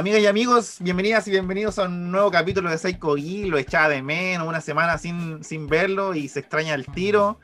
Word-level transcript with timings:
Amigas 0.00 0.22
y 0.22 0.26
amigos, 0.26 0.76
bienvenidas 0.80 1.28
y 1.28 1.30
bienvenidos 1.30 1.78
a 1.78 1.82
un 1.82 2.10
nuevo 2.10 2.30
capítulo 2.30 2.70
de 2.70 2.78
Psycho 2.78 3.16
Gui. 3.16 3.44
Lo 3.50 3.58
echaba 3.58 3.90
de 3.90 4.00
menos, 4.00 4.48
una 4.48 4.62
semana 4.62 4.96
sin, 4.96 5.44
sin 5.44 5.66
verlo 5.66 6.14
y 6.14 6.26
se 6.28 6.40
extraña 6.40 6.72
el 6.72 6.86
tiro. 6.86 7.38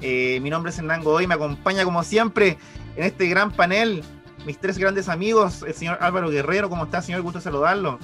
Eh, 0.00 0.38
mi 0.42 0.48
nombre 0.48 0.70
es 0.70 0.78
Hernán 0.78 1.02
Godoy, 1.02 1.26
me 1.26 1.34
acompaña 1.34 1.82
como 1.82 2.04
siempre 2.04 2.56
en 2.94 3.02
este 3.02 3.26
gran 3.26 3.50
panel 3.50 4.04
mis 4.46 4.60
tres 4.60 4.78
grandes 4.78 5.08
amigos, 5.08 5.64
el 5.64 5.74
señor 5.74 5.98
Álvaro 6.00 6.30
Guerrero. 6.30 6.70
¿Cómo 6.70 6.84
está, 6.84 7.02
señor? 7.02 7.22
Gusto 7.22 7.40
saludarlo. 7.40 7.98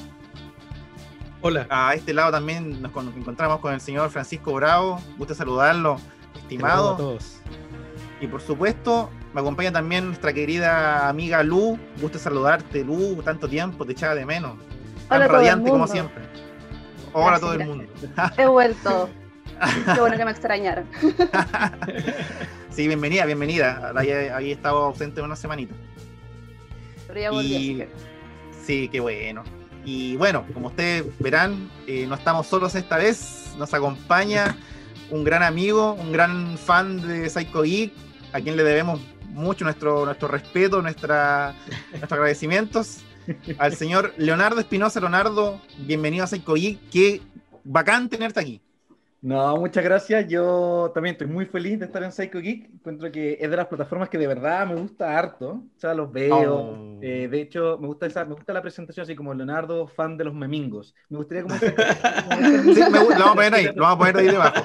Hola. 1.41 1.69
A 1.70 1.95
este 1.95 2.12
lado 2.12 2.33
también 2.33 2.83
nos 2.83 2.91
encontramos 3.17 3.61
con 3.61 3.72
el 3.72 3.80
señor 3.80 4.11
Francisco 4.11 4.55
Bravo. 4.55 5.00
Gusto 5.19 5.36
saludarlo, 5.36 6.00
estimado. 6.34 6.95
a 6.95 6.97
todos. 6.97 7.36
Y 8.20 8.27
por 8.27 8.41
supuesto, 8.41 9.11
me 9.33 9.41
acompaña 9.41 9.72
también 9.72 10.06
nuestra 10.06 10.33
querida 10.33 11.08
amiga 11.08 11.42
Lu. 11.42 11.78
Gusto 12.00 12.19
saludarte, 12.19 12.84
Lu. 12.84 13.22
Tanto 13.22 13.48
tiempo, 13.48 13.84
te 13.84 13.92
echaba 13.92 14.14
de 14.14 14.27
menos. 14.27 14.56
Tan 15.08 15.22
Hola, 15.22 15.28
radiante 15.28 15.70
como 15.70 15.86
siempre. 15.86 16.24
Hola 17.12 17.36
a 17.36 17.41
todo 17.41 17.55
el 17.55 17.64
mundo. 17.64 17.84
He 18.36 18.46
vuelto. 18.46 19.08
Qué 19.94 20.00
bueno 20.00 20.16
que 20.16 20.24
me 20.24 20.30
extrañaron. 20.30 20.84
sí, 22.70 22.86
bienvenida, 22.86 23.24
bienvenida. 23.24 23.92
Ahí, 23.96 24.52
estado 24.52 24.84
ausente 24.84 25.20
una 25.22 25.36
semanita. 25.36 25.74
Pero 27.06 27.20
ya 27.20 27.30
volví, 27.30 27.83
así 27.83 27.83
Y 27.83 28.64
sí, 28.64 28.89
qué 28.89 29.00
bueno. 29.00 29.42
Y 29.84 30.16
bueno, 30.16 30.44
como 30.52 30.69
ustedes 30.69 31.06
verán, 31.19 31.70
eh, 31.86 32.06
no 32.06 32.14
estamos 32.14 32.46
solos 32.46 32.74
esta 32.74 32.98
vez. 32.98 33.55
Nos 33.56 33.72
acompaña 33.72 34.56
un 35.11 35.24
gran 35.24 35.42
amigo, 35.42 35.94
un 35.94 36.12
gran 36.12 36.58
fan 36.58 37.00
de 37.06 37.30
Psycho 37.30 37.62
Geek, 37.62 37.92
a 38.39 38.41
quien 38.41 38.56
le 38.56 38.62
debemos 38.62 39.00
mucho 39.31 39.64
nuestro, 39.64 40.05
nuestro 40.05 40.28
respeto, 40.28 40.81
nuestra, 40.81 41.55
nuestros 41.91 42.12
agradecimientos. 42.12 42.98
Al 43.58 43.75
señor 43.75 44.14
Leonardo 44.17 44.61
Espinosa. 44.61 45.00
Leonardo, 45.00 45.61
bienvenido 45.78 46.25
a 46.25 46.28
Geek. 46.28 46.78
Qué 46.91 47.20
bacán 47.64 48.08
tenerte 48.08 48.41
aquí. 48.41 48.62
No, 49.20 49.56
muchas 49.56 49.83
gracias. 49.83 50.28
Yo 50.28 50.92
también 50.94 51.14
estoy 51.14 51.27
muy 51.27 51.44
feliz 51.44 51.80
de 51.80 51.86
estar 51.86 52.02
en 52.05 52.12
Psycho 52.12 52.38
Geek. 52.38 52.70
Encuentro 52.72 53.11
que 53.11 53.36
es 53.41 53.50
de 53.50 53.56
las 53.56 53.66
plataformas 53.66 54.08
que 54.08 54.16
de 54.16 54.28
verdad 54.28 54.64
me 54.66 54.77
gusta 54.77 55.19
harto. 55.19 55.50
O 55.74 55.78
sea, 55.78 55.92
los 55.92 56.12
veo. 56.12 56.36
Oh. 56.38 56.98
Eh, 57.02 57.27
de 57.28 57.41
hecho, 57.41 57.78
me 57.80 57.89
gusta, 57.89 58.06
esa, 58.06 58.24
me 58.24 58.34
gusta 58.34 58.52
la 58.52 58.62
presentación 58.62 59.02
así 59.02 59.16
como 59.16 59.34
Leonardo, 59.34 59.89
fan 59.89 60.16
de 60.16 60.24
los 60.24 60.34
memingos. 60.34 60.94
Me 61.08 61.19
gustaría 61.19 61.42
como... 61.42 61.56
Sí, 61.58 62.80
me 62.80 62.91
lo 62.91 63.08
vamos 63.08 63.20
a 63.20 63.34
poner 63.34 63.55
ahí, 63.55 63.64
lo 63.74 63.83
vamos 63.83 63.94
a 63.94 63.98
poner 63.98 64.16
ahí 64.19 64.27
debajo. 64.27 64.64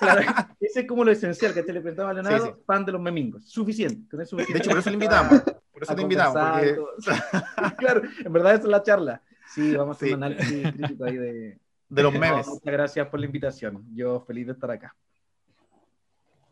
Claro, 0.00 0.20
ese 0.60 0.80
es 0.80 0.86
como 0.86 1.04
lo 1.04 1.10
esencial 1.12 1.52
que 1.52 1.62
te 1.62 1.72
le 1.74 1.80
presentaba 1.82 2.10
a 2.10 2.14
Leonardo, 2.14 2.46
Sí, 2.46 2.52
sí. 2.56 2.62
fan 2.66 2.86
de 2.86 2.92
los 2.92 3.00
memingos. 3.02 3.44
Suficiente. 3.44 4.08
con 4.10 4.22
eso 4.22 4.38
es 4.38 4.46
De 4.48 4.54
suficiente. 4.54 4.58
hecho, 4.58 4.70
por 4.70 4.78
eso 4.78 4.90
lo 4.90 4.94
invitamos. 4.94 5.42
Por 5.72 5.82
eso 5.82 5.94
te 5.94 6.02
invitamos. 6.02 6.34
Porque 6.34 7.76
claro, 7.76 8.02
en 8.24 8.32
verdad 8.32 8.54
esa 8.54 8.62
es 8.64 8.68
la 8.70 8.82
charla. 8.82 9.22
Sí, 9.54 9.74
vamos 9.76 9.96
a 9.96 9.98
hacer 9.98 10.16
un 10.16 10.24
análisis 10.24 10.72
crítico 10.72 11.04
ahí 11.04 11.16
de... 11.16 11.58
de 11.90 12.02
los 12.02 12.12
No, 12.14 12.20
memes. 12.20 12.46
muchas 12.46 12.72
gracias 12.72 13.06
por 13.08 13.20
la 13.20 13.26
invitación. 13.26 13.84
Yo 13.94 14.20
feliz 14.26 14.46
de 14.46 14.52
estar 14.52 14.70
acá. 14.70 14.94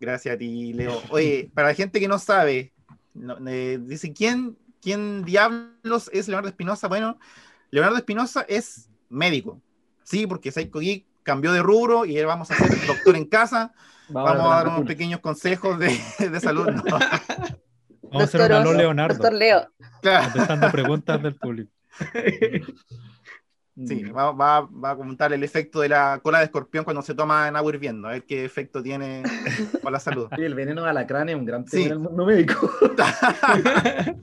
Gracias 0.00 0.34
a 0.34 0.38
ti, 0.38 0.72
Leo. 0.74 1.00
Oye, 1.10 1.50
para 1.54 1.68
la 1.68 1.74
gente 1.74 1.98
que 2.00 2.08
no 2.08 2.18
sabe, 2.18 2.72
no- 3.14 3.38
eh, 3.48 3.78
dice, 3.80 4.12
¿quién, 4.12 4.56
¿quién 4.82 5.24
diablos 5.24 6.10
es 6.12 6.28
Leonardo 6.28 6.48
Espinosa? 6.50 6.86
Bueno, 6.88 7.18
Leonardo 7.70 7.96
Espinosa 7.96 8.44
es 8.48 8.88
médico. 9.08 9.60
Sí, 10.04 10.26
porque 10.26 10.52
Psycho 10.52 10.78
Geek 10.80 11.06
cambió 11.22 11.52
de 11.52 11.62
rubro 11.62 12.04
y 12.06 12.16
ahora 12.16 12.28
vamos 12.28 12.50
a 12.50 12.54
ser 12.54 12.86
doctor 12.86 13.16
en 13.16 13.24
casa. 13.26 13.72
Vamos 14.10 14.46
a 14.50 14.56
dar 14.56 14.68
unos 14.68 14.86
pequeños 14.86 15.20
consejos 15.20 15.78
de, 15.78 15.94
de 16.30 16.40
salud. 16.40 16.64
¿no? 16.66 16.82
Vamos 16.82 17.02
a 17.02 18.24
hacer 18.24 18.40
Doctor 18.40 18.50
no 18.64 18.70
Oso, 18.70 18.72
Leonardo, 18.78 19.14
Doctor 19.14 19.32
Leo. 19.34 19.68
Claro, 20.00 20.24
contestando 20.32 20.70
preguntas 20.70 21.22
del 21.22 21.34
público. 21.34 21.70
Sí, 23.86 24.02
va, 24.04 24.32
va- 24.32 24.60
va 24.62 24.90
a 24.90 24.96
comentar 24.96 25.32
el 25.32 25.42
efecto 25.44 25.80
de 25.80 25.88
la 25.88 26.18
cola 26.22 26.38
de 26.38 26.46
escorpión 26.46 26.84
cuando 26.84 27.02
se 27.02 27.14
toma 27.14 27.48
en 27.48 27.56
agua 27.56 27.72
hirviendo, 27.72 28.08
a 28.08 28.12
ver 28.12 28.24
qué 28.24 28.44
efecto 28.44 28.82
tiene 28.82 29.22
para 29.82 29.92
la 29.92 30.00
salud. 30.00 30.28
Sí, 30.34 30.42
el 30.42 30.54
veneno 30.54 30.82
de 30.82 30.90
alacrán 30.90 31.28
es 31.28 31.36
un 31.36 31.44
gran 31.44 31.64
tema 31.64 31.80
Sí. 31.82 31.86
en 31.86 31.92
el 31.92 31.98
mundo 31.98 32.26
médico. 32.26 32.70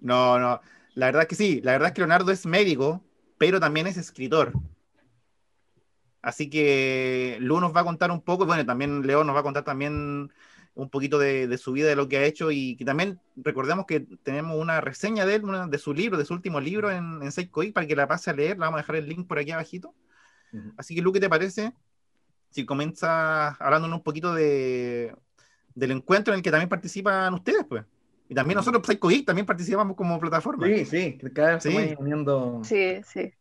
No, 0.00 0.38
no. 0.38 0.60
La 0.94 1.06
verdad 1.06 1.22
es 1.22 1.28
que 1.28 1.34
sí. 1.34 1.60
La 1.62 1.72
verdad 1.72 1.88
es 1.88 1.94
que 1.94 2.00
Leonardo 2.00 2.30
es 2.32 2.46
médico, 2.46 3.02
pero 3.38 3.60
también 3.60 3.86
es 3.86 3.96
escritor. 3.96 4.52
Así 6.22 6.48
que 6.50 7.36
Lu 7.40 7.60
nos 7.60 7.74
va 7.74 7.80
a 7.80 7.84
contar 7.84 8.10
un 8.10 8.20
poco, 8.22 8.44
y 8.44 8.46
bueno, 8.46 8.64
también 8.66 9.06
Leo 9.06 9.22
nos 9.24 9.34
va 9.36 9.40
a 9.40 9.44
contar 9.44 9.64
también 9.64 10.32
un 10.76 10.90
poquito 10.90 11.18
de, 11.18 11.48
de 11.48 11.58
su 11.58 11.72
vida, 11.72 11.88
de 11.88 11.96
lo 11.96 12.06
que 12.06 12.18
ha 12.18 12.24
hecho, 12.24 12.50
y 12.50 12.76
que 12.76 12.84
también 12.84 13.18
recordemos 13.34 13.86
que 13.86 14.00
tenemos 14.22 14.56
una 14.60 14.80
reseña 14.80 15.24
de 15.26 15.36
él, 15.36 15.44
una- 15.44 15.66
de 15.66 15.78
su 15.78 15.92
libro, 15.92 16.18
de 16.18 16.24
su 16.24 16.34
último 16.34 16.60
libro 16.60 16.90
en, 16.90 17.20
en 17.22 17.30
Geek, 17.30 17.72
para 17.72 17.86
que 17.86 17.96
la 17.96 18.06
pase 18.06 18.30
a 18.30 18.34
leer. 18.34 18.52
Le 18.56 18.60
vamos 18.60 18.78
a 18.78 18.82
dejar 18.82 18.96
el 18.96 19.08
link 19.08 19.26
por 19.26 19.38
aquí 19.38 19.50
abajito. 19.50 19.94
Ujú. 20.52 20.72
Así 20.76 20.94
que 20.94 21.00
Lu, 21.02 21.12
¿qué 21.12 21.20
te 21.20 21.28
parece? 21.28 21.72
Si 22.50 22.64
comienza 22.64 23.48
hablándonos 23.54 23.98
un 23.98 24.04
poquito 24.04 24.34
de, 24.34 25.14
del 25.74 25.90
encuentro 25.90 26.34
en 26.34 26.38
el 26.38 26.42
que 26.42 26.50
también 26.50 26.68
participan 26.68 27.32
ustedes, 27.34 27.64
pues. 27.68 27.84
Y 28.28 28.34
también 28.34 28.56
nosotros, 28.56 28.82
Psycho 28.86 29.08
también 29.24 29.46
participamos 29.46 29.96
como 29.96 30.18
plataforma. 30.20 30.66
Sí, 30.66 30.84
sí, 30.84 31.18
que 31.18 31.32
cada 31.32 31.54
vez 31.54 31.62
Sí. 31.62 31.94
uniendo. 31.98 32.60
Sí, 32.64 33.00
sí. 33.04 33.32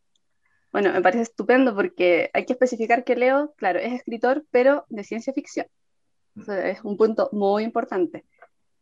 Bueno, 0.71 0.93
me 0.93 1.01
parece 1.01 1.23
estupendo 1.23 1.73
porque 1.75 2.29
hay 2.33 2.45
que 2.45 2.53
especificar 2.53 3.03
que 3.03 3.15
Leo, 3.15 3.53
claro, 3.57 3.79
es 3.79 3.93
escritor, 3.93 4.45
pero 4.51 4.85
de 4.89 5.03
ciencia 5.03 5.33
ficción. 5.33 5.65
Es 6.47 6.83
un 6.83 6.97
punto 6.97 7.29
muy 7.31 7.63
importante. 7.63 8.25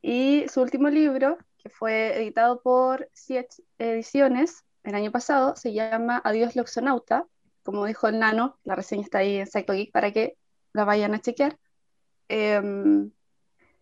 Y 0.02 0.46
su 0.50 0.62
último 0.62 0.90
libro, 0.90 1.38
que 1.58 1.69
fue 1.69 2.18
editado 2.18 2.62
por 2.62 3.09
Siete 3.14 3.58
Ediciones 3.78 4.64
el 4.84 4.96
año 4.96 5.12
pasado, 5.12 5.56
se 5.56 5.72
llama 5.74 6.22
Adiós 6.24 6.56
Loxonauta. 6.56 7.25
Como 7.64 7.86
dijo 7.86 8.08
el 8.08 8.19
Nano, 8.19 8.58
la 8.64 8.75
reseña 8.75 9.03
está 9.03 9.19
ahí 9.19 9.38
en 9.38 9.47
Psycho 9.47 9.74
Geek 9.74 9.91
para 9.91 10.12
que 10.12 10.38
la 10.74 10.84
vayan 10.84 11.14
a 11.14 11.19
chequear. 11.22 11.58
Em, 12.28 13.12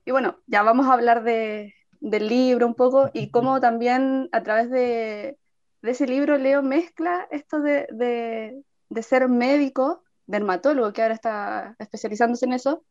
y 0.06 0.12
bueno, 0.12 0.40
ya 0.48 0.62
vamos 0.64 0.88
a 0.88 0.94
hablar 0.94 1.24
de, 1.24 1.74
del 2.00 2.28
libro 2.28 2.68
un 2.68 2.76
poco 2.76 3.10
y 3.14 3.32
cómo 3.32 3.60
también 3.60 4.30
a 4.32 4.44
través 4.44 4.70
de, 4.70 5.38
de 5.82 5.92
ese 5.92 6.06
libro 6.08 6.38
Leo 6.38 6.62
mezcla 6.62 7.28
esto 7.32 7.60
de, 7.62 7.88
de- 7.92 8.64
de 8.90 9.04
ser 9.04 9.30
médico, 9.30 10.04
dermatólogo, 10.28 10.92
que 10.94 11.02
ahora 11.02 11.14
está 11.16 11.76
especializándose 11.80 12.46
en 12.46 12.54
eso, 12.54 12.84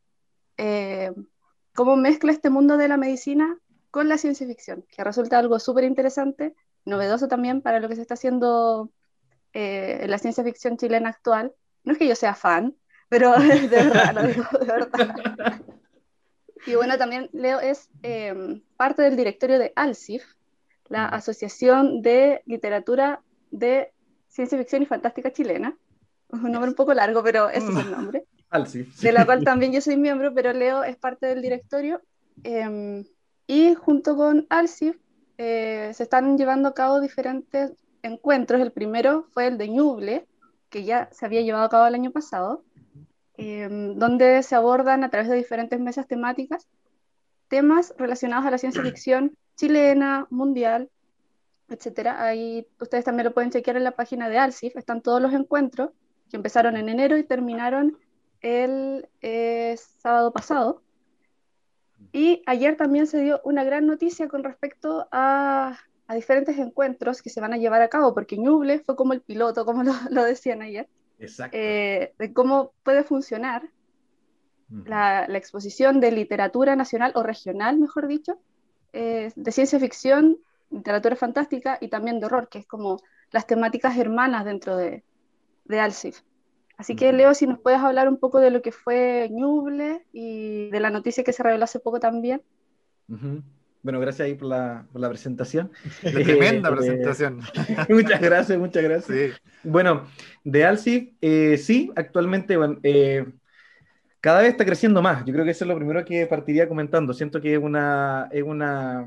eh, 0.57 1.13
cómo 1.75 1.97
mezcla 1.97 2.33
este 2.33 2.51
mundo 2.51 2.77
de 2.77 2.89
la 2.89 2.97
medicina 2.97 3.59
con 3.91 4.09
la 4.09 4.19
ciencia 4.19 4.47
ficción, 4.47 4.85
que 4.91 5.03
resulta 5.03 5.39
algo 5.39 5.59
súper 5.59 5.85
interesante, 5.85 6.55
novedoso 6.85 7.29
también 7.29 7.61
para 7.61 7.81
lo 7.81 7.89
que 7.89 7.97
se 7.97 8.03
está 8.03 8.15
haciendo 8.15 8.91
eh, 9.53 9.99
en 10.03 10.11
la 10.11 10.19
ciencia 10.19 10.45
ficción 10.45 10.77
chilena 10.77 11.09
actual. 11.09 11.53
No 11.85 11.93
es 11.93 11.99
que 11.99 12.07
yo 12.07 12.15
sea 12.15 12.35
fan, 12.35 12.77
pero 13.09 13.33
de 13.39 13.69
verdad, 13.69 14.15
lo 14.15 14.23
digo 14.23 14.45
de 14.59 14.67
verdad. 14.67 15.63
Y 16.67 16.75
bueno, 16.75 16.99
también 16.99 17.31
Leo 17.33 17.61
es 17.61 17.89
eh, 18.03 18.61
parte 18.77 19.03
del 19.03 19.17
directorio 19.17 19.59
de 19.59 19.73
ALCIF, 19.77 20.25
la. 20.89 21.07
Asociación 21.07 22.03
de 22.03 22.43
Literatura 22.47 23.23
de 23.51 23.93
Ciencia 24.29 24.59
Ficción 24.59 24.83
y 24.83 24.87
Fantástica 24.87 25.33
Chilena. 25.33 25.77
Es 26.29 26.41
un 26.43 26.53
nombre 26.53 26.71
un 26.71 26.77
poco 26.77 26.95
largo, 26.95 27.23
pero 27.23 27.49
ese 27.49 27.71
es 27.71 27.79
el 27.79 27.91
nombre. 27.91 28.27
Alci. 28.51 28.87
De 29.01 29.13
la 29.13 29.25
cual 29.25 29.45
también 29.45 29.73
yo 29.73 29.81
soy 29.81 29.97
miembro, 29.97 30.35
pero 30.35 30.53
Leo 30.53 30.85
es 30.85 30.97
parte 30.97 31.27
del 31.27 31.43
directorio. 31.43 32.03
eh, 32.45 33.05
y 33.51 33.75
junto 33.75 34.17
con 34.17 34.47
ALCIF 34.49 34.97
eh, 35.37 35.91
se 35.93 36.05
están 36.05 36.39
llevando 36.39 36.69
a 36.69 36.75
cabo 36.75 37.01
diferentes 37.01 37.73
encuentros. 38.01 38.61
El 38.61 38.71
primero 38.71 39.25
fue 39.31 39.49
el 39.49 39.59
de 39.59 39.69
Ñuble, 39.69 40.29
que 40.69 40.85
ya 40.85 41.09
se 41.11 41.27
había 41.27 41.41
llevado 41.41 41.65
a 41.65 41.69
cabo 41.69 41.87
el 41.89 41.97
año 41.97 42.13
pasado, 42.13 42.63
eh, 43.39 43.67
donde 43.97 44.45
se 44.45 44.55
abordan 44.55 45.03
a 45.03 45.11
través 45.11 45.29
de 45.29 45.35
diferentes 45.35 45.81
mesas 45.81 46.07
temáticas 46.07 46.69
temas 47.49 47.93
relacionados 47.99 48.47
a 48.47 48.53
la 48.53 48.59
ciencia 48.59 48.85
ficción 48.85 49.37
chilena, 49.57 50.29
mundial, 50.31 50.89
etcétera. 51.69 52.23
Ahí 52.23 52.69
ustedes 52.79 53.05
también 53.05 53.25
lo 53.25 53.35
pueden 53.35 53.51
chequear 53.51 53.77
en 53.77 53.83
la 53.83 53.97
página 53.97 54.29
de 54.29 54.39
ALCIF, 54.39 54.77
están 54.77 55.03
todos 55.03 55.21
los 55.21 55.33
encuentros 55.33 55.91
que 56.31 56.37
empezaron 56.37 56.77
en 56.77 56.89
enero 56.89 57.19
y 57.19 57.25
terminaron 57.25 57.99
el 58.41 59.09
eh, 59.21 59.77
sábado 59.99 60.33
pasado. 60.33 60.83
Y 62.13 62.43
ayer 62.47 62.77
también 62.77 63.07
se 63.07 63.23
dio 63.23 63.41
una 63.45 63.63
gran 63.63 63.87
noticia 63.87 64.27
con 64.29 64.43
respecto 64.43 65.07
a, 65.13 65.79
a 66.07 66.15
diferentes 66.15 66.59
encuentros 66.59 67.23
que 67.23 67.31
se 67.31 67.41
van 67.41 67.53
a 67.53 67.59
llevar 67.59 67.83
a 67.83 67.89
cabo, 67.89 68.15
porque 68.15 68.37
Ñuble 68.39 68.81
fue 68.81 68.97
como 68.97 69.13
el 69.13 69.21
piloto, 69.21 69.65
como 69.65 69.83
lo, 69.83 69.93
lo 70.11 70.25
decían 70.25 70.63
ayer, 70.63 70.89
Exacto. 71.19 71.57
eh, 71.57 72.15
de 72.19 72.33
cómo 72.33 72.73
puede 72.83 73.05
funcionar 73.05 73.69
la, 74.85 75.27
la 75.29 75.39
exposición 75.39 76.01
de 76.01 76.13
literatura 76.13 76.77
nacional 76.77 77.13
o 77.17 77.23
regional, 77.23 77.79
mejor 77.79 78.07
dicho, 78.07 78.39
eh, 78.93 79.33
de 79.35 79.53
ciencia 79.53 79.79
ficción, 79.79 80.39
literatura 80.71 81.17
fantástica 81.17 81.79
y 81.81 81.89
también 81.89 82.21
de 82.21 82.27
horror, 82.27 82.49
que 82.49 82.59
es 82.59 82.67
como 82.67 83.01
las 83.33 83.47
temáticas 83.47 83.97
hermanas 83.97 84.45
dentro 84.45 84.77
de, 84.77 85.03
de 85.65 85.81
Alcif. 85.81 86.23
Así 86.81 86.97
que. 86.97 87.13
Leo, 87.13 87.35
si 87.35 87.47
nos 87.47 87.61
puedes 87.61 87.79
hablar 87.79 88.09
un 88.09 88.17
poco 88.17 88.41
de 88.41 88.51
lo 88.51 88.63
que 88.63 88.73
fue 88.73 89.29
Ñuble 89.31 90.07
y 90.15 90.71
de 90.71 90.81
la 90.81 90.89
noticia 90.89 91.23
que 91.23 91.35
se 91.35 91.43
reveló 91.43 91.65
hace 91.65 91.79
poco 91.79 92.01
también. 92.01 92.41
Bueno, 93.83 94.01
gracias 94.01 94.25
ahí 94.25 94.35
por 94.35 94.49
la, 94.49 94.87
por 94.91 94.99
la 94.99 95.11
presentación. 95.11 95.71
La 96.03 96.13
tremenda 96.13 96.71
eh, 96.71 96.73
presentación. 96.73 97.41
muchas 97.91 98.19
gracias, 98.23 98.59
muchas 98.59 98.83
gracias. 98.83 99.43
Bueno, 99.63 100.07
de 100.43 100.65
Alcif, 100.65 101.13
eh, 101.21 101.59
sí, 101.59 101.93
actualmente, 101.97 102.57
bueno, 102.57 102.79
eh, 102.83 103.27
cada 104.23 104.41
vez 104.41 104.53
está 104.53 104.65
creciendo 104.65 105.03
más. 105.03 105.23
Yo 105.27 105.35
creo 105.35 105.45
que 105.45 105.51
eso 105.51 105.65
es 105.65 105.69
lo 105.69 105.77
primero 105.77 106.03
que 106.07 106.27
partiría 106.27 106.67
comentando. 106.67 107.13
Siento 107.13 107.43
que 107.43 107.53
es 107.53 107.61
una, 107.61 108.31
es 108.33 108.43
una, 108.43 109.07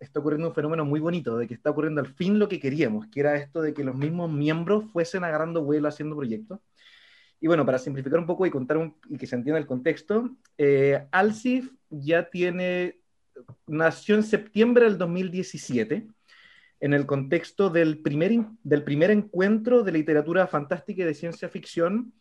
está 0.00 0.20
ocurriendo 0.20 0.48
un 0.48 0.54
fenómeno 0.54 0.86
muy 0.86 1.00
bonito, 1.00 1.36
de 1.36 1.46
que 1.46 1.52
está 1.52 1.68
ocurriendo 1.68 2.00
al 2.00 2.06
fin 2.06 2.38
lo 2.38 2.48
que 2.48 2.58
queríamos, 2.58 3.06
que 3.08 3.20
era 3.20 3.36
esto 3.36 3.60
de 3.60 3.74
que 3.74 3.84
los 3.84 3.96
mismos 3.96 4.32
miembros 4.32 4.84
fuesen 4.92 5.24
agarrando 5.24 5.62
vuelo 5.62 5.88
haciendo 5.88 6.16
proyectos. 6.16 6.58
Y 7.42 7.48
bueno, 7.48 7.66
para 7.66 7.78
simplificar 7.78 8.20
un 8.20 8.26
poco 8.26 8.46
y 8.46 8.50
contar 8.50 8.76
un, 8.76 8.94
y 9.10 9.18
que 9.18 9.26
se 9.26 9.34
entienda 9.34 9.58
el 9.58 9.66
contexto, 9.66 10.30
eh, 10.56 11.08
Alcif 11.10 11.72
ya 11.90 12.30
tiene, 12.30 13.00
nació 13.66 14.14
en 14.14 14.22
septiembre 14.22 14.84
del 14.84 14.96
2017 14.96 16.06
en 16.78 16.94
el 16.94 17.04
contexto 17.04 17.68
del 17.68 17.98
primer, 17.98 18.44
del 18.62 18.84
primer 18.84 19.10
encuentro 19.10 19.82
de 19.82 19.90
literatura 19.90 20.46
fantástica 20.46 21.02
y 21.02 21.04
de 21.04 21.14
ciencia 21.14 21.48
ficción 21.48 22.12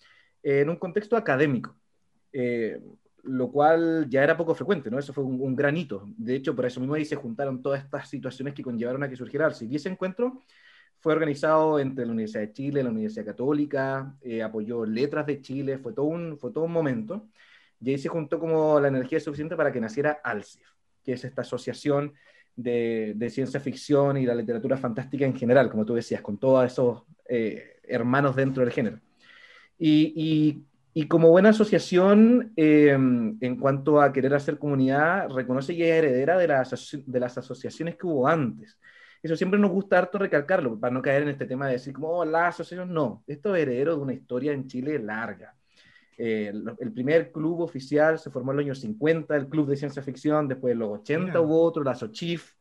en 0.42 0.72
un 0.72 0.78
contexto 0.78 1.16
académico. 1.16 1.76
Eh, 2.34 2.82
lo 3.24 3.52
cual 3.52 4.08
ya 4.10 4.24
era 4.24 4.36
poco 4.36 4.56
frecuente, 4.56 4.90
¿no? 4.90 4.98
Eso 4.98 5.14
fue 5.14 5.24
un, 5.24 5.56
gran 5.56 5.78
hito. 5.78 6.10
De 6.18 6.34
hecho, 6.34 6.56
por 6.56 6.66
eso 6.66 6.80
mismo 6.80 6.96
ahí 6.96 7.06
se 7.06 7.16
juntaron 7.16 7.62
todas 7.62 7.84
estas 7.84 8.10
situaciones 8.10 8.56
que 8.56 8.64
conllevaron 8.64 9.04
a 9.04 9.10
que 9.10 9.16
surgiera 9.16 9.46
Alci. 9.46 9.68
Y 9.70 9.76
ese 9.76 9.90
encuentro 9.90 10.42
fue 11.02 11.14
organizado 11.14 11.80
entre 11.80 12.06
la 12.06 12.12
Universidad 12.12 12.42
de 12.42 12.54
Chile, 12.54 12.84
la 12.84 12.90
Universidad 12.90 13.26
Católica, 13.26 14.16
eh, 14.22 14.42
apoyó 14.42 14.86
Letras 14.86 15.26
de 15.26 15.42
Chile, 15.42 15.78
fue 15.78 15.94
todo, 15.94 16.06
un, 16.06 16.38
fue 16.38 16.52
todo 16.52 16.64
un 16.64 16.72
momento. 16.72 17.28
Y 17.82 17.90
ahí 17.90 17.98
se 17.98 18.08
juntó 18.08 18.40
como 18.40 18.80
la 18.80 18.88
energía 18.88 19.20
suficiente 19.20 19.56
para 19.56 19.72
que 19.72 19.82
naciera 19.82 20.20
ALCIF, 20.24 20.66
que 21.04 21.14
es 21.14 21.24
esta 21.26 21.42
asociación 21.42 22.14
de, 22.56 23.14
de, 23.16 23.30
ciencia 23.30 23.60
ficción 23.60 24.18
y 24.18 24.26
la 24.26 24.36
literatura 24.36 24.78
fantástica 24.78 25.26
en 25.26 25.36
general, 25.36 25.70
como 25.70 25.86
tú 25.86 25.96
decías, 25.96 26.22
con 26.22 26.38
todos 26.38 26.72
esos 26.72 27.04
eh, 27.28 27.80
hermanos 27.84 28.36
dentro 28.36 28.64
del 28.64 28.72
género. 28.72 29.00
Y, 29.80 30.14
y 30.16 30.66
y 30.94 31.08
como 31.08 31.30
buena 31.30 31.50
asociación, 31.50 32.52
em, 32.58 33.38
en 33.40 33.56
cuanto 33.58 34.02
a 34.02 34.12
querer 34.12 34.34
hacer 34.34 34.58
comunidad, 34.58 35.30
reconoce 35.30 35.76
que 35.76 35.90
es 35.90 35.96
heredera 35.96 36.38
de 36.38 36.48
las, 36.48 36.98
de 37.06 37.20
las 37.20 37.38
asociaciones 37.38 37.96
que 37.96 38.08
hubo 38.08 38.28
antes. 38.28 38.78
Eso 39.22 39.36
siempre 39.36 39.60
nos 39.60 39.72
gusta 39.72 40.00
harto 40.00 40.18
recalcarlo, 40.18 40.80
para 40.80 40.94
no 40.94 41.02
caer 41.02 41.24
en 41.24 41.30
este 41.30 41.46
tema 41.46 41.68
de 41.68 41.74
decir, 41.74 41.94
como 41.94 42.10
oh, 42.10 42.26
la 42.26 42.48
asociación, 42.48 42.92
no. 42.92 43.24
Esto 43.28 43.56
es 43.56 43.62
heredero 43.62 43.96
de 43.96 44.02
una 44.02 44.14
historia 44.14 44.52
en 44.52 44.68
Chile 44.68 44.98
larga. 44.98 45.56
Eh, 46.18 46.52
el, 46.80 46.92
primer 46.92 47.32
club 47.32 47.62
oficial 47.62 48.20
se 48.20 48.30
formó 48.30 48.52
en 48.52 48.58
los 48.58 48.66
años 48.66 48.80
50, 48.80 49.36
el 49.36 49.48
Club 49.48 49.68
de 49.68 49.76
Ciencia 49.76 50.02
Ficción, 50.02 50.48
después 50.48 50.74
en 50.74 50.80
los 50.80 51.00
80 51.00 51.40
hubo 51.40 51.62
otro, 51.62 51.84
la 51.84 51.96
SOCHIF, 51.96 52.54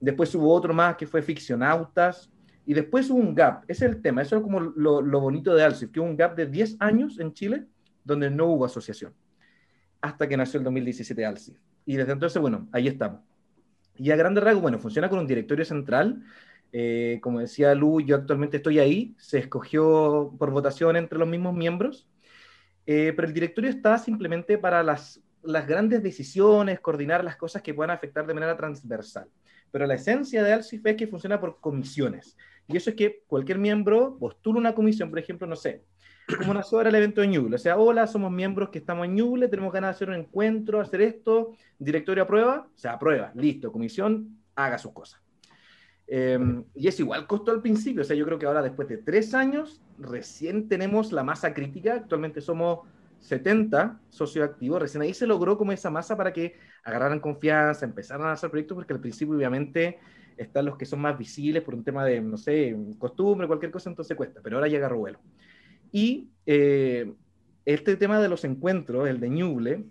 después 0.00 0.34
hubo 0.34 0.52
otro 0.52 0.72
más 0.72 0.96
que 0.96 1.06
fue 1.06 1.20
Ficcionautas, 1.20 2.30
y 2.66 2.72
después 2.72 3.10
hubo 3.10 3.18
un 3.18 3.34
gap, 3.34 3.64
ese 3.68 3.84
es 3.86 3.92
el 3.92 4.00
tema, 4.00 4.22
eso 4.22 4.36
es 4.36 4.42
como 4.42 4.60
lo, 4.60 5.02
lo 5.02 5.20
bonito 5.20 5.54
de 5.54 5.62
Alcif, 5.62 5.90
que 5.90 6.00
hubo 6.00 6.08
un 6.08 6.16
gap 6.16 6.34
de 6.34 6.46
10 6.46 6.76
años 6.80 7.18
en 7.18 7.34
Chile 7.34 7.66
donde 8.04 8.30
no 8.30 8.46
hubo 8.46 8.64
asociación, 8.64 9.12
hasta 10.00 10.26
que 10.26 10.36
nació 10.36 10.58
el 10.58 10.64
2017 10.64 11.26
Alcif. 11.26 11.58
Y 11.84 11.96
desde 11.96 12.12
entonces, 12.12 12.40
bueno, 12.40 12.68
ahí 12.72 12.88
estamos. 12.88 13.20
Y 13.96 14.10
a 14.10 14.16
grande 14.16 14.40
rasgos, 14.40 14.62
bueno, 14.62 14.78
funciona 14.78 15.08
con 15.08 15.18
un 15.18 15.26
directorio 15.26 15.64
central. 15.64 16.22
Eh, 16.72 17.20
como 17.22 17.40
decía 17.40 17.74
Lu, 17.74 18.00
yo 18.00 18.16
actualmente 18.16 18.56
estoy 18.56 18.80
ahí, 18.80 19.14
se 19.18 19.38
escogió 19.38 20.34
por 20.38 20.50
votación 20.50 20.96
entre 20.96 21.18
los 21.18 21.28
mismos 21.28 21.54
miembros, 21.54 22.08
eh, 22.86 23.12
pero 23.14 23.28
el 23.28 23.34
directorio 23.34 23.70
está 23.70 23.96
simplemente 23.96 24.58
para 24.58 24.82
las, 24.82 25.22
las 25.44 25.68
grandes 25.68 26.02
decisiones, 26.02 26.80
coordinar 26.80 27.22
las 27.22 27.36
cosas 27.36 27.62
que 27.62 27.74
puedan 27.74 27.92
afectar 27.92 28.26
de 28.26 28.34
manera 28.34 28.56
transversal. 28.56 29.28
Pero 29.70 29.86
la 29.86 29.94
esencia 29.94 30.42
de 30.42 30.52
Alcif 30.52 30.84
es 30.84 30.96
que 30.96 31.06
funciona 31.06 31.40
por 31.40 31.60
comisiones. 31.60 32.36
Y 32.66 32.76
eso 32.76 32.90
es 32.90 32.96
que 32.96 33.22
cualquier 33.26 33.58
miembro 33.58 34.16
postula 34.18 34.58
una 34.58 34.74
comisión, 34.74 35.10
por 35.10 35.18
ejemplo, 35.18 35.46
no 35.46 35.56
sé, 35.56 35.84
como 36.38 36.54
nació 36.54 36.78
ahora 36.78 36.90
el 36.90 36.94
evento 36.94 37.20
de 37.20 37.28
Ñuble. 37.28 37.56
O 37.56 37.58
sea, 37.58 37.76
hola, 37.76 38.06
somos 38.06 38.30
miembros 38.30 38.70
que 38.70 38.78
estamos 38.78 39.06
en 39.06 39.14
Ñuble, 39.14 39.48
tenemos 39.48 39.72
ganas 39.72 39.88
de 39.88 39.94
hacer 39.96 40.08
un 40.08 40.16
encuentro, 40.16 40.80
hacer 40.80 41.00
esto, 41.02 41.52
directorio 41.78 42.22
aprueba, 42.22 42.68
o 42.74 42.78
sea, 42.78 42.92
aprueba, 42.92 43.32
listo, 43.34 43.70
comisión, 43.70 44.38
haga 44.54 44.78
sus 44.78 44.92
cosas. 44.92 45.20
Em, 46.06 46.64
y 46.74 46.88
es 46.88 47.00
igual 47.00 47.26
costo 47.26 47.50
al 47.50 47.62
principio, 47.62 48.02
o 48.02 48.04
sea, 48.04 48.14
yo 48.14 48.26
creo 48.26 48.38
que 48.38 48.46
ahora 48.46 48.62
después 48.62 48.88
de 48.88 48.98
tres 48.98 49.32
años, 49.34 49.80
recién 49.98 50.68
tenemos 50.68 51.12
la 51.12 51.24
masa 51.24 51.54
crítica, 51.54 51.94
actualmente 51.94 52.42
somos 52.42 52.80
70 53.20 54.00
socios 54.10 54.46
activos, 54.46 54.82
recién 54.82 55.02
ahí 55.02 55.14
se 55.14 55.26
logró 55.26 55.56
como 55.56 55.72
esa 55.72 55.90
masa 55.90 56.14
para 56.14 56.32
que 56.32 56.56
agarraran 56.82 57.20
confianza, 57.20 57.86
empezaran 57.86 58.26
a 58.26 58.32
hacer 58.32 58.50
proyectos, 58.50 58.74
porque 58.74 58.92
al 58.92 59.00
principio 59.00 59.34
obviamente 59.34 59.98
están 60.36 60.66
los 60.66 60.76
que 60.76 60.84
son 60.84 61.00
más 61.00 61.16
visibles 61.16 61.62
por 61.62 61.74
un 61.74 61.84
tema 61.84 62.04
de, 62.04 62.20
no 62.20 62.36
sé, 62.36 62.76
costumbre, 62.98 63.46
cualquier 63.46 63.72
cosa, 63.72 63.88
entonces 63.88 64.14
cuesta, 64.14 64.40
pero 64.42 64.56
ahora 64.56 64.68
llega 64.68 64.88
Ruelo. 64.88 65.20
Y 65.94 66.32
eh, 66.44 67.14
este 67.64 67.94
tema 67.94 68.20
de 68.20 68.28
los 68.28 68.42
encuentros, 68.44 69.08
el 69.08 69.20
de 69.20 69.30
Ñuble, 69.30 69.84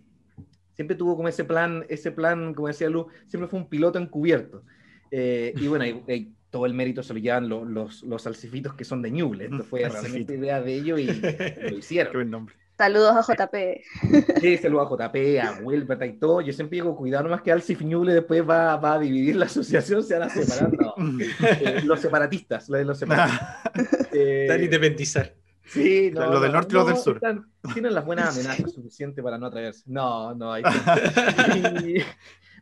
siempre 0.74 0.98
tuvo 0.98 1.16
como 1.16 1.30
ese 1.30 1.46
plan, 1.46 1.86
ese 1.88 2.12
plan, 2.12 2.54
como 2.54 2.68
decía 2.68 2.90
Lu, 2.90 3.08
siempre 3.28 3.48
fue 3.48 3.60
un 3.60 3.70
piloto 3.70 4.00
encubierto. 4.00 4.64
Eh, 5.12 5.54
y 5.56 5.66
bueno, 5.68 5.86
todo 6.50 6.66
el 6.66 6.74
mérito 6.74 7.04
se 7.04 7.14
lo 7.14 7.22
llevan 7.22 7.48
los, 7.48 7.66
los, 7.66 8.04
los 8.04 8.22
salsifitos 8.22 8.74
que 8.74 8.84
son 8.84 9.02
de 9.02 9.12
Ñuble. 9.12 9.46
Esto 9.46 9.64
fue 9.64 9.88
realmente 9.90 10.36
idea 10.36 10.62
de 10.62 10.74
ellos 10.74 11.00
y 11.00 11.06
lo 11.70 11.78
hicieron. 11.78 12.12
Qué 12.12 12.18
buen 12.18 12.32
nombre. 12.32 12.56
Saludos 12.78 13.16
a 13.16 13.22
JP. 13.22 13.56
Sí, 14.42 14.58
saludos 14.58 14.92
a 14.92 15.08
JP, 15.08 15.16
a 15.42 15.60
Wilbert 15.64 16.04
y 16.04 16.20
todo. 16.20 16.42
Yo 16.42 16.52
siempre 16.52 16.76
digo, 16.76 16.98
cuidado 16.98 17.30
más 17.30 17.42
que 17.44 17.54
Alcif 17.54 17.82
Ñuble 17.82 18.14
después 18.14 18.42
va, 18.42 18.76
va, 18.76 18.96
a 18.96 19.00
dividir 19.00 19.38
la 19.38 19.46
asociación, 19.46 20.04
se 20.04 20.20
van 20.20 20.28
a 20.28 20.30
separar. 20.30 20.74
No. 20.74 20.96
Eh, 21.18 21.82
los 21.86 22.02
separatistas, 22.02 22.68
los, 22.68 22.86
los 22.86 23.00
separatistas. 23.00 23.60
eh, 24.12 24.60
independizar. 24.62 25.34
Sí, 25.66 26.12
no, 26.14 26.30
lo 26.30 26.40
del 26.40 26.52
norte 26.52 26.76
y 26.76 26.78
lo 26.78 26.86
del 26.86 26.98
sur. 26.98 27.20
tienen 27.74 27.94
las 27.94 28.06
buenas 28.06 28.36
amenazas 28.36 28.72
suficientes 28.74 29.24
para 29.24 29.38
no 29.38 29.48
atreverse. 29.48 29.84
No, 29.88 30.36
no 30.36 30.52
hay. 30.52 30.64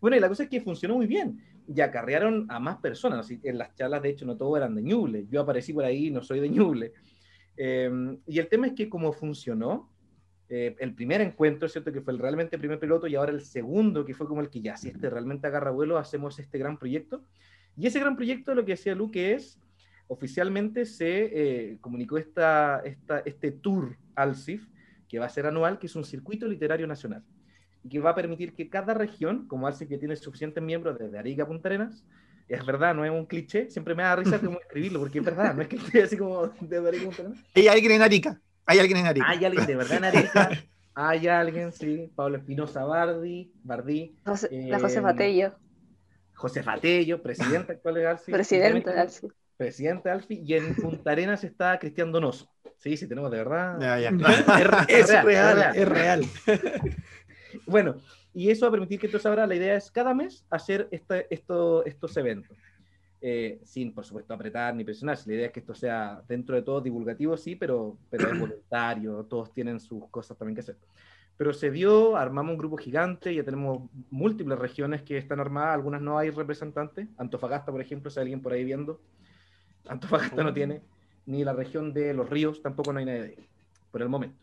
bueno, 0.02 0.18
y 0.18 0.20
la 0.20 0.30
cosa 0.30 0.44
es 0.44 0.50
que 0.50 0.62
funcionó 0.62 0.96
muy 0.96 1.08
bien. 1.08 1.42
Y 1.68 1.82
acarrearon 1.82 2.48
a 2.50 2.60
más 2.60 2.78
personas. 2.78 3.30
En 3.32 3.58
las 3.58 3.74
charlas, 3.76 4.02
de 4.02 4.10
hecho, 4.10 4.26
no 4.26 4.38
todos 4.38 4.58
eran 4.58 4.76
de 4.76 4.82
Ñuble. 4.82 5.26
Yo 5.30 5.42
aparecí 5.42 5.74
por 5.74 5.86
ahí, 5.86 6.12
no 6.12 6.22
soy 6.22 6.40
de 6.40 6.50
Ñuble. 6.50 6.94
Em, 7.58 8.20
y 8.28 8.40
el 8.40 8.48
tema 8.48 8.68
es 8.68 8.74
que 8.74 8.90
como 8.90 9.14
funcionó, 9.14 9.90
eh, 10.50 10.76
el 10.80 10.94
primer 10.94 11.22
encuentro, 11.22 11.70
¿cierto? 11.70 11.94
Que 11.94 12.02
fue 12.02 12.14
el 12.14 12.20
realmente 12.20 12.58
primer 12.58 12.80
piloto 12.80 13.08
y 13.08 13.16
ahora 13.16 13.32
el 13.32 13.42
segundo, 13.42 14.04
que 14.04 14.14
fue 14.14 14.28
como 14.28 14.42
el 14.42 14.50
que 14.50 14.62
ya, 14.62 14.76
si 14.76 14.90
este 14.90 15.10
realmente 15.10 15.48
agarra 15.48 15.72
vuelo, 15.72 15.98
hacemos 15.98 16.38
este 16.40 16.58
gran 16.58 16.78
proyecto. 16.78 17.24
Y 17.78 17.88
ese 17.88 18.00
gran 18.00 18.16
proyecto, 18.16 18.54
lo 18.54 18.66
que 18.66 18.74
decía 18.74 18.94
Luke, 18.94 19.34
es 19.34 19.58
oficialmente 20.12 20.86
se 20.86 21.30
eh, 21.72 21.78
comunicó 21.80 22.18
esta, 22.18 22.82
esta, 22.84 23.20
este 23.20 23.52
tour 23.52 23.96
al 24.14 24.36
CIF, 24.36 24.68
que 25.08 25.20
va 25.20 25.26
a 25.26 25.30
ser 25.30 25.46
anual, 25.46 25.80
que 25.80 25.88
es 25.88 25.96
un 25.96 26.04
circuito 26.04 26.48
literario 26.48 26.86
nacional, 26.86 27.24
y 27.82 27.88
que 27.88 28.00
va 28.00 28.10
a 28.10 28.16
permitir 28.16 28.54
que 28.54 28.70
cada 28.70 28.94
región, 28.94 29.48
como 29.48 29.68
Alcif 29.68 29.88
que 29.88 29.98
tiene 29.98 30.18
suficientes 30.18 30.62
miembros 30.62 31.00
desde 31.00 31.18
Arica 31.18 31.44
a 31.44 31.48
Punta 31.48 31.70
Arenas, 31.70 32.04
es 32.50 32.66
verdad, 32.66 32.94
no 32.94 33.06
es 33.06 33.12
un 33.12 33.26
cliché, 33.26 33.70
siempre 33.70 33.96
me 33.96 34.04
da 34.04 34.18
risa 34.18 34.38
como 34.40 34.60
escribirlo, 34.60 35.00
porque 35.00 35.20
es 35.20 35.26
verdad, 35.26 35.56
no 35.56 35.62
es 35.62 35.70
que 35.70 35.78
esté 35.78 36.04
así 36.04 36.18
como 36.18 36.48
de 36.60 36.78
Arica 36.78 37.04
a 37.04 37.06
Punta 37.06 37.22
Arenas. 37.22 37.46
Hay 37.56 37.68
alguien 37.70 37.92
en 37.94 38.02
Arica, 38.02 38.42
hay 38.66 38.80
alguien 38.80 38.98
en 38.98 39.06
Arica. 39.06 39.30
Hay 39.30 39.46
alguien 39.46 39.66
de 39.66 39.76
verdad 39.78 39.98
en 39.98 40.04
Arica. 40.04 40.50
Hay 40.94 41.26
alguien, 41.26 41.72
sí, 41.72 42.12
Pablo 42.14 42.36
Espinosa 42.36 42.84
Bardi, 42.84 43.50
Bardí. 43.64 44.14
la 44.26 44.78
José 44.78 45.02
Fatello. 45.02 45.56
José 46.34 46.64
Fatello, 46.64 47.24
presidente 47.24 47.72
actual 47.72 47.96
de 47.96 48.08
Alci. 48.08 48.30
Presidente 48.30 48.92
de 48.92 49.00
Alci 49.00 49.28
presidente 49.62 50.10
Alfi, 50.10 50.42
y 50.44 50.56
en 50.56 50.74
Punta 50.76 51.12
Arenas 51.12 51.44
está 51.44 51.78
Cristian 51.78 52.12
Donoso. 52.12 52.50
Sí, 52.80 52.98
sí, 52.98 53.08
tenemos 53.08 53.30
de 53.30 53.38
verdad. 53.38 53.78
Es, 54.90 55.24
real, 55.24 55.76
es 55.76 55.88
real. 55.88 56.26
bueno, 57.68 57.98
y 58.34 58.50
eso 58.50 58.66
va 58.66 58.70
a 58.70 58.72
permitir 58.72 59.00
que 59.00 59.06
entonces 59.06 59.28
ahora 59.28 59.46
la 59.46 59.54
idea 59.54 59.76
es 59.76 59.92
cada 59.92 60.16
mes 60.16 60.44
hacer 60.50 60.88
este, 60.90 61.28
esto, 61.30 61.86
estos 61.86 62.18
eventos. 62.18 62.58
Eh, 63.22 63.62
sin, 63.64 63.94
por 63.94 64.04
supuesto, 64.04 64.34
apretar 64.34 64.74
ni 64.74 64.84
presionar. 64.84 65.20
La 65.28 65.34
idea 65.34 65.46
es 65.46 65.52
que 65.52 65.60
esto 65.60 65.76
sea 65.76 66.24
dentro 66.28 66.56
de 66.56 66.64
todo 66.64 66.82
divulgativo, 66.82 67.38
sí, 67.38 67.56
pero, 67.56 68.00
pero 68.10 68.32
es 68.32 68.40
voluntario, 68.40 69.24
todos 69.30 69.54
tienen 69.54 69.80
sus 69.80 70.10
cosas 70.10 70.36
también 70.40 70.56
que 70.56 70.62
hacer. 70.62 70.78
Pero 71.38 71.54
se 71.54 71.70
dio, 71.70 72.18
armamos 72.18 72.54
un 72.54 72.58
grupo 72.58 72.78
gigante, 72.78 73.36
ya 73.36 73.44
tenemos 73.44 73.88
múltiples 74.10 74.58
regiones 74.58 75.04
que 75.04 75.20
están 75.20 75.40
armadas, 75.40 75.76
algunas 75.76 76.02
no 76.02 76.18
hay 76.18 76.32
representantes. 76.32 77.08
Antofagasta, 77.18 77.72
por 77.72 77.80
ejemplo, 77.80 78.10
si 78.10 78.20
hay 78.20 78.24
alguien 78.24 78.42
por 78.42 78.54
ahí 78.54 78.64
viendo, 78.64 79.00
Antofagasta 79.88 80.44
no 80.44 80.54
tiene, 80.54 80.82
ni 81.26 81.44
la 81.44 81.54
región 81.54 81.94
de 81.94 82.14
los 82.14 82.30
ríos, 82.30 82.62
tampoco 82.62 82.94
no 82.94 83.00
hay 83.00 83.06
nadie 83.06 83.22
de 83.22 83.28
ahí, 83.30 83.48
por 83.92 84.02
el 84.02 84.10
momento. 84.10 84.38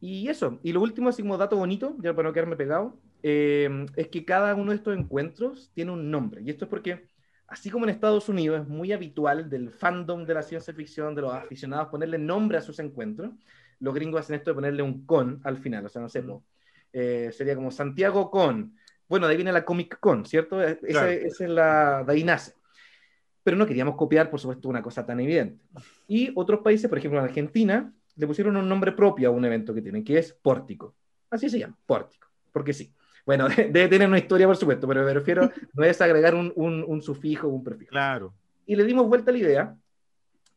Y 0.00 0.28
eso, 0.28 0.58
y 0.62 0.72
lo 0.72 0.80
último, 0.80 1.08
así 1.08 1.22
como 1.22 1.36
dato 1.36 1.56
bonito, 1.56 1.96
ya 2.00 2.14
para 2.14 2.28
no 2.28 2.32
quedarme 2.32 2.56
pegado, 2.56 2.96
eh, 3.22 3.86
es 3.96 4.08
que 4.08 4.24
cada 4.24 4.54
uno 4.54 4.70
de 4.70 4.76
estos 4.76 4.96
encuentros 4.96 5.70
tiene 5.74 5.90
un 5.90 6.10
nombre. 6.10 6.42
Y 6.42 6.50
esto 6.50 6.66
es 6.66 6.70
porque, 6.70 7.08
así 7.48 7.70
como 7.70 7.84
en 7.84 7.90
Estados 7.90 8.28
Unidos 8.28 8.62
es 8.62 8.68
muy 8.68 8.92
habitual 8.92 9.50
del 9.50 9.70
fandom 9.70 10.24
de 10.24 10.34
la 10.34 10.42
ciencia 10.42 10.72
ficción, 10.72 11.14
de 11.14 11.22
los 11.22 11.32
aficionados, 11.32 11.88
ponerle 11.88 12.18
nombre 12.18 12.58
a 12.58 12.62
sus 12.62 12.78
encuentros, 12.78 13.30
los 13.80 13.94
gringos 13.94 14.20
hacen 14.20 14.36
esto 14.36 14.50
de 14.50 14.54
ponerle 14.54 14.82
un 14.82 15.04
con 15.04 15.40
al 15.44 15.56
final. 15.56 15.86
O 15.86 15.88
sea, 15.88 16.02
no 16.02 16.08
sé, 16.08 16.24
eh, 16.92 17.30
sería 17.32 17.54
como 17.54 17.70
Santiago 17.70 18.30
con, 18.30 18.74
bueno, 19.08 19.26
de 19.26 19.32
ahí 19.32 19.36
viene 19.36 19.52
la 19.52 19.64
Comic 19.64 19.98
Con, 19.98 20.26
¿cierto? 20.26 20.62
E, 20.62 20.78
esa, 20.82 21.12
es 21.12 21.40
la, 21.40 22.04
de 22.04 22.12
ahí 22.12 22.24
nace. 22.24 22.54
Pero 23.48 23.56
no 23.56 23.64
queríamos 23.64 23.96
copiar, 23.96 24.28
por 24.28 24.38
supuesto, 24.38 24.68
una 24.68 24.82
cosa 24.82 25.06
tan 25.06 25.20
evidente. 25.20 25.64
Y 26.06 26.30
otros 26.34 26.60
países, 26.60 26.86
por 26.86 26.98
ejemplo, 26.98 27.18
en 27.18 27.24
Argentina, 27.24 27.90
le 28.14 28.26
pusieron 28.26 28.54
un 28.58 28.68
nombre 28.68 28.92
propio 28.92 29.30
a 29.30 29.32
un 29.32 29.42
evento 29.42 29.72
que 29.72 29.80
tienen, 29.80 30.04
que 30.04 30.18
es 30.18 30.34
Pórtico. 30.34 30.94
Así 31.30 31.48
se 31.48 31.58
llama, 31.58 31.74
Pórtico, 31.86 32.28
porque 32.52 32.74
sí. 32.74 32.92
Bueno, 33.24 33.48
debe 33.56 33.88
tener 33.88 34.06
una 34.06 34.18
historia, 34.18 34.46
por 34.46 34.58
supuesto, 34.58 34.86
pero 34.86 35.02
me 35.02 35.14
refiero, 35.14 35.50
no 35.72 35.82
es 35.82 35.98
agregar 36.02 36.34
un, 36.34 36.52
un, 36.56 36.84
un 36.86 37.00
sufijo 37.00 37.48
o 37.48 37.50
un 37.52 37.64
prefijo. 37.64 37.88
Claro. 37.88 38.34
Y 38.66 38.76
le 38.76 38.84
dimos 38.84 39.08
vuelta 39.08 39.30
a 39.30 39.32
la 39.32 39.38
idea 39.38 39.76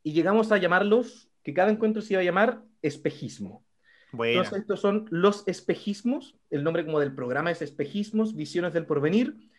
y 0.04 0.12
llegamos 0.12 0.52
a 0.52 0.58
llamarlos, 0.58 1.30
que 1.44 1.54
cada 1.54 1.72
encuentro 1.72 2.02
se 2.02 2.16
iba 2.16 2.22
a 2.22 2.26
llamar 2.26 2.62
espejismo. 2.82 3.64
Bueno. 4.12 4.42
Entonces, 4.42 4.64
estos 4.64 4.82
son 4.82 5.08
los 5.12 5.48
espejismos, 5.48 6.36
el 6.50 6.66
nombre 6.66 6.84
como 6.84 7.00
del 7.00 7.16
programa 7.16 7.52
es 7.52 7.62
espejismos, 7.62 8.36
visiones 8.36 8.74
del 8.74 8.86
porvenir, 8.86 9.50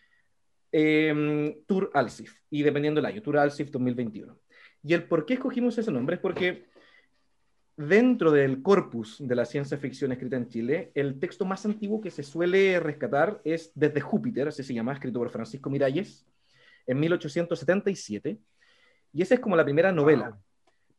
em, 0.73 1.63
Tour 1.67 1.91
Alsif, 1.93 2.41
y 2.49 2.63
dependiendo 2.63 2.99
del 2.99 3.05
año, 3.05 3.21
Tour 3.21 3.37
Alsif 3.37 3.69
2021. 3.69 4.37
Y 4.83 4.93
el 4.93 5.03
por 5.03 5.25
qué 5.25 5.35
escogimos 5.35 5.77
ese 5.77 5.91
nombre 5.91 6.15
es 6.15 6.21
porque 6.21 6.65
dentro 7.77 8.31
del 8.31 8.61
corpus 8.63 9.17
de 9.19 9.35
la 9.35 9.45
ciencia 9.45 9.77
ficción 9.77 10.11
escrita 10.11 10.35
en 10.35 10.49
Chile, 10.49 10.91
el 10.95 11.19
texto 11.19 11.45
más 11.45 11.65
antiguo 11.65 12.01
que 12.01 12.11
se 12.11 12.23
suele 12.23 12.79
rescatar 12.79 13.39
es 13.43 13.71
Desde 13.75 14.01
Júpiter, 14.01 14.47
así 14.47 14.63
se 14.63 14.73
llama, 14.73 14.93
escrito 14.93 15.19
por 15.19 15.29
Francisco 15.29 15.69
Miralles, 15.69 16.25
en 16.87 16.99
1877, 16.99 18.39
y 19.13 19.21
esa 19.21 19.35
es 19.35 19.39
como 19.39 19.55
la 19.55 19.63
primera 19.63 19.91
novela. 19.91 20.39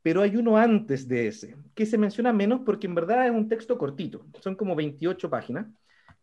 Pero 0.02 0.23
hay 0.23 0.37
uno 0.37 0.57
antes 0.57 1.09
de 1.09 1.26
ese, 1.26 1.57
que 1.75 1.85
se 1.85 1.99
menciona 1.99 2.33
menos 2.33 2.61
porque 2.64 2.87
en 2.87 2.95
verdad 2.95 3.26
es 3.26 3.33
un 3.33 3.49
texto 3.49 3.76
cortito, 3.76 4.25
son 4.40 4.54
como 4.54 4.76
28 4.76 5.28
páginas, 5.28 5.66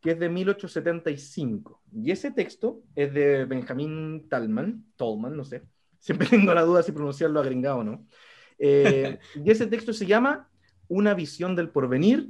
que 0.02 0.12
es 0.12 0.20
de 0.20 0.30
1875. 0.30 1.82
Y 1.94 2.12
ese 2.12 2.32
texto 2.32 2.82
es 2.96 3.14
de 3.14 3.46
Benjamin 3.46 4.28
Talman, 4.28 4.84
Tolman, 4.96 5.38
no 5.38 5.46
sé, 5.46 5.62
siempre 6.00 6.28
tengo 6.30 6.54
la 6.54 6.64
duda 6.64 6.84
si 6.84 6.92
pronunciarlo 6.92 7.40
agringado 7.40 7.78
o 7.78 7.84
no. 7.84 8.06
Eh, 8.58 9.20
y 9.44 9.50
ese 9.50 9.68
texto 9.68 9.94
se 9.94 10.06
llama 10.06 10.50
Una 10.88 11.14
visión 11.14 11.56
del 11.56 11.70
porvenir 11.70 12.30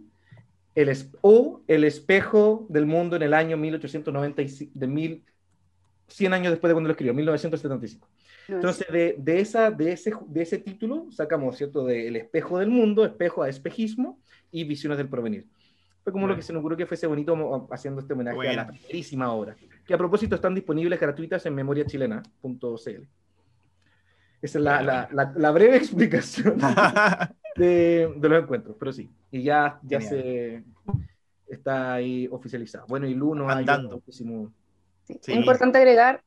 el 0.76 0.96
o 1.22 1.64
El 1.68 1.84
espejo 1.84 2.66
del 2.70 2.86
mundo 2.86 3.16
en 3.16 3.24
el 3.24 3.34
año 3.34 3.58
1895, 3.58 4.72
de 4.74 4.88
mil, 4.88 5.24
100 6.08 6.34
años 6.34 6.52
después 6.52 6.70
de 6.70 6.76
cuando 6.76 6.88
lo 6.88 6.92
escribió, 6.92 7.14
1975. 7.14 8.08
Entonces, 8.48 8.88
de, 8.92 9.16
de, 9.18 9.40
esa, 9.40 9.72
de, 9.72 9.94
ese, 9.94 10.14
de 10.28 10.42
ese 10.42 10.58
título 10.58 11.08
sacamos, 11.12 11.58
¿cierto? 11.58 11.86
De 11.86 12.08
El 12.08 12.16
espejo 12.16 12.60
del 12.60 12.70
mundo, 12.70 13.06
espejo 13.06 13.44
a 13.44 13.50
espejismo 13.50 14.20
y 14.52 14.64
visiones 14.64 14.98
del 14.98 15.10
porvenir. 15.10 15.48
Fue 16.04 16.12
como 16.12 16.28
lo 16.28 16.36
que 16.36 16.42
se 16.42 16.52
nos 16.52 16.62
ocurrió 16.62 16.78
que 16.78 16.86
fuese 16.86 17.06
bonito 17.06 17.68
haciendo 17.72 18.02
este 18.02 18.14
homenaje 18.14 18.50
a 18.50 18.54
la 18.54 18.68
primerísima 18.68 19.32
obra, 19.32 19.56
que 19.86 19.94
a 19.94 19.98
propósito 19.98 20.36
están 20.36 20.56
disponibles 20.56 21.00
gratuitas 21.00 21.46
en 21.46 21.54
memoriachilena.cl. 21.54 23.08
Esa 24.42 24.58
es 24.58 24.64
la, 24.64 24.82
la, 24.82 25.32
la, 25.36 25.52
breve 25.52 25.78
explicación 25.78 26.58
de, 27.56 28.12
de, 28.18 28.30
los 28.30 28.44
encuentros, 28.44 28.76
pero 28.80 28.92
sí, 28.92 29.12
y 29.30 29.44
ya, 29.44 29.80
ya 29.84 30.02
se 30.02 30.64
está 31.48 31.94
ahí 31.94 32.28
oficializado. 32.32 32.88
Bueno, 32.88 33.06
y 33.08 33.14
Luno 33.14 33.48
andando. 33.48 34.02
Es 34.08 35.30
importante 35.30 35.78
agregar 35.78 36.24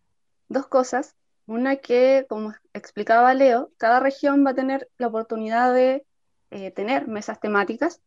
dos 0.49 0.67
cosas. 0.67 1.17
Una 1.47 1.77
que, 1.77 2.25
como 2.29 2.55
explicaba 2.73 3.35
Leo, 3.35 3.71
cada 3.77 4.01
región 4.01 4.47
va 4.47 4.51
a 4.51 4.55
tener 4.55 4.89
la 4.97 5.09
oportunidad 5.09 5.75
de 5.75 6.07
eh, 6.51 6.71
tener 6.71 7.09
mesas 7.09 7.41
temáticas 7.41 8.01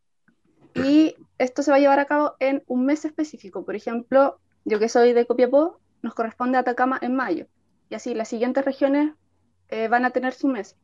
y 0.84 1.16
esto 1.38 1.64
se 1.64 1.72
va 1.72 1.78
a 1.78 1.80
llevar 1.80 2.00
a 2.00 2.06
cabo 2.06 2.36
en 2.40 2.64
un 2.68 2.86
mes 2.86 3.06
específico. 3.06 3.66
Por 3.66 3.76
ejemplo, 3.76 4.40
yo 4.66 4.80
que 4.80 4.90
soy 4.90 5.14
de 5.14 5.26
Copiapó, 5.26 5.80
nos 6.02 6.14
corresponde 6.14 6.58
a 6.58 6.62
Atacama 6.62 7.00
en 7.02 7.16
mayo 7.16 7.48
y 7.90 7.96
así 7.96 8.14
las 8.14 8.28
siguientes 8.28 8.66
regiones 8.66 9.14
eh, 9.70 9.88
van 9.88 10.06
a 10.06 10.12
tener 10.12 10.34
su 10.34 10.48
mes. 10.48 10.76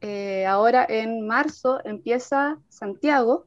Eh, 0.00 0.46
ahora 0.46 0.86
en 0.88 1.26
marzo 1.26 1.80
empieza 1.84 2.58
Santiago, 2.68 3.46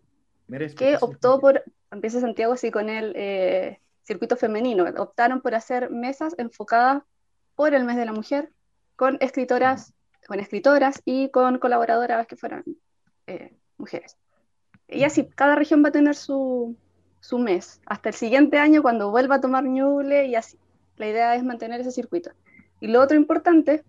que 0.78 0.98
optó 1.00 1.40
por, 1.40 1.64
empieza 1.92 2.20
Santiago 2.20 2.54
así 2.54 2.70
con 2.70 2.90
el 2.90 3.78
circuito 4.04 4.36
femenino, 4.36 4.86
optaron 4.98 5.42
por 5.42 5.56
hacer 5.56 5.90
mesas 5.90 6.36
enfocadas 6.38 7.04
por 7.56 7.74
el 7.74 7.84
mes 7.86 7.96
de 7.96 8.06
la 8.06 8.14
mujer 8.14 8.52
con 8.96 9.18
escritoras, 9.22 9.94
con 10.28 10.40
escritoras 10.40 11.02
y 11.06 11.30
con 11.30 11.60
colaboradoras 11.60 12.28
que 12.28 12.36
fueran 12.36 12.64
eh, 13.28 13.56
mujeres. 13.78 14.18
Y 14.94 15.04
así, 15.04 15.26
cada 15.36 15.56
región 15.56 15.84
va 15.84 15.90
a 15.90 15.92
tener 15.92 16.16
su, 16.16 16.76
su 17.20 17.40
mes, 17.40 17.82
hasta 17.86 18.10
el 18.10 18.16
siguiente 18.16 18.58
año 18.58 18.82
cuando 18.82 19.12
vuelva 19.12 19.36
a 19.36 19.42
tomar 19.42 19.64
Ñuble 19.64 20.28
y 20.28 20.36
así. 20.36 20.58
La 20.98 21.08
idea 21.08 21.36
es 21.36 21.44
mantener 21.44 21.82
ese 21.82 21.92
circuito. 21.92 22.32
Y 22.80 22.88
lo 22.88 23.02
otro 23.02 23.18
importante 23.18 23.84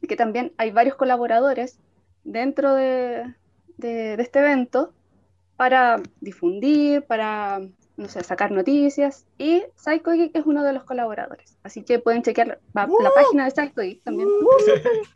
es 0.00 0.08
que 0.08 0.16
también 0.16 0.52
hay 0.56 0.70
varios 0.70 0.96
colaboradores 0.96 1.78
dentro 2.24 2.74
de, 2.74 3.34
de, 3.76 4.16
de 4.16 4.22
este 4.22 4.38
evento 4.38 4.92
para 5.56 6.02
difundir, 6.20 7.02
para 7.02 7.60
no 8.00 8.08
sé, 8.08 8.24
sacar 8.24 8.50
noticias. 8.50 9.26
Y 9.38 9.62
PsychoGeek 9.76 10.34
es 10.34 10.46
uno 10.46 10.64
de 10.64 10.72
los 10.72 10.84
colaboradores. 10.84 11.56
Así 11.62 11.82
que 11.82 11.98
pueden 11.98 12.22
chequear 12.22 12.58
la, 12.72 12.88
página 13.14 13.44
de 13.44 13.50
PsychoGeek 13.50 14.02
también. 14.02 14.28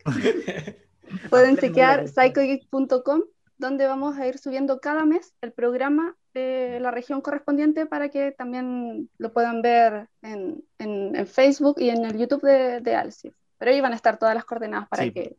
pueden 1.29 1.57
chequear 1.57 2.07
psychogeek.com, 2.07 3.23
donde 3.57 3.87
vamos 3.87 4.17
a 4.17 4.27
ir 4.27 4.37
subiendo 4.37 4.79
cada 4.79 5.05
mes 5.05 5.33
el 5.41 5.51
programa 5.51 6.15
de 6.33 6.79
la 6.81 6.91
región 6.91 7.21
correspondiente 7.21 7.85
para 7.85 8.09
que 8.09 8.31
también 8.31 9.09
lo 9.17 9.31
puedan 9.31 9.61
ver 9.61 10.09
en, 10.21 10.63
en, 10.79 11.25
Facebook 11.27 11.77
y 11.79 11.89
en 11.89 12.03
el 12.03 12.17
YouTube 12.17 12.43
de, 12.43 12.81
de 12.81 12.95
Alcif. 12.95 13.33
Pero 13.57 13.71
ahí 13.71 13.79
van 13.79 13.93
a 13.93 13.95
estar 13.95 14.19
todas 14.19 14.35
las 14.35 14.43
coordenadas 14.43 14.89
para 14.89 15.09
que 15.09 15.37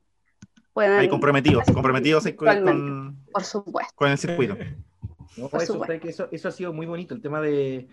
puedan. 0.72 0.98
Hay 0.98 1.08
comprometidos, 1.08 1.64
comprometidos 1.72 2.26
con, 2.34 3.18
Por 3.30 3.44
supuesto. 3.44 3.92
con 3.94 4.10
el 4.10 4.18
circuito. 4.18 4.56
eso, 6.02 6.28
eso, 6.30 6.48
ha 6.48 6.52
sido 6.52 6.72
muy 6.72 6.86
bonito, 6.86 7.14
el 7.14 7.20
tema 7.20 7.42
de, 7.42 7.88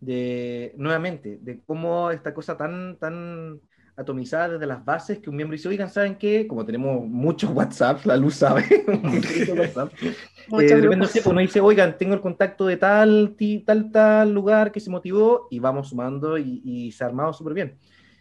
de, 0.00 0.72
nuevamente, 0.76 1.38
de 1.40 1.60
cómo 1.64 2.10
esta 2.10 2.34
cosa 2.34 2.56
tan, 2.56 2.96
tan 2.96 3.60
atomizada 3.98 4.50
desde 4.50 4.66
las 4.66 4.84
bases 4.84 5.18
que 5.18 5.28
un 5.28 5.34
miembro 5.34 5.56
dice, 5.56 5.68
oigan, 5.68 5.90
¿saben 5.90 6.14
qué? 6.14 6.46
Como 6.46 6.64
tenemos 6.64 7.04
muchos 7.04 7.50
WhatsApp, 7.54 8.06
la 8.06 8.16
luz 8.16 8.36
sabe, 8.36 8.64
WhatsApp, 8.86 9.92
eh, 10.02 10.16
de 10.48 10.80
repente 10.80 11.08
pues, 11.12 11.26
uno 11.26 11.40
dice, 11.40 11.60
oigan, 11.60 11.98
tengo 11.98 12.14
el 12.14 12.20
contacto 12.20 12.66
de 12.66 12.76
tal, 12.76 13.34
tal, 13.66 13.90
tal 13.90 14.32
lugar 14.32 14.70
que 14.70 14.78
se 14.78 14.88
motivó 14.88 15.48
y 15.50 15.58
vamos 15.58 15.88
sumando 15.88 16.38
y, 16.38 16.62
y 16.64 16.92
se 16.92 17.02
ha 17.02 17.08
armado 17.08 17.32
súper 17.32 17.54
bien. 17.54 17.76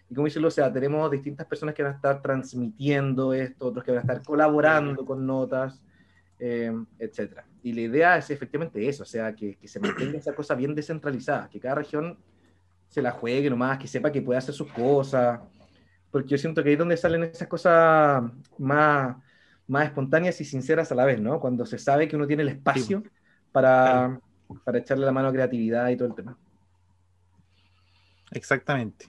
Y 0.10 0.16
como 0.16 0.26
dice 0.26 0.40
o 0.40 0.50
sea, 0.50 0.72
tenemos 0.72 1.12
distintas 1.12 1.46
personas 1.46 1.76
que 1.76 1.84
van 1.84 1.92
a 1.92 1.96
estar 1.96 2.22
transmitiendo 2.22 3.34
esto, 3.34 3.68
otros 3.68 3.84
que 3.84 3.92
van 3.92 4.00
a 4.00 4.02
estar 4.02 4.24
colaborando 4.24 5.06
con 5.06 5.28
notas, 5.28 5.84
eh, 6.40 6.72
etcétera. 6.98 7.46
Y 7.62 7.74
la 7.74 7.82
idea 7.82 8.18
es 8.18 8.32
efectivamente 8.32 8.88
eso, 8.88 9.04
o 9.04 9.06
sea, 9.06 9.36
que, 9.36 9.58
que, 9.58 9.68
se 9.68 9.80
mantenga 9.80 10.18
esa 10.18 10.34
cosa 10.34 10.56
bien 10.56 10.74
descentralizada, 10.74 11.50
que 11.50 11.60
cada 11.60 11.76
región 11.76 12.18
se 12.88 13.02
la 13.02 13.12
juegue 13.12 13.50
nomás, 13.50 13.78
que 13.78 13.88
sepa 13.88 14.12
que 14.12 14.22
puede 14.22 14.38
hacer 14.38 14.56
sus 14.56 14.72
cosas, 14.72 15.42
porque 16.12 16.30
yo 16.30 16.38
siento 16.38 16.64
que 16.64 16.70
ahí 16.70 16.74
es 16.74 16.80
donde 16.80 16.98
salen 16.98 17.24
esas 17.24 17.48
cosas 17.48 18.24
más, 18.58 19.16
más 19.68 19.86
espontáneas 19.86 20.40
y 20.42 20.46
sinceras 20.46 20.92
a 20.92 20.96
la 20.96 21.06
vez, 21.06 21.20
¿no? 21.20 21.40
Cuando 21.40 21.66
se 21.66 21.78
sabe 21.78 22.08
que 22.08 22.16
uno 22.16 22.28
tiene 22.28 22.44
el 22.44 22.50
espacio 22.50 23.04
para, 23.52 24.20
para 24.64 24.78
echarle 24.80 25.06
la 25.06 25.12
mano 25.12 25.30
a 25.30 25.34
creatividad 25.34 25.90
y 25.90 25.98
todo 25.98 26.08
el 26.08 26.16
tema. 26.16 26.38
Exactamente. 28.32 29.08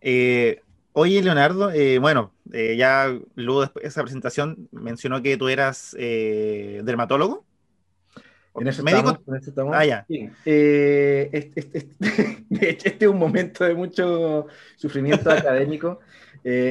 Eh, 0.00 0.60
Oye, 0.94 1.22
Leonardo, 1.22 1.70
eh, 1.70 1.98
bueno, 1.98 2.34
eh, 2.52 2.76
ya 2.76 3.18
luego 3.34 3.64
de 3.64 3.70
esa 3.82 4.02
presentación 4.02 4.68
mencionó 4.72 5.22
que 5.22 5.38
tú 5.38 5.48
eras 5.48 5.96
eh, 5.98 6.82
dermatólogo. 6.84 7.46
En 8.54 8.68
eso 8.68 8.82
¿Médico? 8.82 9.18
Estamos, 9.40 9.74
Ah, 9.74 9.84
ya. 9.84 10.04
este, 10.08 11.36
este, 12.50 13.04
es 13.04 13.08
un 13.08 13.18
momento 13.18 13.64
de 13.64 13.74
mucho 13.74 14.46
sufrimiento 14.76 15.30
académico. 15.30 16.00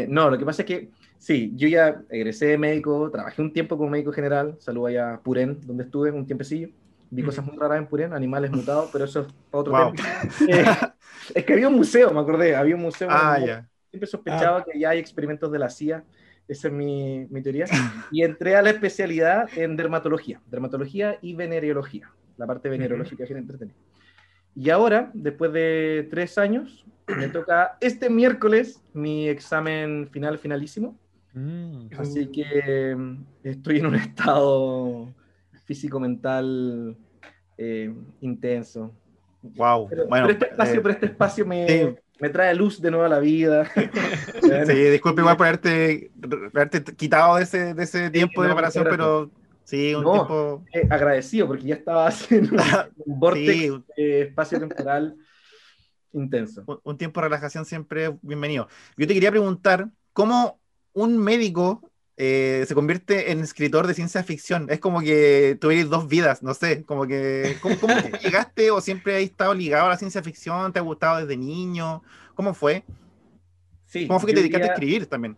no, 0.08 0.30
lo 0.30 0.38
que 0.38 0.46
pasa 0.46 0.62
es 0.62 0.68
que, 0.68 0.90
sí, 1.18 1.52
yo 1.56 1.68
ya 1.68 2.02
egresé 2.10 2.48
de 2.48 2.58
médico, 2.58 3.10
trabajé 3.12 3.42
un 3.42 3.52
tiempo 3.52 3.78
como 3.78 3.90
médico 3.90 4.12
general, 4.12 4.56
saludo 4.60 4.88
allá 4.88 5.14
a 5.16 5.20
Purén, 5.22 5.60
donde 5.66 5.84
estuve 5.86 6.12
un 6.12 6.26
tiempecillo. 6.26 6.70
Vi 7.10 7.24
cosas 7.24 7.46
muy 7.46 7.58
raras 7.58 7.78
en 7.78 7.88
Purén, 7.88 8.14
animales 8.14 8.52
mutados, 8.52 8.90
pero 8.94 9.06
eso 9.06 9.22
es 9.22 9.28
otro 9.50 9.74
tema. 9.74 9.94
es 11.36 11.46
que 11.46 11.54
había 11.54 11.68
un 11.68 11.76
museo, 11.76 12.12
me 12.12 12.22
acordé, 12.22 12.56
había 12.56 12.76
un 12.76 12.82
museo. 12.82 13.10
Ah, 13.12 13.38
ya 13.40 13.68
siempre 13.92 14.08
sospechaba 14.08 14.60
ah. 14.60 14.66
que 14.66 14.80
ya 14.80 14.90
hay 14.90 15.00
experimentos 15.00 15.52
de 15.52 15.60
la 15.60 15.70
CIA, 15.70 16.04
esa 16.51 16.67
es 16.67 16.74
mi, 16.74 17.25
mi, 17.29 17.41
teoría, 17.41 17.65
y 18.12 18.24
entré 18.24 18.58
a 18.58 18.62
la 18.62 18.72
especialidad 18.72 19.50
en 19.55 19.77
dermatología, 19.77 20.41
dermatología 20.48 21.17
y 21.22 21.34
venereología, 21.34 22.12
la 22.38 22.46
parte 22.46 22.67
venereológica 22.67 23.25
que 23.25 23.31
es 23.31 23.39
entretenida. 23.39 23.77
Y 24.53 24.70
ahora, 24.70 25.12
después 25.13 25.53
de 25.53 26.10
tres 26.12 26.38
años, 26.38 26.86
me 27.17 27.29
toca 27.29 27.77
este 27.79 28.10
miércoles 28.10 28.84
mi 28.93 29.29
examen 29.29 30.10
final 30.12 30.38
finalísimo. 30.39 31.00
Mm. 31.34 31.88
Así 31.98 32.27
que 32.27 32.96
mm, 32.98 33.25
estoy 33.43 33.77
en 33.79 33.86
un 33.86 33.96
estado 34.08 35.08
físico-mental 35.63 36.98
eh, 37.58 37.93
intenso. 38.20 38.93
Wow. 39.41 39.89
bueno, 40.10 40.29
este 40.29 40.48
espacio, 40.50 40.75
eh, 40.75 40.81
pero 40.84 40.93
este 40.93 41.05
espacio 41.05 41.46
me, 41.46 41.96
me 42.22 42.30
trae 42.30 42.54
luz 42.54 42.80
de 42.80 42.92
nuevo 42.92 43.06
a 43.06 43.10
la 43.10 43.20
vida. 43.20 43.68
sí, 44.68 44.74
disculpe 44.74 45.22
igual 45.22 45.36
por 45.36 45.48
haberte, 45.48 46.12
quitado 46.96 47.38
de 47.38 47.44
ese, 47.44 47.74
de 47.74 47.84
ese 47.84 48.12
tiempo 48.12 48.44
de 48.44 48.50
preparación, 48.50 48.86
pero 48.88 49.32
sí, 49.63 49.96
un 49.96 50.04
tiempo... 50.04 50.63
Eh, 50.72 50.88
agradecido, 50.90 51.48
porque 51.48 51.63
ya 51.63 51.75
estaba 51.75 52.08
haciendo 52.08 52.56
un 53.06 53.20
vortex 53.20 53.74
espacio 53.98 54.60
temporal 54.60 55.18
intenso. 56.13 56.63
Un, 56.84 56.98
tiempo 56.98 57.20
de 57.20 57.28
relajación 57.28 57.66
siempre 57.66 58.16
bienvenido. 58.22 58.68
Yo 58.98 59.08
te 59.08 59.16
quería 59.16 59.32
preguntar, 59.32 59.90
¿cómo 60.13 60.60
un 60.94 61.18
médico 61.18 61.91
eh, 62.24 62.66
se 62.68 62.75
convierte 62.75 63.32
en 63.32 63.40
escritor 63.40 63.88
de 63.88 63.96
ciencia 63.96 64.22
ficción. 64.24 64.68
Es 64.70 64.80
como 64.80 65.01
que 65.01 65.58
tuvieras 65.60 65.90
dos 65.90 66.08
vidas, 66.08 66.44
no 66.44 66.54
sé, 66.54 66.84
como 66.84 67.08
que, 67.08 67.58
¿cómo, 67.63 67.80
cómo 67.80 67.96
llegaste 68.22 68.70
o 68.70 68.80
siempre 68.80 69.16
has 69.16 69.24
estado 69.24 69.56
ligado 69.56 69.88
a 69.88 69.90
la 69.90 69.98
ciencia 69.98 70.22
ficción? 70.22 70.72
¿Te 70.72 70.78
ha 70.78 70.84
gustado 70.84 71.18
desde 71.18 71.36
niño? 71.36 72.04
¿Cómo 72.36 72.54
fue? 72.54 72.84
Sí, 73.86 74.06
¿Cómo 74.06 74.20
fue 74.20 74.28
que 74.28 74.36
te 74.36 74.42
dedicaste 74.42 74.70
a 74.70 74.74
escribir 74.74 75.08
también? 75.08 75.36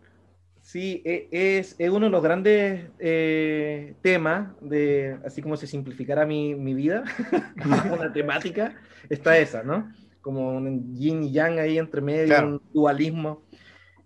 Sí, 0.60 1.00
e, 1.06 1.26
es, 1.30 1.74
es 1.78 1.88
uno 1.88 2.04
de 2.04 2.12
los 2.12 2.22
grandes 2.22 2.90
eh, 2.98 3.94
temas 4.02 4.48
de, 4.60 5.16
así 5.24 5.40
como 5.40 5.56
se 5.56 5.66
simplificara 5.66 6.26
mi, 6.26 6.54
mi 6.54 6.74
vida, 6.74 7.04
una 7.98 8.12
temática, 8.12 8.74
está 9.08 9.38
esa, 9.38 9.62
¿no? 9.62 9.90
Como 10.20 10.54
un 10.54 10.94
yin 10.94 11.22
y 11.22 11.32
yang 11.32 11.58
ahí 11.58 11.78
entre 11.78 12.02
medio, 12.02 12.46
un 12.46 12.62
dualismo. 12.74 13.42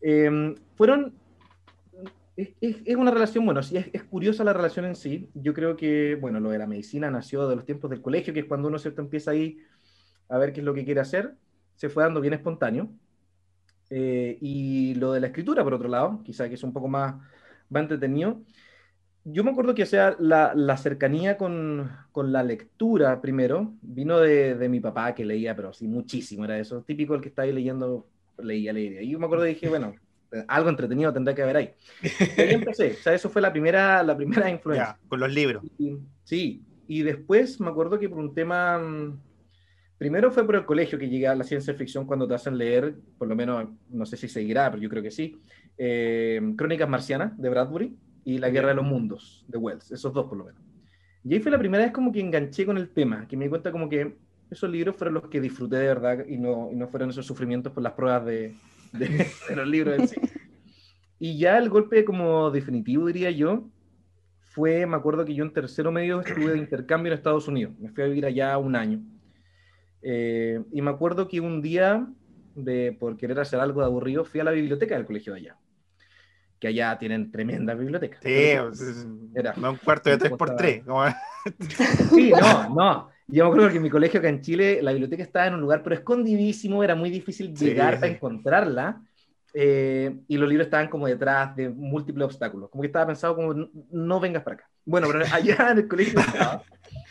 Em, 0.00 0.54
fueron 0.76 1.17
es, 2.61 2.97
una 2.97 3.11
relación, 3.11 3.45
bueno, 3.45 3.64
sí, 3.64 3.76
es, 3.92 4.04
curiosa 4.04 4.45
la 4.45 4.52
relación 4.52 4.85
en 4.85 4.95
sí. 4.95 5.28
Yo 5.35 5.52
creo 5.52 5.76
que, 5.76 6.14
bueno, 6.14 6.38
lo 6.38 6.50
de 6.50 6.59
la 6.59 6.68
medicina 6.68 7.11
nació 7.11 7.49
de 7.49 7.57
los 7.57 7.64
tiempos 7.64 7.90
del 7.90 8.00
colegio, 8.00 8.33
que 8.33 8.40
es 8.40 8.47
cuando 8.47 8.68
uno 8.68 8.78
¿cierto? 8.78 9.02
empieza 9.02 9.33
ahí 9.33 9.59
a 10.28 10.38
ver 10.38 10.52
qué 10.52 10.61
es 10.61 10.64
lo 10.64 10.73
que 10.73 10.85
quiere 10.85 11.00
hacer. 11.00 11.35
Se 11.75 11.88
fue 11.88 12.04
dando 12.04 12.21
bien 12.21 12.35
espontáneo. 12.35 12.90
Eh, 13.90 14.38
y 14.40 14.95
lo 14.97 15.12
de 15.12 15.21
la 15.21 15.28
escritura, 15.28 15.64
por 15.64 15.75
otro 15.75 15.88
lado, 15.88 16.23
quizá 16.23 16.49
que 16.49 16.54
es 16.54 16.62
un 16.62 16.73
poco 16.73 16.87
más, 16.87 17.16
más 17.71 17.83
entretenido. 17.83 18.40
Yo 19.25 19.42
me 19.42 19.50
acuerdo 19.50 19.75
que, 19.75 19.85
sea, 19.85 20.14
la, 20.21 20.54
la 20.54 20.76
cercanía 20.76 21.37
con, 21.37 21.90
con, 22.12 22.30
la 22.33 22.45
lectura, 22.45 23.21
primero, 23.21 23.75
vino 23.83 24.21
de, 24.21 24.54
de, 24.54 24.68
mi 24.68 24.78
papá, 24.80 25.14
que 25.14 25.25
leía, 25.25 25.57
pero 25.57 25.73
sí, 25.73 25.88
muchísimo, 25.88 26.45
era 26.45 26.59
eso, 26.59 26.83
típico 26.83 27.14
el 27.14 27.21
que 27.21 27.28
está 27.28 27.42
ahí 27.42 27.52
leyendo, 27.52 28.07
leía, 28.38 28.73
leía. 28.73 29.02
Y 29.02 29.11
yo 29.11 29.18
me 29.18 29.26
acuerdo 29.26 29.45
y 29.47 29.50
dije, 29.50 29.68
bueno, 29.68 29.95
algo 30.47 30.68
entretenido 30.68 31.12
tendrá 31.12 31.35
que 31.35 31.42
haber 31.42 31.56
ahí. 31.56 31.70
Y 32.37 32.40
ahí 32.40 32.54
empecé, 32.54 32.92
o 32.92 33.02
sea, 33.02 33.14
eso 33.14 33.28
fue 33.28 33.42
la 33.42 33.52
primera, 33.52 34.02
la 34.02 34.16
primera 34.16 34.50
influencia. 34.50 34.99
con 35.08 35.20
los 35.20 35.32
libros. 35.32 35.62
sí, 36.25 36.62
y 36.86 37.02
después 37.02 37.60
me 37.60 37.69
acuerdo 37.69 37.99
que 37.99 38.08
por 38.08 38.19
un 38.19 38.34
tema, 38.34 38.78
mm, 38.78 39.21
primero 39.99 40.30
fue 40.30 40.45
por 40.45 40.56
el 40.56 40.64
colegio 40.64 40.99
que 40.99 41.08
llegué 41.08 41.28
a 41.28 41.34
la 41.34 41.45
ciencia 41.45 41.75
ficción 41.75 42.06
cuando 42.06 42.26
te 42.26 42.34
hacen 42.34 42.56
leer, 42.56 42.95
por 43.19 43.28
lo 43.28 43.36
menos, 43.36 43.69
no 43.91 44.06
sé 44.06 44.17
si 44.17 44.28
seguirá, 44.28 44.71
pero 44.71 44.82
yo 44.82 44.88
creo 44.88 45.02
que 45.02 45.10
sí, 45.10 45.36
eh, 45.76 46.41
Crónicas 46.56 46.88
Marcianas 46.88 47.36
de 47.36 47.49
Bradbury 47.49 47.97
y 48.25 48.38
La 48.38 48.50
Guerra 48.50 48.69
de 48.69 48.75
los 48.75 48.84
Mundos 48.84 49.45
de 49.49 49.58
Wells, 49.58 49.91
esos 49.91 50.12
dos 50.12 50.26
por 50.26 50.38
lo 50.38 50.45
menos. 50.45 50.60
Y 51.25 51.34
ahí 51.34 51.41
fue 51.41 51.50
la 51.50 51.58
primera 51.58 51.84
vez 51.84 51.93
como 51.93 52.12
que 52.12 52.21
enganché 52.21 52.64
con 52.64 52.78
el 52.78 52.91
tema, 52.91 53.26
que 53.28 53.36
me 53.36 53.45
di 53.45 53.50
cuenta 53.50 53.73
como 53.73 53.88
que 53.88 54.17
esos 54.50 54.71
libros 54.71 54.97
fueron 54.97 55.14
los 55.14 55.28
que 55.28 55.41
disfruté 55.41 55.76
de 55.76 55.88
verdad 55.88 56.25
y 56.26 56.38
no, 56.38 56.71
y 56.73 56.76
no 56.76 56.88
fueron 56.88 57.10
esos 57.10 57.26
sufrimientos 57.26 57.73
por 57.73 57.82
las 57.82 57.93
pruebas 57.93 58.25
de, 58.25 58.54
de, 58.92 59.26
los 59.54 59.66
libros 59.66 59.98
en 59.98 60.08
sí. 60.08 60.16
Y 61.18 61.38
ya 61.38 61.58
el 61.58 61.68
golpe 61.68 62.04
como 62.04 62.50
definitivo, 62.50 63.06
diría 63.06 63.30
yo, 63.30 63.68
fue, 64.40 64.86
me 64.86 64.96
acuerdo 64.96 65.24
que 65.24 65.34
yo 65.34 65.44
en 65.44 65.52
tercero 65.52 65.90
medio 65.90 66.20
estuve 66.20 66.52
de 66.52 66.58
intercambio 66.58 67.12
en 67.12 67.18
Estados 67.18 67.48
Unidos. 67.48 67.74
Me 67.78 67.90
fui 67.90 68.04
a 68.04 68.06
vivir 68.06 68.26
allá 68.26 68.56
un 68.58 68.76
año. 68.76 69.00
Eh, 70.02 70.62
y 70.72 70.80
me 70.80 70.90
acuerdo 70.90 71.28
que 71.28 71.40
un 71.40 71.60
día, 71.60 72.06
de, 72.54 72.96
por 72.98 73.16
querer 73.16 73.40
hacer 73.40 73.58
algo 73.58 73.80
de 73.80 73.86
aburrido, 73.86 74.24
fui 74.24 74.40
a 74.40 74.44
la 74.44 74.52
biblioteca 74.52 74.94
del 74.94 75.06
colegio 75.06 75.32
de 75.32 75.40
allá. 75.40 75.56
Que 76.60 76.68
allá 76.68 76.98
tienen 76.98 77.30
tremenda 77.30 77.74
biblioteca. 77.74 78.18
Sí, 78.22 78.30
era 79.34 79.54
un 79.56 79.76
cuarto 79.76 80.10
de 80.10 80.18
3x3. 80.18 81.16
Sí, 82.14 82.32
no, 82.32 82.74
no. 82.74 83.08
Yo 83.30 83.45
me 83.45 83.50
acuerdo 83.50 83.71
que 83.71 83.76
en 83.76 83.82
mi 83.82 83.91
colegio 83.91 84.21
acá 84.21 84.30
en 84.30 84.41
Chile 84.41 84.80
la 84.82 84.93
biblioteca 84.93 85.23
estaba 85.23 85.47
en 85.47 85.54
un 85.54 85.60
lugar 85.60 85.82
pero 85.82 85.95
escondidísimo, 85.95 86.82
era 86.82 86.95
muy 86.95 87.10
difícil 87.10 87.54
llegar 87.54 88.00
para 88.00 88.12
encontrarla. 88.12 89.02
Eh, 89.52 90.14
y 90.28 90.36
los 90.36 90.49
libros 90.49 90.67
estaban 90.67 90.88
como 90.88 91.06
detrás 91.06 91.54
de 91.54 91.69
múltiples 91.69 92.25
obstáculos. 92.25 92.71
Como 92.71 92.82
que 92.82 92.86
estaba 92.86 93.06
pensado 93.06 93.36
como, 93.36 93.54
no, 93.91 94.21
vengas 94.21 94.43
para 94.43 94.56
acá. 94.56 94.71
Bueno, 94.84 95.08
pero 95.10 95.25
allá 95.32 95.73
en 95.73 95.78
el 95.78 95.88
colegio 95.88 96.21
estaba, 96.21 96.62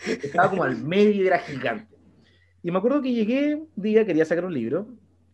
estaba 0.05 0.49
como 0.49 0.63
al 0.63 0.77
medio 0.77 1.11
y 1.23 1.27
era 1.27 1.39
gigante. 1.39 1.95
Y 2.63 2.71
me 2.71 2.79
acuerdo 2.79 3.01
que 3.01 3.13
llegué 3.13 3.55
un 3.55 3.69
día, 3.75 4.05
quería 4.05 4.25
sacar 4.25 4.45
un 4.45 4.53
libro, 4.53 4.87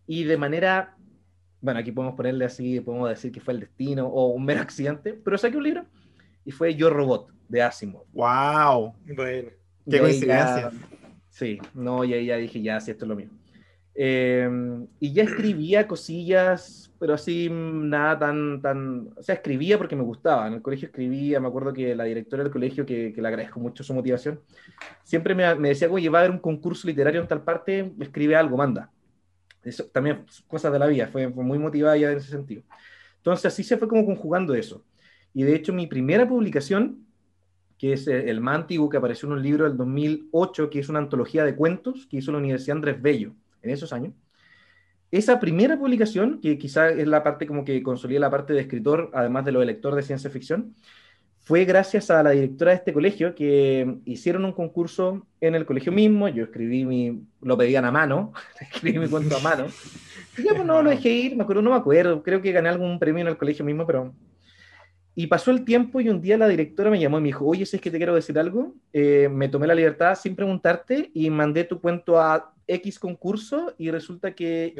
y 0.06 0.24
de 0.24 0.36
manera, 0.36 0.96
bueno, 1.60 1.80
aquí 1.80 1.92
podemos 1.92 2.14
ponerle 2.14 2.44
así, 2.44 2.80
podemos 2.80 3.08
decir 3.08 3.32
que 3.32 3.40
fue 3.40 3.54
el 3.54 3.60
destino 3.60 4.06
o 4.06 4.28
un 4.28 4.44
mero 4.44 4.60
accidente, 4.60 5.14
pero 5.14 5.38
saqué 5.38 5.56
un 5.56 5.64
libro 5.64 5.84
y 6.44 6.50
fue 6.50 6.74
Yo 6.74 6.90
Robot, 6.90 7.30
de 7.48 7.62
Asimov. 7.62 8.04
¡Wow! 8.12 8.94
Bueno. 9.16 9.63
Qué 9.88 9.98
coincidencia. 9.98 10.70
sí, 11.30 11.58
no, 11.74 12.04
y 12.04 12.14
ahí 12.14 12.26
ya 12.26 12.36
dije, 12.36 12.62
ya, 12.62 12.80
sí, 12.80 12.90
esto 12.90 13.04
es 13.04 13.08
lo 13.08 13.16
mío. 13.16 13.28
Em, 13.96 14.88
y 14.98 15.12
ya 15.12 15.22
escribía 15.22 15.86
cosillas, 15.86 16.92
pero 16.98 17.14
así 17.14 17.48
nada 17.50 18.18
tan, 18.18 18.60
tan, 18.60 19.10
o 19.16 19.22
sea, 19.22 19.36
escribía 19.36 19.78
porque 19.78 19.94
me 19.94 20.02
gustaba. 20.02 20.48
En 20.48 20.54
el 20.54 20.62
colegio 20.62 20.86
escribía, 20.86 21.38
me 21.38 21.46
acuerdo 21.46 21.72
que 21.72 21.94
la 21.94 22.04
directora 22.04 22.42
del 22.42 22.52
colegio, 22.52 22.84
que, 22.84 23.12
que 23.12 23.22
le 23.22 23.28
agradezco 23.28 23.60
mucho 23.60 23.84
su 23.84 23.94
motivación, 23.94 24.40
siempre 25.04 25.34
me, 25.34 25.54
me 25.54 25.68
decía, 25.68 25.88
oye, 25.90 26.08
va 26.08 26.18
a 26.18 26.22
haber 26.22 26.32
un 26.32 26.40
concurso 26.40 26.88
literario 26.88 27.20
en 27.20 27.28
tal 27.28 27.42
parte, 27.44 27.92
escribe 28.00 28.34
algo, 28.34 28.56
manda. 28.56 28.90
Eso 29.62 29.84
también, 29.86 30.26
cosas 30.46 30.72
de 30.72 30.78
la 30.78 30.86
vida, 30.86 31.06
fue, 31.06 31.30
fue 31.32 31.44
muy 31.44 31.58
motivada 31.58 31.96
ya 31.96 32.10
en 32.10 32.18
ese 32.18 32.30
sentido. 32.30 32.62
Entonces 33.18 33.46
así 33.46 33.62
se 33.62 33.78
fue 33.78 33.88
como 33.88 34.04
conjugando 34.04 34.54
eso. 34.54 34.84
Y 35.32 35.44
de 35.44 35.54
hecho 35.54 35.72
mi 35.72 35.86
primera 35.86 36.28
publicación 36.28 37.03
que 37.84 37.92
es 37.92 38.08
eh, 38.08 38.30
el 38.30 38.40
más 38.40 38.56
antiguo, 38.56 38.88
que 38.88 38.96
apareció 38.96 39.26
en 39.26 39.34
un 39.34 39.42
libro 39.42 39.64
del 39.64 39.76
2008, 39.76 40.70
que 40.70 40.78
es 40.78 40.88
una 40.88 41.00
antología 41.00 41.44
de 41.44 41.54
cuentos 41.54 42.06
que 42.06 42.16
hizo 42.16 42.32
la 42.32 42.38
Universidad 42.38 42.78
Andrés 42.78 43.02
Bello 43.02 43.34
en 43.60 43.68
esos 43.68 43.92
años. 43.92 44.14
Esa 45.10 45.38
primera 45.38 45.78
publicación, 45.78 46.40
que 46.40 46.56
quizá 46.56 46.88
es 46.88 47.06
la 47.06 47.22
parte 47.22 47.46
como 47.46 47.62
que 47.62 47.82
consolida 47.82 48.20
la 48.20 48.30
parte 48.30 48.54
de 48.54 48.62
escritor, 48.62 49.10
además 49.12 49.44
de 49.44 49.52
lo 49.52 49.60
de 49.60 49.66
lector 49.66 49.94
de 49.94 50.02
ciencia 50.02 50.30
ficción, 50.30 50.74
fue 51.40 51.66
gracias 51.66 52.10
a 52.10 52.22
la 52.22 52.30
directora 52.30 52.70
de 52.70 52.78
este 52.78 52.94
colegio 52.94 53.34
que 53.34 53.98
hicieron 54.06 54.46
un 54.46 54.52
concurso 54.52 55.26
en 55.42 55.54
el 55.54 55.66
colegio 55.66 55.92
mismo. 55.92 56.26
Yo 56.28 56.44
escribí 56.44 56.86
mi, 56.86 57.20
lo 57.42 57.58
pedían 57.58 57.84
a 57.84 57.90
mano, 57.90 58.32
escribí 58.62 58.98
mi 58.98 59.08
cuento 59.08 59.36
a 59.36 59.40
mano. 59.40 59.66
Y 60.38 60.42
ya, 60.44 60.54
pues 60.54 60.64
no 60.64 60.82
lo 60.82 60.88
dejé 60.88 61.10
ir, 61.10 61.36
me 61.36 61.42
acuerdo, 61.42 61.60
no 61.60 61.68
me 61.68 61.76
acuerdo, 61.76 62.22
creo 62.22 62.40
que 62.40 62.50
gané 62.50 62.70
algún 62.70 62.98
premio 62.98 63.20
en 63.20 63.28
el 63.28 63.36
colegio 63.36 63.62
mismo, 63.62 63.86
pero 63.86 64.14
y 65.16 65.28
pasó 65.28 65.52
el 65.52 65.64
tiempo 65.64 66.00
y 66.00 66.08
un 66.08 66.20
día 66.20 66.36
la 66.36 66.48
directora 66.48 66.90
me 66.90 66.98
llamó 66.98 67.18
y 67.18 67.22
me 67.22 67.28
dijo, 67.28 67.46
oye, 67.46 67.64
si 67.66 67.76
es 67.76 67.82
que 67.82 67.90
te 67.90 67.98
quiero 67.98 68.14
decir 68.14 68.36
algo, 68.38 68.74
eh, 68.92 69.28
me 69.30 69.48
tomé 69.48 69.66
la 69.68 69.74
libertad 69.74 70.16
sin 70.16 70.34
preguntarte 70.34 71.10
y 71.14 71.30
mandé 71.30 71.64
tu 71.64 71.80
cuento 71.80 72.20
a 72.20 72.52
X 72.66 72.98
concurso 72.98 73.74
y 73.78 73.90
resulta 73.90 74.34
que 74.34 74.74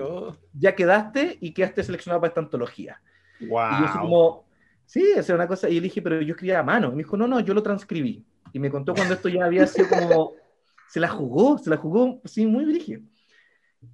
ya 0.52 0.74
quedaste 0.74 1.38
y 1.40 1.52
quedaste 1.52 1.84
seleccionado 1.84 2.20
para 2.20 2.28
esta 2.30 2.40
antología. 2.40 3.00
Wow. 3.40 3.48
Y 3.48 3.80
yo 3.80 3.86
así 3.86 3.98
como, 3.98 4.44
sí, 4.86 5.02
esa 5.12 5.20
es 5.20 5.30
una 5.30 5.46
cosa. 5.46 5.68
Y 5.68 5.78
dije, 5.78 6.02
pero 6.02 6.20
yo 6.20 6.32
escribía 6.32 6.58
a 6.58 6.64
mano. 6.64 6.88
Y 6.88 6.92
me 6.92 7.02
dijo, 7.04 7.16
no, 7.16 7.28
no, 7.28 7.38
yo 7.38 7.54
lo 7.54 7.62
transcribí. 7.62 8.24
Y 8.52 8.58
me 8.58 8.70
contó 8.70 8.92
cuando 8.94 9.14
esto 9.14 9.28
ya 9.28 9.44
había 9.44 9.66
sido 9.68 9.88
como, 9.88 10.32
se 10.88 10.98
la 10.98 11.08
jugó, 11.08 11.58
se 11.58 11.70
la 11.70 11.76
jugó, 11.76 12.20
sí, 12.24 12.44
muy 12.44 12.64
brígido. 12.64 13.02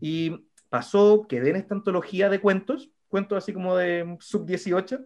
Y 0.01 0.47
pasó, 0.71 1.27
quedé 1.29 1.51
en 1.51 1.57
esta 1.57 1.75
antología 1.75 2.31
de 2.31 2.41
cuentos, 2.41 2.91
cuentos 3.09 3.39
así 3.39 3.53
como 3.53 3.77
de 3.77 4.17
sub-18 4.21 5.05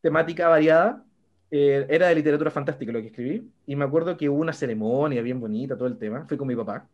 temática 0.00 0.48
variada. 0.48 1.04
Eh, 1.50 1.86
era 1.88 2.08
de 2.08 2.14
literatura 2.14 2.50
fantástica 2.50 2.92
lo 2.92 3.00
que 3.00 3.08
escribí. 3.08 3.50
Y 3.66 3.76
me 3.76 3.84
acuerdo 3.84 4.16
que 4.16 4.28
hubo 4.28 4.40
una 4.40 4.52
ceremonia 4.52 5.22
bien 5.22 5.40
bonita, 5.40 5.76
todo 5.76 5.88
el 5.88 5.98
tema. 5.98 6.26
Fui 6.28 6.36
con 6.36 6.48
mi 6.48 6.56
papá. 6.56 6.88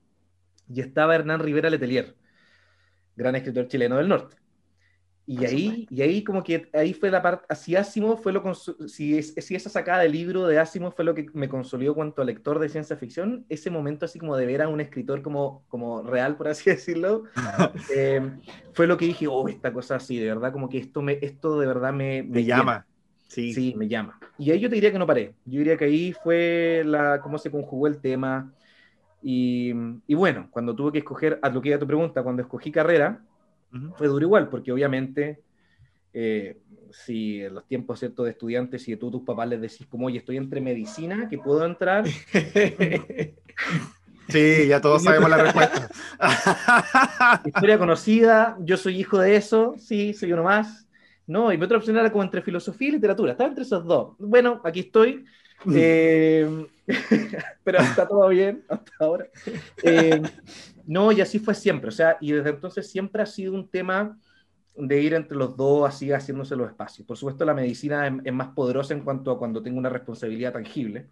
Y 0.69 0.81
estaba 0.81 1.15
Hernán 1.15 1.41
Rivera 1.41 1.71
Letelier, 1.71 2.15
gran 3.15 3.37
escritor 3.37 3.69
chileno 3.69 3.97
del 3.97 4.09
norte. 4.09 4.37
Y 5.29 5.45
ahí, 5.45 5.89
y 5.91 6.03
ahí 6.03 6.23
como 6.23 6.45
que 6.45 6.69
ahí 6.73 6.95
fue 6.95 7.11
la 7.11 7.21
parte, 7.21 7.45
así 7.49 7.75
Asimov 7.75 8.23
fue 8.23 8.33
lo, 8.33 8.55
si, 8.55 9.21
si 9.21 9.57
esa 9.57 9.69
sacada 9.69 10.03
del 10.03 10.13
libro 10.13 10.47
de 10.47 10.61
Asimov 10.61 10.95
fue 10.95 11.05
lo 11.05 11.17
que 11.17 11.27
me 11.35 11.49
consolidó 11.49 11.97
cuanto 11.97 12.23
a 12.23 12.25
lector 12.25 12.61
de 12.61 12.69
ciencia 12.69 12.97
ficción, 12.97 13.45
ese 13.49 13.69
momento 13.69 14.05
así 14.05 14.21
como 14.21 14.37
de 14.37 14.47
ver 14.47 14.63
a 14.63 14.69
un 14.69 14.81
escritor 14.81 15.23
como, 15.23 15.65
como 15.67 16.05
real, 16.05 16.37
por 16.37 16.47
así 16.47 16.71
decirlo, 16.71 17.25
eh, 17.93 18.21
fue 18.73 18.87
lo 18.87 18.97
que 18.97 19.07
dije, 19.07 19.27
oh, 19.27 19.49
esta 19.49 19.73
cosa 19.73 19.97
así, 19.97 20.17
de 20.17 20.27
verdad, 20.27 20.53
como 20.53 20.69
que 20.69 20.79
esto, 20.79 21.03
me, 21.03 21.19
esto 21.21 21.59
de 21.59 21.67
verdad 21.67 21.93
me, 21.93 22.23
me, 22.23 22.45
llama. 22.45 22.87
Sí. 23.29 23.75
me 23.77 23.89
llama. 23.89 24.19
Y 24.39 24.51
ahí 24.51 24.61
yo 24.61 24.69
te 24.69 24.77
diría 24.77 24.93
que 24.93 24.99
no 24.99 25.07
paré. 25.07 25.35
Yo 25.45 25.59
diría 25.59 25.77
que 25.77 25.87
ahí 25.87 26.13
fue 26.13 26.83
la, 26.85 27.21
cómo 27.21 27.39
se 27.39 27.51
conjugó 27.51 27.87
el 27.87 27.99
tema. 27.99 28.53
Y, 29.23 29.73
y 30.07 30.15
bueno, 30.15 30.49
cuando 30.51 30.75
tuve 30.75 30.93
que 30.93 30.99
escoger, 30.99 31.39
a 31.43 31.49
lo 31.49 31.61
que 31.61 31.71
era 31.71 31.79
tu 31.79 31.87
pregunta, 31.87 32.23
cuando 32.23 32.43
escogí 32.43 32.71
carrera, 32.71 33.21
fue 33.97 34.09
duro 34.09 34.25
igual, 34.25 34.49
porque 34.49 34.73
obviamente, 34.73 35.41
eh, 36.15 36.59
si 36.91 37.43
en 37.43 37.55
los 37.55 37.67
tiempos 37.67 37.99
ciertos 37.99 38.25
de 38.25 38.31
estudiantes, 38.31 38.83
si 38.83 38.97
tú 38.97 39.11
tus 39.11 39.23
papás 39.23 39.49
les 39.49 39.61
decís 39.61 39.87
como, 39.87 40.07
oye, 40.07 40.19
estoy 40.19 40.37
entre 40.37 40.61
medicina, 40.61 41.29
que 41.29 41.39
puedo 41.39 41.67
entrar, 41.67 42.05
Sí, 44.29 44.67
ya 44.67 44.81
todos 44.81 45.05
sabemos 45.05 45.31
la 45.31 45.37
respuesta. 45.37 45.89
Historia 47.45 47.79
conocida, 47.79 48.57
yo 48.61 48.77
soy 48.77 48.99
hijo 48.99 49.19
de 49.19 49.37
eso, 49.37 49.77
sí, 49.79 50.15
soy 50.15 50.33
uno 50.33 50.43
más. 50.43 50.86
No, 51.27 51.53
y 51.53 51.59
mi 51.59 51.65
otra 51.65 51.79
opción 51.79 51.97
era 51.97 52.11
como 52.11 52.23
entre 52.23 52.43
filosofía 52.43 52.89
y 52.89 52.93
literatura, 52.93 53.33
estaba 53.33 53.49
entre 53.49 53.65
esos 53.65 53.85
dos. 53.85 54.15
Bueno, 54.19 54.61
aquí 54.65 54.81
estoy. 54.81 55.25
Eh, 55.75 56.67
pero 57.65 57.79
está 57.79 58.07
todo 58.07 58.29
bien 58.29 58.65
hasta 58.69 58.93
ahora. 59.01 59.27
Eh, 59.83 60.23
no, 60.87 61.11
y 61.11 61.21
así 61.21 61.39
fue 61.39 61.55
siempre, 61.55 61.89
o 61.89 61.93
sea, 61.93 62.17
y 62.21 62.33
desde 62.33 62.51
entonces 62.51 62.89
siempre 62.89 63.23
ha 63.23 63.27
sido 63.27 63.55
un 63.55 63.69
tema 63.69 64.19
de 64.77 65.01
ir 65.01 65.15
entre 65.15 65.37
los 65.37 65.57
dos, 65.57 65.89
así 65.89 66.13
haciéndose 66.13 66.55
los 66.55 66.69
espacios. 66.69 67.07
Por 67.07 67.17
supuesto, 67.17 67.45
la 67.45 67.55
medicina 67.55 68.07
es, 68.25 68.33
más 68.33 68.49
poderosa 68.49 68.95
en 68.95 69.01
cuanto 69.01 69.33
a 69.33 69.39
cuando 69.39 69.63
tengo 69.63 69.79
una 69.79 69.89
responsabilidad 69.89 70.53
tangible, 70.53 71.07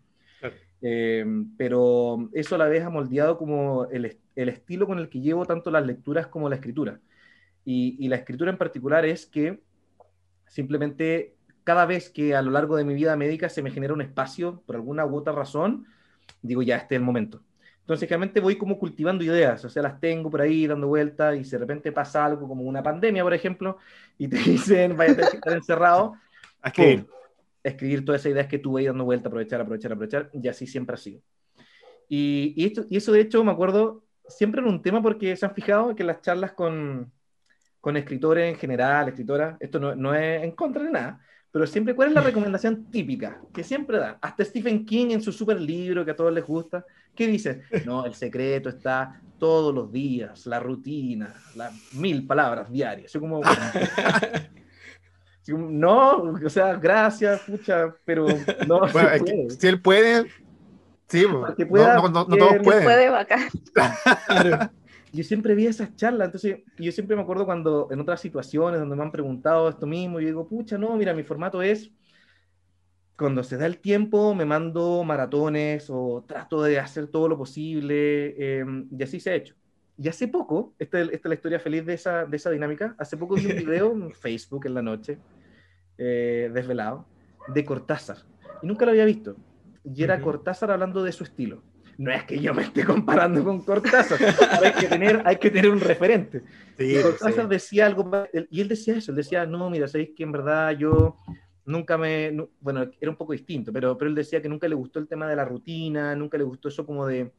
eh, 0.82 1.24
pero 1.56 2.28
eso 2.34 2.58
la 2.58 2.68
deja 2.68 2.90
moldeado 2.90 3.38
como 3.38 3.86
el, 3.86 4.18
el, 4.36 4.48
estilo 4.50 4.86
con 4.86 4.98
el 4.98 5.08
que 5.08 5.20
llevo 5.20 5.46
tanto 5.46 5.70
las 5.70 5.86
lecturas 5.86 6.26
como 6.26 6.48
la 6.48 6.56
escritura. 6.56 7.00
Y, 7.64 7.96
y 7.98 8.08
la 8.08 8.16
escritura 8.16 8.50
en 8.50 8.58
particular 8.58 9.06
es 9.06 9.24
que 9.24 9.60
simplemente 10.54 11.34
cada 11.64 11.84
vez 11.84 12.10
que 12.10 12.36
a 12.36 12.42
lo 12.42 12.52
largo 12.52 12.76
de 12.76 12.84
mi 12.84 12.94
vida 12.94 13.16
médica 13.16 13.48
se 13.48 13.60
me 13.60 13.72
genera 13.72 13.92
un 13.92 14.02
espacio 14.02 14.62
por 14.66 14.76
alguna 14.76 15.04
u 15.04 15.16
otra 15.16 15.32
razón, 15.32 15.84
digo, 16.42 16.62
ya, 16.62 16.76
este 16.76 16.94
es 16.94 17.00
el 17.00 17.04
momento. 17.04 17.42
Entonces, 17.80 18.08
realmente 18.08 18.40
voy 18.40 18.56
como 18.56 18.78
cultivando 18.78 19.24
ideas, 19.24 19.64
o 19.64 19.68
sea, 19.68 19.82
las 19.82 19.98
tengo 19.98 20.30
por 20.30 20.40
ahí 20.40 20.68
dando 20.68 20.86
vueltas 20.86 21.36
y 21.36 21.42
si 21.42 21.50
de 21.50 21.58
repente 21.58 21.90
pasa 21.90 22.24
algo 22.24 22.46
como 22.46 22.62
una 22.62 22.84
pandemia, 22.84 23.24
por 23.24 23.34
ejemplo, 23.34 23.78
y 24.16 24.28
te 24.28 24.36
dicen, 24.50 24.96
vaya 24.96 25.16
a 25.18 25.28
estar 25.28 25.52
encerrado, 25.54 26.14
que 26.72 27.04
escribir 27.64 28.04
todas 28.04 28.20
esas 28.20 28.32
ideas 28.32 28.46
que 28.46 28.60
tuve 28.60 28.82
ahí 28.82 28.86
dando 28.86 29.04
vueltas, 29.04 29.26
aprovechar, 29.26 29.60
aprovechar, 29.60 29.92
aprovechar, 29.92 30.30
y 30.32 30.46
así 30.46 30.68
siempre 30.68 30.94
ha 30.94 30.98
sido. 30.98 31.20
Y, 32.08 32.54
y, 32.56 32.66
esto, 32.66 32.86
y 32.88 32.96
eso, 32.96 33.10
de 33.10 33.22
hecho, 33.22 33.42
me 33.42 33.50
acuerdo, 33.50 34.04
siempre 34.28 34.60
en 34.60 34.68
un 34.68 34.82
tema 34.82 35.02
porque 35.02 35.34
se 35.34 35.46
han 35.46 35.54
fijado 35.54 35.96
que 35.96 36.04
las 36.04 36.20
charlas 36.20 36.52
con, 36.52 37.12
con 37.84 37.98
escritores 37.98 38.50
en 38.50 38.58
general, 38.58 39.08
escritoras, 39.08 39.58
esto 39.60 39.78
no, 39.78 39.94
no 39.94 40.14
es 40.14 40.42
en 40.42 40.52
contra 40.52 40.82
de 40.82 40.90
nada, 40.90 41.20
pero 41.52 41.66
siempre, 41.66 41.94
¿cuál 41.94 42.08
es 42.08 42.14
la 42.14 42.22
recomendación 42.22 42.90
típica 42.90 43.42
que 43.52 43.62
siempre 43.62 43.98
dan? 43.98 44.16
Hasta 44.22 44.42
Stephen 44.42 44.86
King 44.86 45.08
en 45.10 45.20
su 45.20 45.32
super 45.32 45.60
libro 45.60 46.02
que 46.02 46.12
a 46.12 46.16
todos 46.16 46.32
les 46.32 46.46
gusta, 46.46 46.86
¿qué 47.14 47.26
dice? 47.26 47.64
No, 47.84 48.06
el 48.06 48.14
secreto 48.14 48.70
está 48.70 49.20
todos 49.38 49.74
los 49.74 49.92
días, 49.92 50.46
la 50.46 50.60
rutina, 50.60 51.34
las 51.56 51.74
mil 51.92 52.26
palabras 52.26 52.72
diarias. 52.72 53.12
Yo 53.12 53.20
como, 53.20 53.42
no, 55.46 56.32
o 56.42 56.48
sea, 56.48 56.76
gracias, 56.76 57.42
pucha, 57.42 57.94
pero 58.06 58.28
no. 58.66 58.80
Bueno, 58.90 59.26
si 59.50 59.66
él 59.66 59.78
puede, 59.78 60.24
sí, 61.06 61.26
pueda, 61.68 61.96
no, 61.96 62.08
no, 62.08 62.24
no, 62.24 62.34
todos 62.34 62.62
pueden. 62.62 62.84
Puede, 62.84 63.10
bacán 63.10 63.50
yo 65.14 65.22
siempre 65.22 65.54
vi 65.54 65.66
esas 65.66 65.94
charlas, 65.94 66.26
entonces 66.26 66.58
yo 66.76 66.90
siempre 66.90 67.14
me 67.14 67.22
acuerdo 67.22 67.46
cuando 67.46 67.88
en 67.92 68.00
otras 68.00 68.20
situaciones 68.20 68.80
donde 68.80 68.96
me 68.96 69.02
han 69.02 69.12
preguntado 69.12 69.68
esto 69.68 69.86
mismo, 69.86 70.18
yo 70.18 70.26
digo, 70.26 70.48
pucha, 70.48 70.76
no, 70.76 70.96
mira, 70.96 71.14
mi 71.14 71.22
formato 71.22 71.62
es, 71.62 71.92
cuando 73.16 73.44
se 73.44 73.56
da 73.56 73.66
el 73.66 73.78
tiempo, 73.78 74.34
me 74.34 74.44
mando 74.44 75.04
maratones 75.04 75.88
o 75.88 76.24
trato 76.26 76.62
de 76.64 76.80
hacer 76.80 77.06
todo 77.06 77.28
lo 77.28 77.38
posible, 77.38 78.58
em, 78.58 78.88
y 78.90 79.02
así 79.04 79.20
se 79.20 79.30
ha 79.30 79.34
hecho. 79.36 79.54
Y 79.96 80.08
hace 80.08 80.26
poco, 80.26 80.74
esta, 80.80 81.00
esta, 81.00 81.14
es 81.14 81.24
la 81.24 81.34
historia 81.34 81.60
feliz 81.60 81.86
de 81.86 81.94
esa, 81.94 82.24
de 82.26 82.36
esa 82.36 82.50
dinámica, 82.50 82.96
hace 82.98 83.16
poco 83.16 83.36
vi 83.36 83.46
un 83.46 83.56
video 83.56 83.92
en 83.92 84.10
Facebook 84.14 84.66
en 84.66 84.74
la 84.74 84.82
noche, 84.82 85.18
eh, 85.96 86.50
desvelado, 86.52 87.06
de 87.54 87.64
Cortázar, 87.64 88.18
y 88.62 88.66
nunca 88.66 88.84
lo 88.84 88.90
había 88.90 89.04
visto. 89.04 89.36
Y 89.84 90.02
era 90.02 90.20
Cortázar 90.20 90.72
hablando 90.72 91.04
de 91.04 91.12
su 91.12 91.22
estilo 91.22 91.62
no 91.98 92.12
es 92.12 92.24
que 92.24 92.38
yo 92.40 92.54
me 92.54 92.62
esté 92.62 92.84
comparando 92.84 93.42
con 93.44 93.62
Cortázar, 93.62 94.18
hay 94.62 94.72
que 94.72 94.86
tener, 94.86 95.22
hay 95.24 95.36
que 95.36 95.50
tener 95.50 95.70
un 95.70 95.80
referente. 95.80 96.42
Cortázar 97.02 97.48
decía 97.48 97.86
algo, 97.86 98.10
y 98.50 98.60
él 98.60 98.68
decía 98.68 98.96
eso, 98.96 99.12
él 99.12 99.16
decía, 99.16 99.46
no, 99.46 99.70
mira, 99.70 99.88
sabéis 99.88 100.10
que 100.16 100.22
en 100.22 100.32
verdad 100.32 100.72
yo 100.72 101.16
nunca 101.64 101.96
me, 101.96 102.36
bueno, 102.60 102.90
era 103.00 103.10
un 103.10 103.16
poco 103.16 103.32
distinto, 103.32 103.72
pero, 103.72 103.96
pero 103.96 104.08
él 104.08 104.14
decía 104.14 104.42
que 104.42 104.48
nunca 104.48 104.68
le 104.68 104.74
gustó 104.74 104.98
el 104.98 105.08
tema 105.08 105.28
de 105.28 105.36
la 105.36 105.44
rutina, 105.44 106.14
nunca 106.14 106.36
le 106.36 106.44
gustó 106.44 106.68
eso 106.68 106.84
como 106.84 107.06
de, 107.06 107.32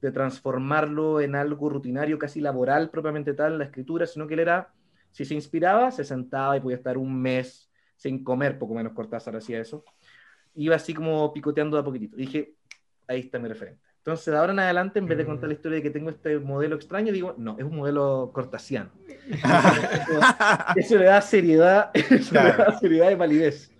de 0.00 0.12
transformarlo 0.12 1.20
en 1.20 1.34
algo 1.34 1.70
rutinario, 1.70 2.18
casi 2.18 2.40
laboral 2.40 2.90
propiamente 2.90 3.32
tal, 3.32 3.58
la 3.58 3.64
escritura, 3.64 4.06
sino 4.06 4.26
que 4.26 4.34
él 4.34 4.40
era, 4.40 4.72
si 5.10 5.24
se 5.24 5.34
inspiraba, 5.34 5.90
se 5.90 6.04
sentaba 6.04 6.56
y 6.56 6.60
podía 6.60 6.76
estar 6.76 6.98
un 6.98 7.20
mes 7.20 7.70
sin 7.96 8.22
comer, 8.22 8.58
poco 8.58 8.74
menos 8.74 8.92
Cortázar 8.92 9.36
hacía 9.36 9.60
eso. 9.60 9.84
Iba 10.56 10.76
así 10.76 10.92
como 10.92 11.32
picoteando 11.32 11.76
de 11.76 11.80
a 11.80 11.84
poquitito. 11.84 12.16
dije, 12.16 12.54
ahí 13.08 13.20
está 13.20 13.38
mi 13.38 13.48
referente. 13.48 13.80
Entonces, 13.98 14.26
de 14.26 14.36
ahora 14.36 14.52
en 14.52 14.58
adelante, 14.58 14.98
en 14.98 15.06
vez 15.06 15.16
de 15.16 15.24
contar 15.24 15.48
la 15.48 15.54
mm. 15.54 15.56
historia 15.56 15.76
de 15.76 15.82
que 15.82 15.90
tengo 15.90 16.10
este 16.10 16.38
modelo 16.38 16.76
extraño, 16.76 17.10
digo, 17.12 17.34
no, 17.38 17.56
es 17.58 17.64
un 17.64 17.76
modelo 17.76 18.30
cortasiano. 18.34 18.90
eso, 20.76 20.98
le 20.98 21.04
da 21.06 21.20
seriedad, 21.22 21.90
eso 21.94 22.34
le 22.34 22.40
da 22.40 22.78
seriedad 22.78 23.10
y 23.10 23.14
validez. 23.14 23.72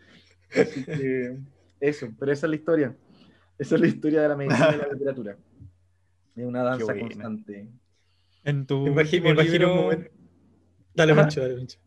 Así 0.51 0.85
que, 0.85 1.37
eso, 1.81 2.09
pero 2.19 2.33
esa 2.33 2.47
es 2.47 2.51
la 2.51 2.57
historia. 2.57 2.97
Esa 3.59 3.75
es 3.75 3.81
la 3.81 3.87
historia 3.87 4.23
de 4.23 4.29
la 4.29 4.37
medicina 4.37 4.75
y 4.75 4.79
la 4.79 4.89
literatura. 4.93 5.37
Es 6.35 6.45
una 6.45 6.63
danza 6.63 6.99
constante. 6.99 7.69
En 8.45 8.67
tu 8.67 8.87
último 8.87 9.33
libro... 9.35 9.91
Dale, 10.95 11.15
mucho, 11.15 11.41
dale, 11.43 11.57
mucho. 11.57 11.79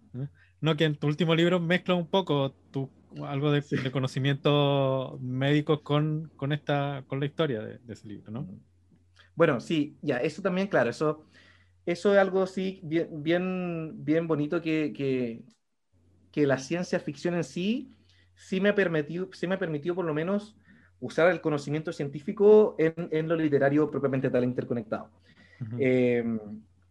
No, 0.59 0.75
que 0.75 0.85
en 0.85 0.95
tu 0.95 1.07
último 1.07 1.35
libro 1.35 1.59
mezcla 1.59 1.95
un 1.95 2.07
poco 2.07 2.51
tu 2.71 2.89
algo 3.25 3.51
de, 3.51 3.63
conocimiento 3.91 5.17
médico 5.21 5.83
con, 5.83 6.31
con, 6.35 6.51
esta, 6.51 7.03
con 7.07 7.19
la 7.19 7.25
historia 7.25 7.61
de, 7.61 7.79
ese 7.87 8.07
libro, 8.07 8.31
¿no? 8.31 8.47
Bueno, 9.35 9.59
sí, 9.59 9.97
ya, 10.01 10.17
eso 10.17 10.41
también, 10.41 10.67
claro, 10.67 10.89
eso, 10.89 11.25
eso 11.85 12.13
es 12.13 12.19
algo 12.19 12.47
sí 12.47 12.79
bien, 12.83 13.23
bien, 13.23 14.03
bien 14.03 14.27
bonito 14.27 14.61
que, 14.61 14.93
que, 14.95 15.43
que, 16.31 16.47
la 16.47 16.57
ciencia 16.57 16.99
ficción 16.99 17.35
en 17.35 17.43
sí 17.43 17.93
sí 18.35 18.59
me 18.61 18.69
ha 18.69 18.75
permitido, 18.75 19.29
sí 19.33 19.47
me 19.47 19.55
ha 19.55 19.59
permitido 19.59 19.95
por 19.95 20.05
lo 20.05 20.13
menos 20.13 20.55
usar 20.99 21.29
el 21.31 21.41
conocimiento 21.41 21.93
científico 21.93 22.75
en, 22.77 22.93
en 23.11 23.27
lo 23.27 23.35
literario 23.35 23.89
propiamente 23.89 24.29
tal 24.29 24.43
interconectado. 24.43 25.09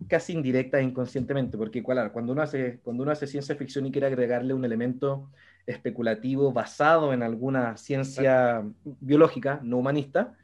Casi 0.08 0.32
indirecta 0.32 0.78
e 0.78 0.82
inconscientemente, 0.82 1.56
porque 1.56 1.82
claro, 1.82 2.12
cuando 2.12 2.32
uno, 2.32 2.42
hace, 2.42 2.80
cuando 2.82 3.02
uno 3.02 3.12
hace 3.12 3.26
ciencia 3.26 3.56
ficción 3.56 3.86
y 3.86 3.92
quiere 3.92 4.06
agregarle 4.06 4.54
un 4.54 4.64
elemento 4.64 5.30
especulativo 5.66 6.52
basado 6.52 7.12
en 7.12 7.22
alguna 7.22 7.76
ciencia 7.76 8.64
biológica, 8.84 9.60
no 9.62 9.78
humanista, 9.78 10.34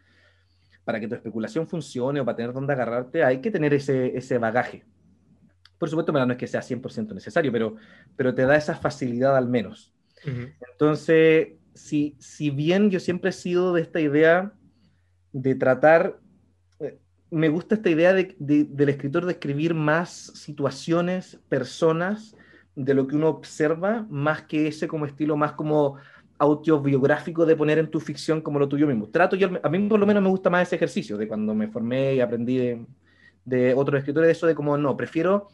para 0.85 0.99
que 0.99 1.07
tu 1.07 1.15
especulación 1.15 1.69
funcione 1.69 2.21
o 2.21 2.25
para 2.25 2.37
tener 2.37 2.53
dónde 2.53 2.73
agarrarte, 2.73 3.23
hay 3.23 3.41
que 3.41 3.51
tener 3.51 3.73
ese, 3.73 4.17
ese 4.17 4.39
bagaje. 4.39 4.85
Por 5.79 5.89
supuesto, 5.89 6.13
no 6.13 6.33
es 6.33 6.39
que 6.39 6.47
sea 6.47 6.61
100% 6.61 7.13
necesario, 7.15 7.53
pero, 7.53 7.77
pero 8.17 8.35
te 8.35 8.43
da 8.43 8.57
esa 8.57 8.75
facilidad 8.75 9.37
al 9.37 9.49
menos. 9.49 9.93
Entonces, 10.71 11.55
si, 11.75 12.17
si 12.21 12.51
bien 12.51 12.91
yo 12.91 13.01
siempre 13.01 13.31
he 13.31 13.33
sido 13.33 13.73
de 13.73 13.83
esta 13.83 14.01
idea 14.01 14.53
de 15.33 15.55
tratar, 15.55 16.21
me 17.33 17.49
gusta 17.49 17.75
esta 17.75 17.91
idea 17.91 18.13
de, 18.13 18.37
del 18.39 18.89
escritor 18.89 19.27
de 19.27 19.33
escribir 19.33 19.75
más 19.75 20.11
situaciones, 20.35 21.41
personas, 21.49 22.37
de 22.77 22.95
lo 22.95 23.07
que 23.07 23.17
uno 23.17 23.29
observa, 23.29 24.07
más 24.09 24.43
que 24.43 24.69
ese 24.69 24.87
como 24.87 25.07
estilo 25.07 25.37
más 25.37 25.53
como 25.53 25.97
autobiográfico 26.39 27.45
de 27.45 27.57
poner 27.57 27.79
en 27.79 27.91
tu 27.91 28.01
ficción 28.01 28.41
como 28.41 28.59
lo 28.59 28.69
tuyo 28.69 28.87
mismo. 28.87 29.09
Trato 29.09 29.37
yo, 29.37 29.49
a 29.63 29.69
mí 29.69 29.89
por 29.89 29.99
lo 29.99 30.07
menos 30.07 30.23
me 30.23 30.29
gusta 30.29 30.51
más 30.51 30.69
ese 30.69 30.77
ejercicio 30.77 31.17
de 31.17 31.27
cuando 31.27 31.55
me 31.55 31.69
formé 31.69 32.15
y 32.15 32.21
aprendí 32.21 32.59
de, 32.59 32.87
de 33.45 33.75
otros 33.75 33.99
escritores, 33.99 34.37
eso 34.37 34.47
de 34.47 34.55
como 34.55 34.77
no, 34.77 34.97
prefiero 34.97 35.49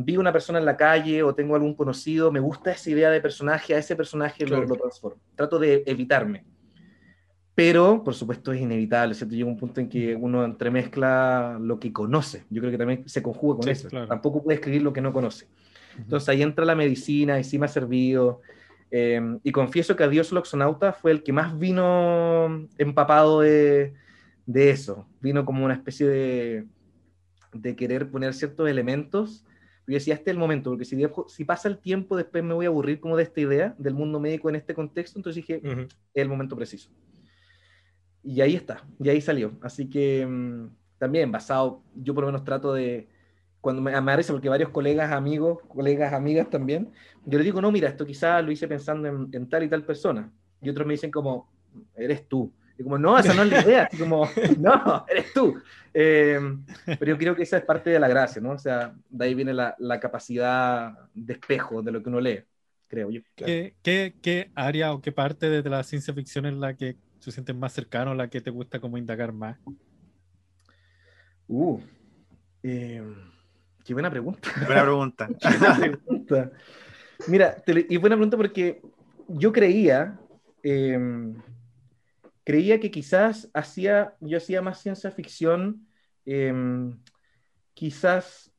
vi 0.00 0.16
una 0.16 0.32
persona 0.32 0.60
en 0.60 0.64
la 0.64 0.76
calle 0.76 1.24
o 1.24 1.34
tengo 1.34 1.56
algún 1.56 1.74
conocido, 1.74 2.30
me 2.30 2.38
gusta 2.38 2.70
esa 2.70 2.88
idea 2.88 3.10
de 3.10 3.20
personaje, 3.20 3.74
a 3.74 3.78
ese 3.78 3.96
personaje 3.96 4.46
lo, 4.46 4.62
lo, 4.62 4.76
transformo. 4.76 5.20
Trato 5.34 5.58
de 5.58 5.82
evitarme. 5.86 6.44
Pero, 7.58 8.04
por 8.04 8.14
supuesto, 8.14 8.52
es 8.52 8.60
inevitable, 8.60 9.16
¿cierto? 9.16 9.34
Llega 9.34 9.48
un 9.48 9.56
punto 9.56 9.80
en 9.80 9.88
que 9.88 10.14
uno 10.14 10.44
entremezcla 10.44 11.58
lo 11.60 11.80
que 11.80 11.92
conoce. 11.92 12.44
Yo 12.50 12.60
creo 12.60 12.70
que 12.70 12.78
también 12.78 13.08
se 13.08 13.20
conjuga 13.20 13.58
con 13.58 13.68
eso. 13.68 13.88
Tampoco 14.06 14.44
puede 14.44 14.58
escribir 14.58 14.82
lo 14.82 14.92
que 14.92 15.00
no 15.00 15.12
conoce. 15.12 15.48
Entonces 15.96 16.28
ahí 16.28 16.40
entra 16.40 16.64
la 16.64 16.76
medicina 16.76 17.40
y 17.40 17.42
sí 17.42 17.58
me 17.58 17.66
ha 17.66 17.68
servido. 17.68 18.42
Em, 18.92 19.40
y 19.42 19.50
confieso 19.50 19.96
que 19.96 20.04
Adiós 20.04 20.30
Loxonauta 20.30 20.92
fue 20.92 21.10
el 21.10 21.24
que 21.24 21.32
más 21.32 21.58
vino 21.58 22.68
empapado 22.78 23.40
de, 23.40 23.92
de 24.46 24.70
eso. 24.70 25.08
Vino 25.20 25.44
como 25.44 25.64
una 25.64 25.74
especie 25.74 26.06
de, 26.06 26.64
de 27.52 27.74
querer 27.74 28.08
poner 28.08 28.34
ciertos 28.34 28.68
elementos. 28.68 29.44
Yo 29.88 29.94
decía, 29.94 30.14
este 30.14 30.30
es 30.30 30.34
el 30.34 30.38
momento, 30.38 30.70
porque 30.70 30.84
si, 30.84 30.96
si 31.26 31.44
pasa 31.44 31.66
el 31.66 31.78
tiempo, 31.78 32.16
después 32.16 32.44
me 32.44 32.54
voy 32.54 32.66
a 32.66 32.68
aburrir 32.68 33.00
como 33.00 33.16
de 33.16 33.24
esta 33.24 33.40
idea 33.40 33.74
del 33.78 33.94
mundo 33.94 34.20
médico 34.20 34.48
en 34.48 34.54
este 34.54 34.74
contexto. 34.74 35.18
Entonces 35.18 35.44
dije, 35.44 35.60
es 35.64 35.88
el 36.14 36.28
momento 36.28 36.54
preciso. 36.54 36.92
Y 38.28 38.42
ahí 38.42 38.54
está, 38.54 38.84
y 39.00 39.08
ahí 39.08 39.22
salió. 39.22 39.52
Así 39.62 39.88
que 39.88 40.26
mm, 40.26 40.68
también 40.98 41.32
basado, 41.32 41.82
yo 41.94 42.14
por 42.14 42.24
lo 42.24 42.28
menos 42.28 42.44
trato 42.44 42.74
de, 42.74 43.08
cuando 43.62 43.80
me 43.80 43.94
aparece, 43.94 44.32
porque 44.32 44.50
varios 44.50 44.68
colegas, 44.68 45.12
amigos, 45.12 45.60
colegas, 45.66 46.12
amigas 46.12 46.50
también, 46.50 46.92
yo 47.24 47.38
les 47.38 47.46
digo, 47.46 47.62
no, 47.62 47.72
mira, 47.72 47.88
esto 47.88 48.04
quizás 48.04 48.44
lo 48.44 48.52
hice 48.52 48.68
pensando 48.68 49.08
en, 49.08 49.48
tal 49.48 49.62
y 49.62 49.68
tal 49.70 49.82
persona. 49.82 50.30
Y 50.60 50.68
otros 50.68 50.86
me 50.86 50.92
dicen 50.92 51.10
como, 51.10 51.50
eres 51.96 52.28
tú. 52.28 52.52
Y 52.78 52.82
como, 52.82 52.98
no, 52.98 53.18
esa 53.18 53.32
no 53.32 53.44
es 53.44 53.48
la 53.50 53.62
idea. 53.62 53.84
Así 53.84 53.96
como, 53.96 54.28
no, 54.58 55.06
eres 55.08 55.32
tú. 55.32 55.58
Eh, 55.94 56.38
pero 56.84 57.12
yo 57.12 57.16
creo 57.16 57.34
que 57.34 57.44
esa 57.44 57.56
es 57.56 57.64
parte 57.64 57.88
de 57.88 57.98
la 57.98 58.08
gracia, 58.08 58.42
¿no? 58.42 58.50
O 58.50 58.58
sea, 58.58 58.94
de 59.08 59.24
ahí 59.24 59.34
viene 59.34 59.54
la, 59.54 59.74
la 59.78 59.98
capacidad 59.98 60.98
de 61.14 61.32
espejo 61.32 61.80
de 61.80 61.92
lo 61.92 62.02
que 62.02 62.10
uno 62.10 62.20
lee, 62.20 62.44
creo 62.88 63.10
yo. 63.10 63.22
¿Qué, 63.34 63.74
qué, 63.82 64.16
qué 64.20 64.50
área 64.54 64.92
o 64.92 65.00
qué 65.00 65.12
parte 65.12 65.48
de 65.48 65.70
la 65.70 65.82
ciencia 65.82 66.12
ficción 66.12 66.44
es 66.44 66.52
la 66.52 66.74
que 66.74 66.98
se 67.18 67.32
sientes 67.32 67.54
más 67.54 67.72
cercano, 67.72 68.14
la 68.14 68.28
que 68.28 68.40
te 68.40 68.50
gusta 68.50 68.80
como 68.80 68.98
indagar 68.98 69.32
más? 69.32 69.58
Uh, 71.46 71.80
eh, 72.62 73.02
qué 73.84 73.92
buena 73.92 74.10
pregunta. 74.10 74.48
Buena 74.66 74.82
pregunta. 74.82 75.28
pregunta. 75.78 76.52
Mira, 77.26 77.56
y 77.66 77.96
buena 77.96 78.16
pregunta 78.16 78.36
porque 78.36 78.82
yo 79.28 79.52
creía, 79.52 80.18
eh, 80.62 81.34
creía 82.44 82.78
que 82.78 82.90
quizás 82.90 83.50
hacía, 83.52 84.14
yo 84.20 84.38
hacía 84.38 84.62
más 84.62 84.80
ciencia 84.80 85.10
ficción, 85.10 85.86
eh, 86.24 86.52
quizás 87.74 88.52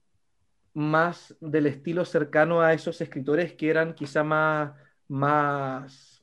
más 0.73 1.35
del 1.41 1.65
estilo 1.67 2.05
cercano 2.05 2.61
a 2.61 2.73
esos 2.73 3.01
escritores 3.01 3.53
que 3.53 3.69
eran 3.69 3.93
quizá 3.93 4.23
más, 4.23 4.73
más 5.07 6.18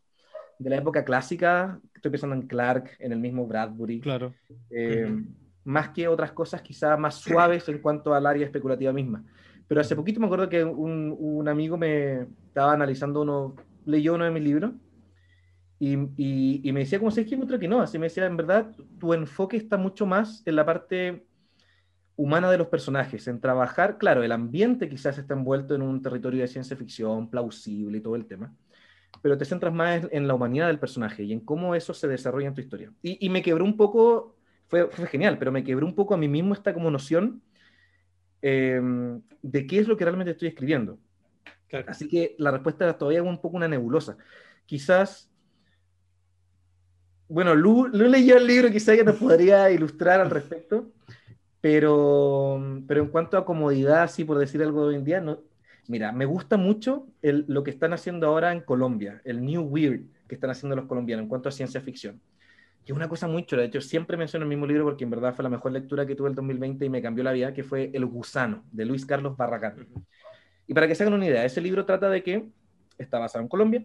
de 0.58 0.70
la 0.70 0.76
época 0.76 1.04
clásica. 1.04 1.80
Estoy 1.94 2.10
pensando 2.10 2.36
en 2.36 2.46
Clark, 2.46 2.96
en 2.98 3.12
el 3.12 3.18
mismo 3.18 3.46
Bradbury. 3.46 4.00
Claro. 4.00 4.34
Eh, 4.70 5.24
más 5.64 5.90
que 5.90 6.06
otras 6.06 6.32
cosas 6.32 6.62
quizá 6.62 6.96
más 6.96 7.16
suaves 7.16 7.68
en 7.68 7.78
cuanto 7.78 8.14
al 8.14 8.26
área 8.26 8.44
especulativa 8.44 8.92
misma. 8.92 9.24
Pero 9.66 9.80
hace 9.80 9.96
poquito 9.96 10.20
me 10.20 10.26
acuerdo 10.26 10.48
que 10.48 10.62
un, 10.62 11.14
un 11.18 11.48
amigo 11.48 11.76
me 11.76 12.22
estaba 12.46 12.72
analizando 12.72 13.22
uno, 13.22 13.56
leyó 13.84 14.14
uno 14.14 14.24
de 14.24 14.30
mis 14.30 14.44
libros 14.44 14.72
y, 15.78 15.92
y, 16.16 16.72
me 16.72 16.80
decía, 16.80 16.98
como 16.98 17.10
si 17.10 17.20
es 17.20 17.26
que 17.26 17.58
que 17.58 17.68
no, 17.68 17.82
así 17.82 17.98
me 17.98 18.06
decía, 18.06 18.24
en 18.24 18.36
verdad, 18.36 18.74
tu 18.98 19.12
enfoque 19.12 19.58
está 19.58 19.76
mucho 19.76 20.06
más 20.06 20.42
en 20.46 20.56
la 20.56 20.64
parte 20.64 21.26
humana 22.16 22.50
de 22.50 22.56
los 22.56 22.68
personajes, 22.68 23.28
en 23.28 23.40
trabajar, 23.40 23.98
claro, 23.98 24.22
el 24.22 24.32
ambiente 24.32 24.88
quizás 24.88 25.18
está 25.18 25.34
envuelto 25.34 25.74
en 25.74 25.82
un 25.82 26.00
territorio 26.00 26.40
de 26.40 26.48
ciencia 26.48 26.76
ficción 26.76 27.28
plausible 27.28 27.98
y 27.98 28.00
todo 28.00 28.16
el 28.16 28.24
tema, 28.24 28.54
pero 29.22 29.38
te 29.38 29.44
centras 29.44 29.72
más 29.72 30.06
en 30.10 30.26
la 30.28 30.34
humanidad 30.34 30.68
del 30.68 30.78
personaje 30.78 31.24
y 31.24 31.32
en 31.32 31.40
cómo 31.40 31.74
eso 31.74 31.94
se 31.94 32.08
desarrolla 32.08 32.48
en 32.48 32.54
tu 32.54 32.60
historia. 32.60 32.92
Y, 33.02 33.24
y 33.24 33.30
me 33.30 33.42
quebró 33.42 33.64
un 33.64 33.76
poco 33.76 34.36
fue, 34.68 34.88
genial, 35.08 35.38
pero 35.38 35.52
me 35.52 35.64
quebró 35.64 35.86
un 35.86 35.94
poco 35.94 36.14
a 36.14 36.16
mí 36.16 36.28
mismo 36.28 36.54
esta 36.54 36.74
como 36.74 36.90
noción 36.90 37.42
em, 38.42 39.22
de 39.42 39.66
qué 39.66 39.78
es 39.78 39.88
lo 39.88 39.96
que 39.96 40.04
realmente 40.04 40.32
estoy 40.32 40.48
escribiendo. 40.48 40.98
Así 41.86 42.08
que 42.08 42.34
la 42.38 42.50
respuesta 42.50 42.96
todavía 42.96 43.20
es 43.20 43.26
un 43.26 43.40
poco 43.40 43.56
una 43.56 43.68
nebulosa. 43.68 44.16
Quizás, 44.66 45.30
bueno, 47.28 47.54
Lu, 47.54 47.88
leyó 47.88 48.36
el 48.36 48.46
libro, 48.46 48.70
quizás 48.70 48.96
ya 48.96 49.04
nos 49.04 49.16
podría 49.16 49.70
ilustrar 49.70 50.20
al 50.20 50.30
respecto, 50.30 50.92
pero, 51.60 52.82
pero 52.86 53.02
en 53.02 53.08
cuanto 53.08 53.36
a 53.36 53.44
comodidad, 53.44 54.02
así 54.02 54.24
por 54.24 54.38
decir 54.38 54.62
algo 54.62 54.82
de 54.82 54.88
hoy 54.88 54.94
en 54.96 55.04
día, 55.04 55.20
no, 55.20 55.40
mira, 55.88 56.12
me 56.12 56.24
gusta 56.24 56.56
mucho 56.56 57.06
lo 57.22 57.62
que 57.62 57.70
están 57.70 57.92
haciendo 57.92 58.26
ahora 58.26 58.52
en 58.52 58.60
Colombia, 58.60 59.20
el 59.24 59.44
New 59.44 59.62
Weird 59.62 60.02
que 60.28 60.34
están 60.34 60.50
haciendo 60.50 60.74
los 60.74 60.86
colombianos 60.86 61.24
en 61.24 61.28
cuanto 61.28 61.48
a 61.48 61.52
ciencia 61.52 61.80
ficción 61.80 62.20
que 62.86 62.92
es 62.92 62.96
una 62.96 63.08
cosa 63.08 63.26
muy 63.26 63.44
chula. 63.44 63.62
De 63.62 63.68
hecho, 63.68 63.80
siempre 63.80 64.16
menciono 64.16 64.44
el 64.44 64.48
mismo 64.48 64.64
libro 64.64 64.84
porque 64.84 65.02
en 65.02 65.10
verdad 65.10 65.34
fue 65.34 65.42
la 65.42 65.48
mejor 65.48 65.72
lectura 65.72 66.06
que 66.06 66.14
tuve 66.14 66.28
el 66.28 66.36
2020 66.36 66.84
y 66.84 66.88
me 66.88 67.02
cambió 67.02 67.24
la 67.24 67.32
vida, 67.32 67.52
que 67.52 67.64
fue 67.64 67.90
El 67.92 68.06
Gusano, 68.06 68.62
de 68.70 68.84
Luis 68.84 69.04
Carlos 69.04 69.36
Barragán. 69.36 69.88
Y 70.68 70.72
para 70.72 70.86
que 70.86 70.94
se 70.94 71.02
hagan 71.02 71.14
una 71.14 71.26
idea, 71.26 71.44
ese 71.44 71.60
libro 71.60 71.84
trata 71.84 72.08
de 72.08 72.22
que 72.22 72.48
está 72.96 73.18
basado 73.18 73.42
en 73.42 73.48
Colombia 73.48 73.84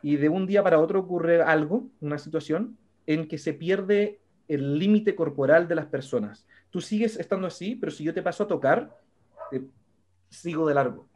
y 0.00 0.14
de 0.14 0.28
un 0.28 0.46
día 0.46 0.62
para 0.62 0.78
otro 0.78 1.00
ocurre 1.00 1.42
algo, 1.42 1.88
una 2.00 2.18
situación, 2.18 2.78
en 3.08 3.26
que 3.26 3.36
se 3.36 3.52
pierde 3.52 4.20
el 4.46 4.78
límite 4.78 5.16
corporal 5.16 5.66
de 5.66 5.74
las 5.74 5.86
personas. 5.86 6.46
Tú 6.70 6.80
sigues 6.80 7.18
estando 7.18 7.48
así, 7.48 7.74
pero 7.74 7.90
si 7.90 8.04
yo 8.04 8.14
te 8.14 8.22
paso 8.22 8.44
a 8.44 8.48
tocar, 8.48 8.96
sigo 10.30 10.68
de 10.68 10.74
largo. 10.74 11.08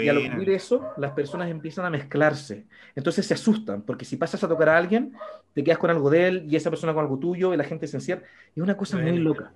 Y 0.00 0.08
al 0.08 0.18
ocurrir 0.18 0.50
eso, 0.50 0.90
las 0.96 1.12
personas 1.12 1.50
empiezan 1.50 1.86
a 1.86 1.90
mezclarse. 1.90 2.66
Entonces 2.94 3.26
se 3.26 3.34
asustan, 3.34 3.82
porque 3.82 4.04
si 4.04 4.16
pasas 4.16 4.42
a 4.44 4.48
tocar 4.48 4.68
a 4.68 4.76
alguien, 4.76 5.12
te 5.54 5.64
quedas 5.64 5.78
con 5.78 5.90
algo 5.90 6.10
de 6.10 6.28
él 6.28 6.46
y 6.48 6.56
esa 6.56 6.70
persona 6.70 6.92
con 6.92 7.02
algo 7.02 7.18
tuyo 7.18 7.54
y 7.54 7.56
la 7.56 7.64
gente 7.64 7.86
se 7.86 7.96
encierra. 7.96 8.22
Es 8.54 8.62
una 8.62 8.76
cosa 8.76 8.98
muy 8.98 9.18
loca. 9.18 9.52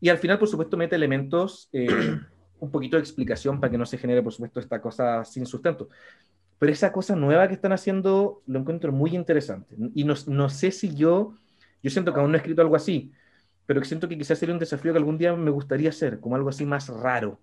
Y 0.00 0.08
al 0.08 0.18
final, 0.18 0.38
por 0.38 0.48
supuesto, 0.48 0.76
mete 0.76 0.96
elementos, 0.96 1.68
eh, 1.72 1.86
un 2.60 2.70
poquito 2.70 2.96
de 2.96 3.02
explicación 3.02 3.60
para 3.60 3.70
que 3.70 3.78
no 3.78 3.86
se 3.86 3.98
genere, 3.98 4.22
por 4.22 4.32
supuesto, 4.32 4.58
esta 4.58 4.80
cosa 4.80 5.24
sin 5.24 5.46
sustento. 5.46 5.88
Pero 6.58 6.72
esa 6.72 6.90
cosa 6.90 7.14
nueva 7.14 7.46
que 7.46 7.54
están 7.54 7.72
haciendo 7.72 8.42
lo 8.46 8.58
encuentro 8.58 8.90
muy 8.90 9.14
interesante. 9.14 9.76
Y 9.94 10.04
no, 10.04 10.14
no 10.26 10.48
sé 10.48 10.72
si 10.72 10.94
yo, 10.94 11.34
yo 11.82 11.90
siento 11.90 12.12
que 12.12 12.20
aún 12.20 12.32
no 12.32 12.36
he 12.36 12.38
escrito 12.38 12.62
algo 12.62 12.74
así, 12.74 13.12
pero 13.64 13.84
siento 13.84 14.08
que 14.08 14.18
quizás 14.18 14.38
sería 14.38 14.54
un 14.54 14.58
desafío 14.58 14.92
que 14.92 14.98
algún 14.98 15.18
día 15.18 15.34
me 15.36 15.50
gustaría 15.50 15.90
hacer, 15.90 16.18
como 16.18 16.34
algo 16.34 16.48
así 16.48 16.64
más 16.64 16.88
raro 16.88 17.38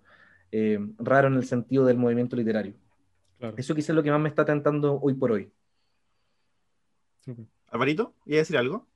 eh, 0.52 0.78
raro 0.98 1.28
en 1.28 1.34
el 1.34 1.44
sentido 1.44 1.84
del 1.84 1.96
movimiento 1.96 2.36
literario. 2.36 2.74
Eso 3.56 3.74
quizás 3.74 3.90
es 3.90 3.96
lo 3.96 4.02
que 4.02 4.10
más 4.10 4.20
me 4.20 4.28
está 4.28 4.44
tentando 4.44 4.98
hoy 5.00 5.14
por 5.14 5.32
hoy. 5.32 5.50
Alvarito, 7.68 8.14
¿iba 8.26 8.36
a 8.36 8.38
decir 8.38 8.56
algo? 8.56 8.86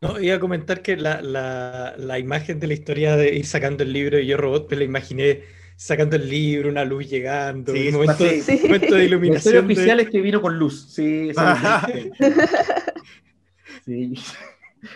No, 0.00 0.20
iba 0.20 0.36
a 0.36 0.40
comentar 0.40 0.82
que 0.82 0.96
la, 0.96 1.22
la, 1.22 2.18
imagen 2.18 2.58
de 2.58 2.66
la 2.66 2.74
historia 2.74 3.16
de 3.16 3.34
ir 3.34 3.46
sacando 3.46 3.84
el 3.84 3.92
libro 3.92 4.18
y 4.18 4.26
yo 4.26 4.36
robot, 4.36 4.68
me 4.70 4.76
la 4.76 4.84
imaginé 4.84 5.42
sacando 5.76 6.16
el 6.16 6.28
libro, 6.28 6.68
una 6.68 6.84
luz 6.84 7.08
llegando, 7.08 7.72
un 7.72 7.92
momento, 7.92 8.24
de 8.24 9.04
iluminación. 9.04 9.54
La 9.54 9.60
oficial 9.60 10.00
es 10.00 10.10
que 10.10 10.20
vino 10.20 10.42
con 10.42 10.58
luz, 10.58 10.92
sí. 10.92 11.30
sí 13.84 14.14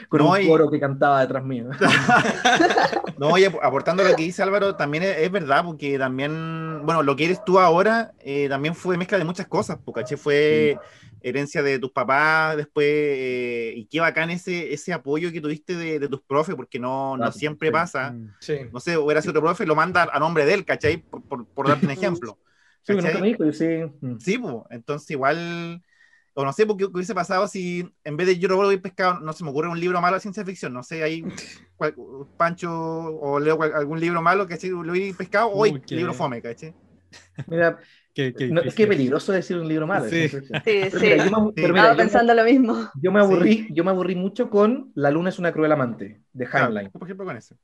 con 0.09 0.21
un 0.21 0.47
coro 0.47 0.71
que 0.71 0.81
cantaba 0.81 1.21
detrás 1.21 1.45
mío. 1.45 1.71
no, 3.19 3.39
y 3.39 3.45
aportando 3.45 4.03
lo 4.03 4.15
que 4.17 4.25
dice 4.25 4.43
Álvaro, 4.43 4.77
también 4.77 5.05
es, 5.05 5.31
verdad, 5.31 5.65
porque 5.65 5.99
también, 5.99 6.83
bueno, 6.85 7.03
lo 7.03 7.17
que 7.17 7.27
eres 7.27 7.45
tú 7.45 7.59
ahora 7.59 8.13
eh, 8.21 8.49
también 8.49 8.75
fue 8.75 8.97
mezcla 8.97 9.19
de 9.19 9.25
muchas 9.25 9.47
cosas, 9.47 9.79
porque 9.85 10.17
fue 10.17 10.79
herencia 11.23 11.63
de 11.63 11.79
tus 11.79 11.91
papás, 11.91 12.57
después, 12.57 12.87
eh, 12.89 13.73
y 13.77 13.87
qué 13.87 14.01
bacán 14.01 14.31
ese, 14.31 14.73
ese 14.73 14.93
apoyo 14.93 15.33
que 15.33 15.41
tuviste 15.41 15.75
de, 15.75 16.09
tus 16.09 16.23
profes, 16.23 16.55
porque 16.55 16.79
no, 16.79 17.17
no 17.17 17.33
siempre 17.33 17.73
pasa. 17.73 18.13
Mm. 18.13 18.73
No 18.73 18.81
sé, 18.81 18.97
hubiera 18.97 19.21
sido 19.21 19.33
otro 19.33 19.43
profe, 19.43 19.67
lo 19.67 19.75
manda 19.75 20.09
a 20.13 20.19
nombre 20.19 20.45
de 20.47 20.55
él, 20.55 20.65
¿cachai? 20.65 20.99
Por, 20.99 21.47
por, 21.47 21.69
darte 21.69 21.87
un 21.87 21.93
ejemplo. 21.93 22.39
Sí, 22.83 22.95
sí. 23.53 23.67
Sí, 24.21 24.39
pues, 24.39 24.55
entonces 24.71 25.11
igual 25.11 25.83
o 26.39 26.45
no 26.45 26.53
sé, 26.53 26.67
qué 26.77 26.85
hubiese 26.85 27.15
pasado 27.15 27.49
si 27.49 27.91
en 28.05 28.17
vez 28.19 28.27
de 28.27 28.39
Yo 28.39 28.47
Robot 28.49 28.67
hubiera 28.67 28.83
pescado, 28.83 29.21
no 29.21 29.33
se 29.33 29.43
me 29.43 29.49
ocurre 29.49 29.69
un 29.69 29.81
libro 29.81 30.03
malo 30.03 30.17
de 30.17 30.21
ciencia 30.21 30.45
ficción, 30.45 30.75
no 30.75 30.83
sé, 30.83 31.03
ahí 31.03 31.25
Pancho 32.37 32.71
o 32.71 33.41
leo 33.41 33.61
algún 33.63 33.99
libro 33.99 34.21
malo 34.21 34.47
que 34.47 34.59
lo 34.69 34.93
hubiera 34.93 35.17
pescado, 35.17 35.49
o 35.49 35.65
el 35.65 35.83
libro 35.89 36.13
fome, 36.13 36.43
¿caché? 36.43 36.75
Mira, 37.47 37.79
qué, 38.13 38.35
es 38.37 38.75
que 38.75 38.87
peligroso 38.87 39.33
decir 39.33 39.57
un 39.57 39.67
libro 39.67 39.87
malo. 39.87 40.11
Sí, 40.11 40.29
sí, 40.29 40.41
sí. 40.41 41.07
Estaba 41.57 41.97
pensando 41.97 42.35
lo 42.35 42.45
mismo. 42.45 42.91
Yo 43.01 43.11
me 43.11 43.21
aburrí, 43.21 43.69
yo 43.71 43.83
me 43.83 43.93
aburrí 43.93 44.15
mucho 44.15 44.51
con 44.51 44.93
La 44.95 45.11
luna 45.11 45.31
es 45.31 45.39
una 45.39 45.53
cruel 45.53 45.73
amante, 45.73 46.21
de 46.35 46.45
Heinlein. 46.45 46.91
por 46.91 47.05
ejemplo, 47.05 47.25
con 47.25 47.39
ese 47.39 47.57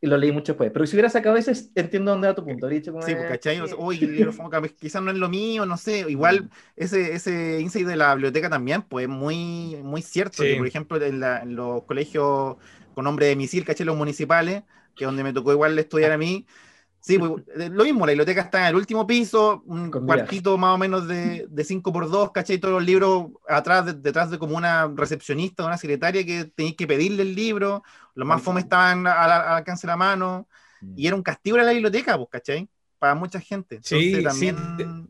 y 0.00 0.06
lo 0.06 0.16
leí 0.16 0.30
mucho 0.30 0.52
después. 0.52 0.70
Pero 0.72 0.86
si 0.86 0.94
hubiera 0.94 1.10
sacado 1.10 1.36
ese, 1.36 1.70
entiendo 1.74 2.12
dónde 2.12 2.28
va 2.28 2.34
tu 2.34 2.44
punto. 2.44 2.68
Dicho 2.68 2.92
sí, 3.02 3.14
pues, 3.14 3.28
¿cachai? 3.28 3.60
Uy, 3.76 3.98
quizás 4.78 5.02
no 5.02 5.10
es 5.10 5.16
lo 5.16 5.28
mío, 5.28 5.66
no 5.66 5.76
sé. 5.76 6.04
Igual 6.08 6.44
mm. 6.44 6.48
ese, 6.76 7.14
ese 7.14 7.60
insight 7.60 7.86
de 7.86 7.96
la 7.96 8.14
biblioteca 8.14 8.48
también, 8.48 8.82
pues 8.82 9.08
muy, 9.08 9.76
muy 9.82 10.02
cierto. 10.02 10.42
por 10.56 10.66
ejemplo, 10.66 11.02
en, 11.02 11.56
los 11.56 11.82
colegios 11.84 12.56
con 12.94 13.04
nombre 13.04 13.26
de 13.26 13.36
misil, 13.36 13.64
¿cachai? 13.64 13.86
Los 13.86 13.96
municipales, 13.96 14.62
que 14.94 15.04
es 15.04 15.08
donde 15.08 15.24
me 15.24 15.32
tocó 15.32 15.52
igual 15.52 15.78
estudiar 15.78 16.12
a 16.12 16.18
mí, 16.18 16.46
Sí, 17.08 17.18
pues, 17.18 17.42
lo 17.70 17.84
mismo, 17.84 18.04
la 18.04 18.12
biblioteca 18.12 18.42
está 18.42 18.60
en 18.60 18.66
el 18.66 18.74
último 18.74 19.06
piso, 19.06 19.62
un 19.64 19.90
cuartito 19.90 20.58
más 20.58 20.74
o 20.74 20.78
menos 20.78 21.08
de, 21.08 21.46
de 21.48 21.64
5 21.64 21.90
por 21.90 22.10
2 22.10 22.32
¿cachai? 22.32 22.58
Todos 22.58 22.74
los 22.74 22.84
libros 22.84 23.28
atrás, 23.48 24.02
detrás 24.02 24.30
de 24.30 24.38
como 24.38 24.58
una 24.58 24.92
recepcionista, 24.94 25.64
una 25.64 25.78
secretaria 25.78 26.22
que 26.26 26.44
tenéis 26.54 26.76
que 26.76 26.86
pedirle 26.86 27.22
el 27.22 27.34
libro, 27.34 27.82
los 28.14 28.28
más 28.28 28.42
fome 28.42 28.60
estaban 28.60 29.06
al 29.06 29.30
alcance 29.30 29.86
de 29.86 29.90
la 29.90 29.96
mano, 29.96 30.48
y 30.96 31.06
era 31.06 31.16
un 31.16 31.22
castigo 31.22 31.56
en 31.56 31.64
la 31.64 31.72
biblioteca, 31.72 32.14
pues, 32.18 32.28
¿cachai? 32.30 32.68
Para 32.98 33.14
mucha 33.14 33.40
gente. 33.40 33.80
sí, 33.82 34.22
también... 34.22 35.08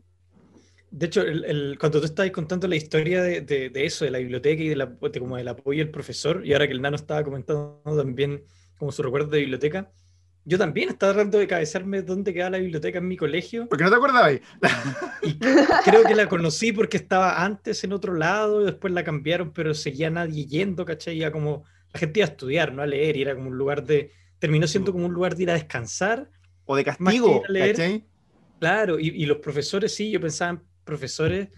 De, 0.91 1.05
hecho, 1.05 1.21
el, 1.21 1.77
cuando 1.79 1.99
tú 1.99 2.05
estabas 2.05 2.31
contando 2.31 2.67
la 2.67 2.77
historia 2.77 3.21
de, 3.21 3.41
de, 3.41 3.85
eso, 3.85 4.05
de 4.05 4.11
la 4.11 4.19
biblioteca 4.19 4.63
y 4.63 4.69
de, 4.69 4.75
la, 4.75 4.89
como 5.19 5.35
del 5.35 5.49
apoyo 5.49 5.83
del 5.83 5.91
profesor, 5.91 6.43
y 6.45 6.53
ahora 6.53 6.65
que 6.65 6.73
el 6.73 6.81
nano 6.81 6.95
estaba 6.95 7.23
comentando 7.23 7.81
también 7.83 8.43
como 8.77 8.93
su 8.93 9.03
recuerdo 9.03 9.31
de 9.31 9.39
biblioteca, 9.39 9.91
yo 10.45 10.57
también 10.57 10.89
estaba 10.89 11.13
tratando 11.13 11.37
de 11.37 11.47
cabezarme 11.47 12.01
dónde 12.01 12.33
quedaba 12.33 12.51
la 12.51 12.57
biblioteca 12.59 12.99
en 12.99 13.07
mi 13.07 13.17
colegio. 13.17 13.67
Porque 13.67 13.83
no 13.83 13.89
te 13.89 13.95
acordabas. 13.95 14.39
y 15.21 15.37
creo 15.37 16.03
que 16.03 16.15
la 16.15 16.27
conocí 16.27 16.71
porque 16.71 16.97
estaba 16.97 17.43
antes 17.43 17.83
en 17.83 17.93
otro 17.93 18.13
lado 18.13 18.61
y 18.61 18.65
después 18.65 18.93
la 18.93 19.03
cambiaron, 19.03 19.51
pero 19.51 19.73
seguía 19.73 20.09
nadie 20.09 20.45
yendo, 20.45 20.85
¿cachai? 20.85 21.17
Ya 21.17 21.31
como 21.31 21.63
la 21.93 21.99
gente 21.99 22.19
iba 22.19 22.27
a 22.27 22.31
estudiar, 22.31 22.73
no 22.73 22.81
a 22.81 22.87
leer, 22.87 23.17
y 23.17 23.21
era 23.21 23.35
como 23.35 23.49
un 23.49 23.57
lugar 23.57 23.83
de. 23.83 24.11
Terminó 24.39 24.67
siendo 24.67 24.91
como 24.91 25.05
un 25.05 25.13
lugar 25.13 25.35
de 25.35 25.43
ir 25.43 25.49
a 25.51 25.53
descansar. 25.53 26.29
O 26.65 26.75
de 26.75 26.83
castigo, 26.83 27.43
¿cachai? 27.43 28.05
Claro, 28.59 28.99
y, 28.99 29.07
y, 29.07 29.25
los 29.25 29.37
profesores, 29.37 29.93
sí, 29.93 30.11
yo 30.11 30.19
pensaba 30.19 30.51
en 30.51 30.61
profesores 30.83 31.49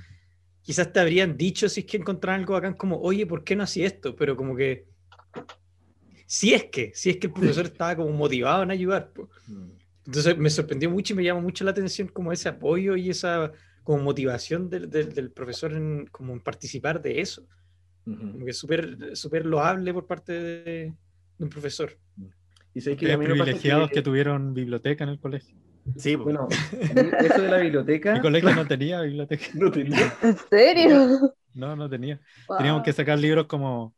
quizás 0.62 0.91
te 0.94 1.00
habrían 1.00 1.38
dicho 1.38 1.67
si 1.70 1.82
es 1.82 1.86
que 1.86 1.98
encontraran 1.98 2.41
algo 2.41 2.54
bacán 2.54 2.74
como, 2.76 3.00
oye, 3.02 3.26
¿por 3.26 3.44
qué 3.44 3.56
no 3.56 3.63
hacía 3.63 3.88
esto? 3.88 4.15
Pero 4.15 4.36
como 4.36 4.56
que, 4.56 4.86
si 6.32 6.54
es 6.54 6.63
que, 6.63 6.94
si 6.96 7.10
es 7.10 7.17
que 7.17 7.28
el 7.28 7.34
profesor 7.34 7.65
estaba 7.65 7.98
como 7.98 8.10
motivado 8.13 8.63
en 8.63 8.72
ayudar. 8.72 9.12
Mm. 9.48 9.72
Entonces 10.06 10.38
me 10.38 10.50
sorprendió 10.50 10.89
mucho 10.89 11.12
y 11.12 11.17
me 11.17 11.26
llama 11.26 11.41
mucho 11.41 11.65
la 11.65 11.72
atención 11.72 12.08
como 12.08 12.32
ese 12.32 12.48
apoyo 12.48 12.96
y 12.96 13.10
esa 13.10 13.52
como 13.84 14.02
motivación 14.02 14.70
del, 14.70 14.89
del, 14.89 15.32
profesor 15.32 15.74
en, 15.74 16.08
como 16.08 16.32
en 16.32 16.39
participar 16.39 17.02
de 17.02 17.20
eso. 17.20 17.46
Como 18.06 18.46
que 18.46 18.54
súper 18.54 19.13
super 19.17 19.46
loable 19.46 19.94
por 19.94 20.08
parte 20.08 20.32
de, 20.32 20.94
un 21.38 21.50
profesor. 21.50 21.98
Y 22.74 22.80
sé 22.80 22.96
que 22.96 23.17
privilegiados 23.17 23.89
que, 23.89 24.02
tuvieron 24.02 24.54
biblioteca 24.54 25.04
en 25.04 25.10
el 25.10 25.20
colegio. 25.20 25.58
Sí, 25.98 26.15
pues. 26.15 26.24
bueno, 26.24 26.48
eso 27.26 27.41
de 27.41 27.50
la 27.50 27.58
biblioteca. 27.58 28.13
Mi 28.13 28.22
colegio 28.22 28.56
no 28.56 28.65
tenía 28.65 29.02
biblioteca. 29.02 29.48
No 29.56 29.70
tenía. 29.70 30.13
¿En 30.24 30.38
serio? 30.50 31.36
No, 31.54 31.76
no 31.76 31.89
tenía. 31.89 32.22
Teníamos 32.58 32.84
que 32.84 32.94
sacar 32.94 33.20
libros 33.20 33.48
como 33.48 33.94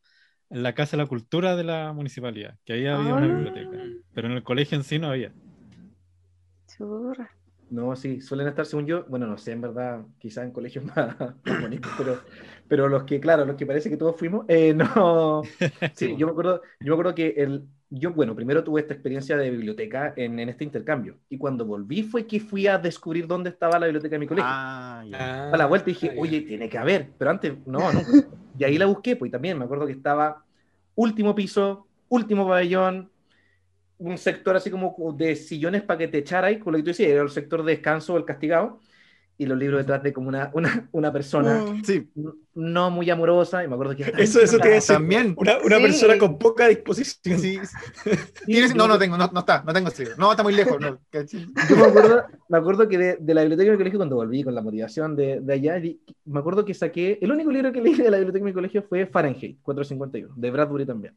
en 0.54 0.62
la 0.62 0.74
Casa 0.74 0.96
de 0.96 1.04
la 1.04 1.10
Cultura 1.10 1.56
de 1.56 1.64
la 1.64 1.94
municipalidad, 1.94 2.60
que 2.64 2.74
ahí 2.74 2.86
había 2.86 3.16
una 3.16 3.26
ah. 3.26 3.28
biblioteca. 3.28 3.78
Pero 4.14 4.28
en 4.28 4.34
el 4.36 4.44
colegio 4.44 4.78
en 4.78 4.84
sí 4.84 5.00
no 5.00 5.08
había. 5.08 5.32
Churra. 6.68 7.32
No, 7.72 7.96
sí, 7.96 8.22
suelen 8.22 8.48
estar, 8.48 8.68
según 8.68 8.86
yo, 8.86 9.04
bueno, 9.06 9.26
no 9.26 9.36
sé, 9.40 9.52
en 9.52 9.62
verdad, 9.62 10.06
quizás 10.20 10.44
en 10.44 10.52
colegios 10.52 10.86
más, 10.96 11.16
bonitos, 11.60 11.92
pero, 11.98 12.22
pero 12.68 12.88
los 12.88 13.04
que, 13.04 13.20
claro, 13.20 13.46
los 13.46 13.56
que 13.56 13.66
parece 13.66 13.90
que 13.90 13.98
todos 13.98 14.16
fuimos, 14.16 14.46
eh, 14.48 14.74
no. 14.76 15.44
Sí, 15.96 16.16
yo 16.18 16.28
me 16.28 16.32
acuerdo, 16.32 16.62
yo 16.80 16.88
me 16.88 16.94
acuerdo 16.94 17.16
que 17.16 17.34
el, 17.38 17.64
yo, 17.90 18.12
bueno, 18.12 18.36
primero 18.36 18.64
tuve 18.64 18.82
esta 18.82 18.94
experiencia 18.94 19.38
de 19.38 19.52
biblioteca 19.52 20.14
en, 20.16 20.40
en, 20.40 20.50
este 20.50 20.64
intercambio, 20.64 21.18
y 21.30 21.38
cuando 21.38 21.66
volví 21.66 22.04
fue 22.04 22.26
que 22.26 22.40
fui 22.40 22.66
a 22.68 22.78
descubrir 22.78 23.28
dónde 23.28 23.52
estaba 23.52 23.78
la 23.78 23.86
biblioteca 23.86 24.16
de 24.16 24.20
mi 24.20 24.28
colegio. 24.28 24.50
Ah, 24.52 25.04
ya. 25.08 25.52
A 25.52 25.58
la 25.58 25.66
vuelta 25.68 25.86
dije, 25.86 26.16
oye, 26.18 26.42
tiene 26.42 26.70
que 26.70 26.78
haber, 26.78 27.10
pero 27.18 27.32
antes, 27.32 27.54
no, 27.66 27.92
no. 27.92 28.02
Y 28.58 28.64
ahí 28.64 28.78
la 28.78 28.86
busqué, 28.86 29.16
pues 29.16 29.32
también 29.32 29.58
me 29.58 29.66
acuerdo 29.66 29.88
que 29.88 29.94
estaba 29.94 30.44
último 30.94 31.34
piso, 31.34 31.88
último 32.08 32.48
pabellón, 32.48 33.10
un 33.98 34.18
sector 34.18 34.56
así 34.56 34.70
como 34.70 34.96
de 35.18 35.36
sillones 35.36 35.82
para 35.82 35.98
que 35.98 36.08
te 36.08 36.20
echarais, 36.20 36.60
con 36.60 36.74
lo 36.74 36.78
que 36.78 36.84
tú 36.84 36.90
decías, 36.90 37.10
era 37.10 37.22
el 37.22 37.30
sector 37.30 37.64
de 37.64 37.74
descanso 37.74 38.18
el 38.18 38.26
castigado, 38.26 38.80
y 39.38 39.46
los 39.46 39.58
libros 39.58 39.80
detrás 39.80 40.04
de 40.04 40.14
como 40.14 40.28
una, 40.28 40.52
una, 40.54 40.88
una 40.92 41.12
persona 41.12 41.66
mm. 41.66 41.84
sí. 41.84 42.10
no 42.54 42.92
muy 42.92 43.10
amorosa, 43.10 43.64
y 43.64 43.68
me 43.68 43.74
acuerdo 43.74 43.96
que... 43.96 44.14
Eso, 44.18 44.40
eso 44.40 44.60
tiene 44.60 44.80
también. 44.80 45.34
Una, 45.38 45.58
una 45.64 45.78
persona 45.80 46.18
con 46.18 46.38
poca 46.38 46.68
disposición. 46.68 47.40
Sí. 47.40 47.60
no, 48.76 48.88
no 48.88 49.00
tengo, 49.00 49.18
no, 49.18 49.30
no, 49.34 49.40
está, 49.40 49.64
no 49.66 49.74
tengo 49.74 49.90
No, 50.18 50.32
está 50.32 50.44
muy 50.44 50.54
lejos. 50.54 50.80
No. 50.80 51.00
Yo 51.12 51.76
me 51.76 51.84
acuerdo, 51.84 52.24
me 52.48 52.58
acuerdo 52.58 52.88
que 52.88 52.98
de, 52.98 53.18
de, 53.20 53.34
la 53.34 53.42
biblioteca 53.42 53.66
de 53.66 53.72
mi 53.72 53.78
colegio, 53.78 54.00
cuando 54.00 54.16
volví 54.16 54.44
con 54.44 54.54
la 54.54 54.62
motivación 54.62 55.16
de, 55.16 55.40
de 55.42 55.54
allá, 55.54 55.82
me 56.26 56.40
acuerdo 56.40 56.64
que 56.64 56.74
saqué, 56.74 57.18
el 57.22 57.32
único 57.32 57.52
libro 57.52 57.72
que 57.72 57.82
leí 57.82 57.96
de 57.96 58.12
la 58.12 58.18
biblioteca 58.18 58.46
de 58.46 58.52
mi 58.52 58.54
colegio 58.54 58.84
fue 58.84 59.08
Fahrenheit 59.08 59.58
451, 59.64 60.34
de 60.36 60.52
Bradbury 60.52 60.86
también. 60.86 61.16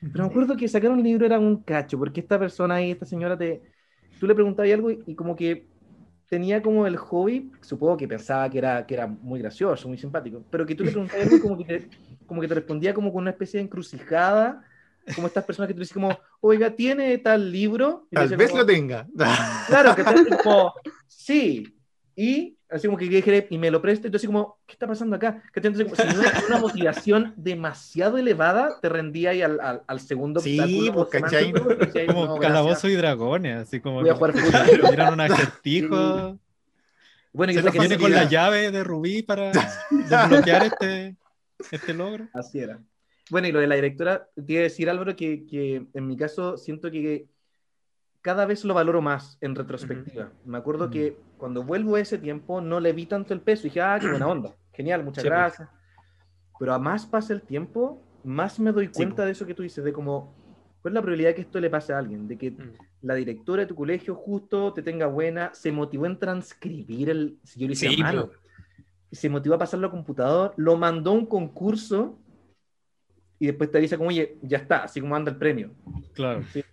Pero 0.00 0.24
me 0.24 0.30
acuerdo 0.30 0.56
que 0.56 0.68
sacar 0.68 0.90
un 0.90 1.02
libro 1.02 1.24
era 1.24 1.38
un 1.38 1.62
cacho, 1.62 1.98
porque 1.98 2.20
esta 2.20 2.38
persona 2.38 2.76
ahí, 2.76 2.90
esta 2.90 3.06
señora, 3.06 3.38
te, 3.38 3.62
tú 4.20 4.26
le 4.26 4.34
preguntabas 4.34 4.72
algo 4.72 4.90
y, 4.90 5.14
como 5.14 5.36
que 5.36 5.66
tenía 6.28 6.62
como 6.62 6.86
el 6.86 6.96
hobby, 6.96 7.50
supongo 7.60 7.96
que 7.96 8.08
pensaba 8.08 8.48
que 8.50 8.58
era, 8.58 8.86
que 8.86 8.94
era 8.94 9.06
muy 9.06 9.40
gracioso, 9.40 9.88
muy 9.88 9.98
simpático, 9.98 10.42
pero 10.50 10.66
que 10.66 10.74
tú 10.74 10.84
le 10.84 10.90
preguntabas 10.90 11.26
algo 11.26 11.40
como 11.40 11.58
que 11.58 11.64
te, 11.64 11.88
como 12.26 12.40
que 12.40 12.48
te 12.48 12.54
respondía 12.54 12.94
como 12.94 13.12
con 13.12 13.22
una 13.22 13.30
especie 13.30 13.58
de 13.58 13.64
encrucijada, 13.64 14.64
como 15.14 15.26
estas 15.26 15.44
personas 15.44 15.68
que 15.68 15.74
tú 15.74 15.80
dices 15.80 15.94
como, 15.94 16.18
oiga, 16.40 16.70
¿tiene 16.70 17.18
tal 17.18 17.52
libro? 17.52 18.06
tal 18.10 18.36
vez 18.36 18.54
lo 18.54 18.64
tenga. 18.64 19.06
Claro, 19.66 19.94
que 19.94 20.04
te 20.04 20.36
como, 20.42 20.72
sí, 21.06 21.74
y 22.16 22.56
así 22.74 22.88
como 22.88 22.98
que 22.98 23.08
dije, 23.08 23.46
y 23.50 23.58
me 23.58 23.70
lo 23.70 23.80
preste, 23.80 24.08
entonces 24.08 24.26
como, 24.26 24.58
¿qué 24.66 24.72
está 24.72 24.86
pasando 24.86 25.14
acá? 25.14 25.42
Que 25.52 25.62
si 25.62 25.68
una, 26.48 26.58
motivación 26.58 27.32
demasiado 27.36 28.18
elevada, 28.18 28.80
te 28.80 28.88
rendía 28.88 29.30
ahí 29.30 29.42
al, 29.42 29.60
al, 29.60 29.82
al 29.86 30.00
segundo 30.00 30.40
sí, 30.40 30.90
pues, 30.92 31.08
¿cachai? 31.08 31.52
Como 32.06 32.38
calabozo 32.38 32.88
y 32.88 32.94
dragones, 32.94 33.58
así 33.58 33.80
como 33.80 34.00
Voy 34.00 34.10
a 34.10 34.14
jugar 34.14 35.12
un 35.12 35.20
acertijo. 35.20 36.38
Bueno, 37.32 37.52
y 37.52 37.56
que 37.56 37.78
viene 37.78 37.98
con 37.98 38.12
la 38.12 38.24
llave 38.24 38.70
de 38.70 38.84
Rubí 38.84 39.22
para 39.22 39.52
desbloquear 39.90 40.64
este, 40.64 41.16
este 41.70 41.94
logro. 41.94 42.28
Así 42.32 42.58
era. 42.58 42.80
Bueno, 43.30 43.48
y 43.48 43.52
lo 43.52 43.60
de 43.60 43.66
la 43.66 43.76
directora, 43.76 44.28
te 44.34 44.58
a 44.58 44.62
decir, 44.62 44.90
Álvaro, 44.90 45.16
que, 45.16 45.46
que 45.46 45.86
en 45.94 46.06
mi 46.06 46.16
caso 46.16 46.56
siento 46.56 46.90
que 46.90 47.26
cada 48.24 48.46
vez 48.46 48.64
lo 48.64 48.72
valoro 48.72 49.02
más 49.02 49.36
en 49.42 49.54
retrospectiva. 49.54 50.32
Me 50.46 50.56
acuerdo 50.56 50.88
que 50.88 51.14
cuando 51.44 51.62
vuelvo 51.62 51.96
a 51.96 52.00
ese 52.00 52.16
tiempo 52.16 52.62
no 52.62 52.80
le 52.80 52.94
vi 52.94 53.04
tanto 53.04 53.34
el 53.34 53.42
peso 53.42 53.66
y 53.66 53.68
dije, 53.68 53.82
ah, 53.82 53.98
qué 54.00 54.08
buena 54.08 54.26
onda, 54.28 54.56
genial, 54.72 55.04
muchas 55.04 55.24
pues. 55.24 55.30
gracias. 55.30 55.68
Pero 56.58 56.72
a 56.72 56.78
más 56.78 57.04
pasa 57.04 57.34
el 57.34 57.42
tiempo, 57.42 58.02
más 58.24 58.58
me 58.58 58.72
doy 58.72 58.88
cuenta 58.88 59.16
pues. 59.16 59.26
de 59.26 59.32
eso 59.32 59.44
que 59.44 59.52
tú 59.52 59.62
dices, 59.62 59.84
de 59.84 59.92
cómo, 59.92 60.34
¿cuál 60.80 60.92
es 60.92 60.94
la 60.94 61.02
probabilidad 61.02 61.28
de 61.28 61.34
que 61.34 61.40
esto 61.42 61.60
le 61.60 61.68
pase 61.68 61.92
a 61.92 61.98
alguien? 61.98 62.26
De 62.26 62.38
que 62.38 62.52
mm. 62.52 62.72
la 63.02 63.14
directora 63.14 63.60
de 63.60 63.66
tu 63.66 63.74
colegio 63.74 64.14
justo 64.14 64.72
te 64.72 64.80
tenga 64.80 65.04
buena, 65.04 65.52
se 65.52 65.70
motivó 65.70 66.06
en 66.06 66.18
transcribir 66.18 67.10
el, 67.10 67.38
si 67.44 67.60
yo 67.60 67.66
le 67.66 67.74
hice 67.74 67.94
mano, 67.98 68.28
pues. 68.28 68.38
se 69.12 69.28
motivó 69.28 69.56
a 69.56 69.58
pasarlo 69.58 69.88
a 69.88 69.90
computador, 69.90 70.54
lo 70.56 70.78
mandó 70.78 71.10
a 71.10 71.12
un 71.12 71.26
concurso 71.26 72.18
y 73.38 73.48
después 73.48 73.70
te 73.70 73.80
dice 73.80 73.98
como, 73.98 74.08
oye, 74.08 74.38
ya 74.40 74.56
está, 74.56 74.84
así 74.84 74.98
como 74.98 75.14
anda 75.14 75.30
el 75.30 75.36
premio. 75.36 75.72
Claro. 76.14 76.42
Sí. 76.54 76.64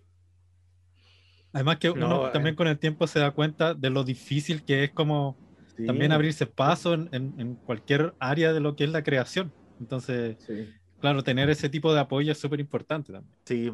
Además 1.53 1.77
que 1.77 1.89
uno 1.89 2.29
también 2.31 2.55
con 2.55 2.67
el 2.67 2.79
tiempo 2.79 3.07
se 3.07 3.19
da 3.19 3.31
cuenta 3.31 3.73
de 3.73 3.89
lo 3.89 4.03
difícil 4.03 4.63
que 4.63 4.85
es 4.85 4.91
como 4.91 5.37
también 5.85 6.11
abrirse 6.11 6.45
paso 6.45 6.93
en, 6.93 7.09
en, 7.11 7.55
cualquier 7.55 8.13
área 8.19 8.53
de 8.53 8.59
lo 8.59 8.75
que 8.75 8.83
es 8.83 8.89
la 8.89 9.03
creación. 9.03 9.51
Entonces, 9.79 10.37
claro, 10.99 11.23
tener 11.23 11.49
ese 11.49 11.69
tipo 11.69 11.93
de 11.93 11.99
apoyo 11.99 12.31
es 12.31 12.37
súper 12.37 12.59
importante 12.59 13.11
también. 13.11 13.35
Sí. 13.45 13.71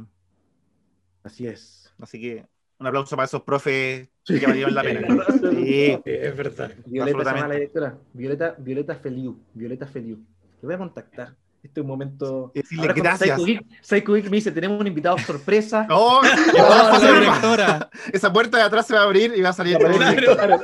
Así 1.23 1.47
es. 1.47 1.93
Así 1.99 2.21
que 2.21 2.45
un 2.79 2.85
aplauso 2.85 3.15
para 3.15 3.25
esos 3.25 3.41
profes 3.41 4.07
que 4.25 4.45
valieron 4.45 4.75
la 4.75 4.83
pena. 4.83 5.07
sí, 5.51 5.97
es 6.05 6.37
verdad. 6.37 6.71
Violeta, 6.85 7.23
la 7.23 7.55
directora. 7.55 7.97
Violeta, 8.13 8.55
Violeta 8.59 8.95
Feliu. 8.95 9.39
Violeta 9.53 9.87
Feliu. 9.87 10.23
Te 10.59 10.65
voy 10.65 10.75
a 10.75 10.77
contactar. 10.77 11.35
Este 11.63 11.79
es 11.79 11.83
un 11.83 11.87
momento. 11.87 12.51
Decirle 12.53 12.93
gracias. 12.93 13.41
Psycho 13.81 14.13
Geek, 14.13 14.25
me 14.29 14.37
dice: 14.37 14.51
Tenemos 14.51 14.79
un 14.79 14.87
invitado 14.87 15.17
sorpresa. 15.17 15.87
¡Oh! 15.91 16.21
no, 16.23 16.99
la 16.99 17.19
directora. 17.19 17.89
Esa 18.11 18.31
puerta 18.31 18.57
de 18.57 18.63
atrás 18.63 18.87
se 18.87 18.93
va 18.93 19.01
a 19.01 19.03
abrir 19.03 19.33
y 19.35 19.41
va 19.41 19.49
a 19.49 19.53
salir. 19.53 19.77
Claro, 19.77 20.63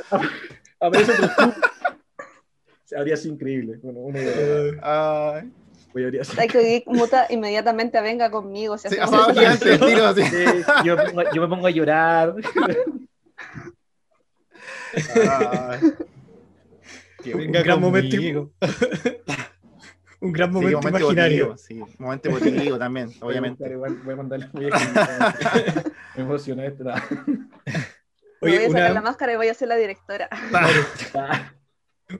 Habría 2.96 3.16
sido 3.16 3.34
increíble. 3.34 3.78
Bueno, 3.82 4.00
una 4.00 4.20
idea. 4.22 5.52
Psycho 6.24 6.58
Geek 6.58 6.86
muta 6.86 7.26
inmediatamente 7.30 8.00
venga 8.00 8.28
conmigo. 8.30 8.76
Se 8.76 8.88
sí, 8.88 8.96
gigante, 8.96 9.78
tiro, 9.78 10.06
así. 10.06 10.22
Sí, 10.22 10.44
yo, 10.84 10.96
yo, 11.32 11.42
me 11.42 11.48
pongo 11.48 11.68
a 11.68 11.70
llorar. 11.70 12.34
venga 17.24 17.62
gran 17.62 17.80
momento 17.80 18.50
un 20.24 20.32
gran 20.32 20.50
momento, 20.50 20.80
sí, 20.80 20.86
momento 20.86 20.98
imaginario. 20.98 21.44
Emotivo, 21.44 21.86
sí, 21.86 21.94
momento 21.98 22.28
emotivo 22.30 22.78
también, 22.78 23.10
obviamente. 23.20 23.76
Voy 23.76 24.12
a 24.12 24.16
mandarle 24.16 24.48
muy 24.52 24.64
Me 26.16 26.22
emociona 26.22 26.64
esto. 26.64 26.84
Oye, 28.40 28.56
voy 28.56 28.64
a 28.64 28.70
sacar 28.70 28.92
la 28.92 29.02
máscara 29.02 29.32
y 29.34 29.36
voy 29.36 29.48
a 29.48 29.54
ser 29.54 29.68
la 29.68 29.76
directora. 29.76 30.28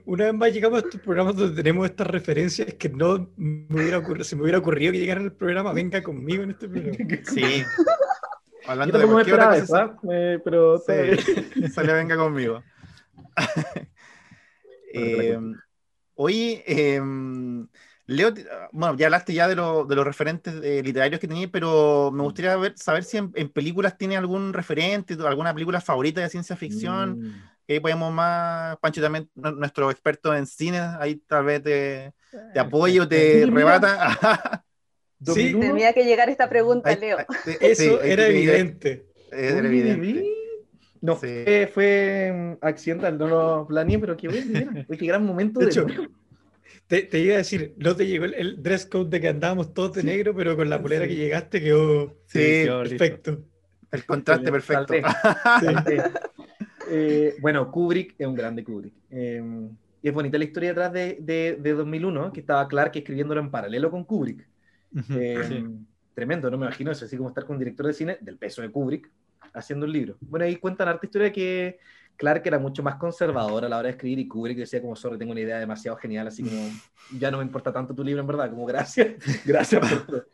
Una 0.05 0.25
vez 0.25 0.33
más 0.33 0.53
llegamos 0.53 0.81
a 0.81 0.85
estos 0.85 1.01
programas 1.01 1.35
donde 1.35 1.55
tenemos 1.55 1.85
estas 1.85 2.07
referencias 2.07 2.73
que 2.73 2.89
no 2.89 3.31
me 3.37 3.81
hubiera 3.81 3.99
ocurrido, 3.99 4.23
se 4.23 4.35
me 4.35 4.41
hubiera 4.43 4.57
ocurrido 4.57 4.91
que 4.91 4.99
llegaran 4.99 5.23
al 5.23 5.33
programa, 5.33 5.73
venga 5.73 6.01
conmigo 6.03 6.43
en 6.43 6.51
este 6.51 6.67
programa. 6.67 6.97
Sí. 7.23 7.63
Hablando 8.67 8.97
de 8.97 9.05
cualquier 9.05 9.35
otra 9.35 9.59
cosa, 9.59 9.97
eh, 10.11 10.39
pero 10.43 10.77
sí, 10.79 11.67
sale 11.69 11.93
venga 11.93 12.17
conmigo. 12.17 12.63
eh, 14.93 15.39
oye, 16.15 16.63
eh, 16.65 16.99
Leo, 18.07 18.33
ah, 18.51 18.69
bueno, 18.71 18.95
ya 18.97 19.07
hablaste 19.07 19.33
ya 19.33 19.47
de, 19.47 19.55
de 19.55 19.95
los 19.95 20.05
referentes 20.05 20.53
eh, 20.63 20.81
literarios 20.83 21.19
que 21.19 21.27
tenías, 21.27 21.49
pero 21.51 22.11
me 22.11 22.21
mm. 22.21 22.23
gustaría 22.23 22.55
ver, 22.55 22.77
saber 22.77 23.03
si 23.03 23.17
en, 23.17 23.49
películas 23.49 23.97
tiene 23.97 24.15
algún 24.15 24.53
referente, 24.53 25.15
alguna 25.25 25.53
película 25.53 25.81
favorita 25.81 26.21
de 26.21 26.29
ciencia 26.29 26.55
ficción. 26.55 27.19
Mm. 27.19 27.33
Que 27.67 27.81
podemos 27.81 28.13
más, 28.13 28.77
Pancho 28.77 29.01
también, 29.01 29.27
nuestro 29.33 29.89
experto 29.89 30.35
en 30.35 30.45
cine, 30.45 30.77
ahí 30.99 31.15
tal 31.15 31.45
vez 31.45 31.63
te, 31.63 32.13
te 32.53 32.59
apoyo, 32.59 33.07
te 33.07 33.43
rebata. 33.47 34.63
sí, 35.33 35.55
tenía 35.59 35.91
que 35.91 36.03
llegar 36.03 36.29
esta 36.29 36.47
pregunta, 36.47 36.95
Leo. 36.95 37.17
Eso 37.59 38.03
era 38.03 38.27
evidente. 38.27 39.07
Era 39.31 39.57
evidente. 39.57 40.31
No, 41.01 41.15
fue, 41.15 41.69
fue, 41.73 42.57
accidental, 42.61 43.17
no 43.17 43.27
lo 43.27 43.67
planeé, 43.67 43.99
pero 43.99 44.15
qué 44.15 44.27
bueno, 44.27 44.85
qué 44.99 45.05
gran 45.05 45.25
momento 45.25 45.59
de, 45.59 45.67
hecho, 45.67 45.85
te, 46.87 47.03
te, 47.03 47.19
iba 47.19 47.35
a 47.35 47.37
decir, 47.37 47.73
no 47.77 47.95
te 47.95 48.05
llegó 48.05 48.25
el, 48.25 48.61
dress 48.61 48.85
code 48.85 49.09
de 49.09 49.21
que 49.21 49.27
andábamos 49.29 49.73
todos 49.73 49.93
de 49.93 50.03
negro, 50.03 50.35
pero 50.35 50.55
con 50.55 50.69
la 50.69 50.81
polera 50.81 51.07
que 51.07 51.15
llegaste 51.15 51.61
quedó, 51.61 52.17
sí, 52.25 52.65
perfecto. 52.65 53.43
El 53.91 54.05
contraste 54.05 54.51
perfecto. 54.51 54.93
eh, 56.89 57.35
bueno, 57.41 57.71
Kubrick 57.71 58.15
es 58.17 58.27
un 58.27 58.35
grande 58.35 58.63
Kubrick. 58.63 58.93
Eh, 59.09 59.41
Y 60.01 60.07
es 60.07 60.13
bonita 60.13 60.37
la 60.37 60.43
historia 60.43 60.69
detrás 60.69 60.93
de, 60.93 61.17
de, 61.21 61.73
2001, 61.73 62.31
que 62.33 62.41
estaba 62.41 62.67
Clark 62.67 62.91
escribiéndolo 62.95 63.41
en 63.41 63.49
paralelo 63.49 63.89
con 63.89 64.03
Kubrick. 64.03 64.47
Eh, 65.09 65.65
tremendo, 66.13 66.49
no 66.49 66.57
me 66.57 66.65
imagino 66.65 66.91
eso, 66.91 67.05
así 67.05 67.17
como 67.17 67.29
estar 67.29 67.45
con 67.45 67.55
un 67.55 67.59
director 67.59 67.87
de 67.87 67.93
cine 67.93 68.17
del 68.21 68.37
peso 68.37 68.61
de 68.61 68.69
Kubrick 68.69 69.09
haciendo 69.53 69.85
un 69.85 69.91
libro. 69.91 70.17
Bueno, 70.21 70.45
ahí 70.45 70.57
cuentan 70.57 70.87
harta 70.87 71.05
historia 71.05 71.31
que 71.31 71.79
Clark 72.17 72.43
era 72.45 72.59
mucho 72.59 72.83
más 72.83 72.95
conservador 72.95 73.65
a 73.65 73.69
la 73.69 73.77
hora 73.77 73.87
de 73.87 73.91
escribir 73.91 74.19
y 74.19 74.27
Kubrick 74.27 74.57
decía 74.57 74.81
como, 74.81 74.95
sobre 74.95 75.17
tengo 75.17 75.31
una 75.31 75.41
idea 75.41 75.59
demasiado 75.59 75.97
genial, 75.97 76.27
así 76.27 76.43
como, 76.43 76.69
ya 77.19 77.31
no 77.31 77.37
me 77.37 77.43
importa 77.43 77.71
tanto 77.71 77.93
tu 77.93 78.03
libro 78.03 78.21
en 78.21 78.27
verdad, 78.27 78.49
como 78.49 78.65
gracias, 78.65 79.15
gracias 79.45 79.89
por 79.89 80.05
todo. 80.05 80.25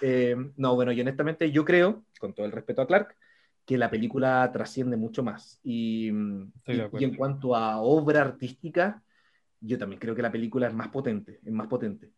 Eh, 0.00 0.36
no, 0.56 0.74
bueno, 0.74 0.92
y 0.92 1.00
honestamente 1.00 1.50
yo 1.50 1.64
creo, 1.64 2.04
con 2.20 2.34
todo 2.34 2.46
el 2.46 2.52
respeto 2.52 2.82
a 2.82 2.86
Clark, 2.86 3.16
que 3.64 3.78
la 3.78 3.90
película 3.90 4.48
trasciende 4.52 4.96
mucho 4.96 5.22
más. 5.22 5.58
Y, 5.64 6.08
y, 6.08 7.04
en 7.04 7.16
cuanto 7.16 7.56
a 7.56 7.80
obra 7.80 8.20
artística, 8.20 9.02
yo 9.60 9.76
también 9.78 9.98
creo 9.98 10.14
que 10.14 10.22
la 10.22 10.30
película 10.30 10.68
es 10.68 10.74
más 10.74 10.88
potente, 10.88 11.40
es 11.44 11.52
más 11.52 11.66
potente, 11.66 12.12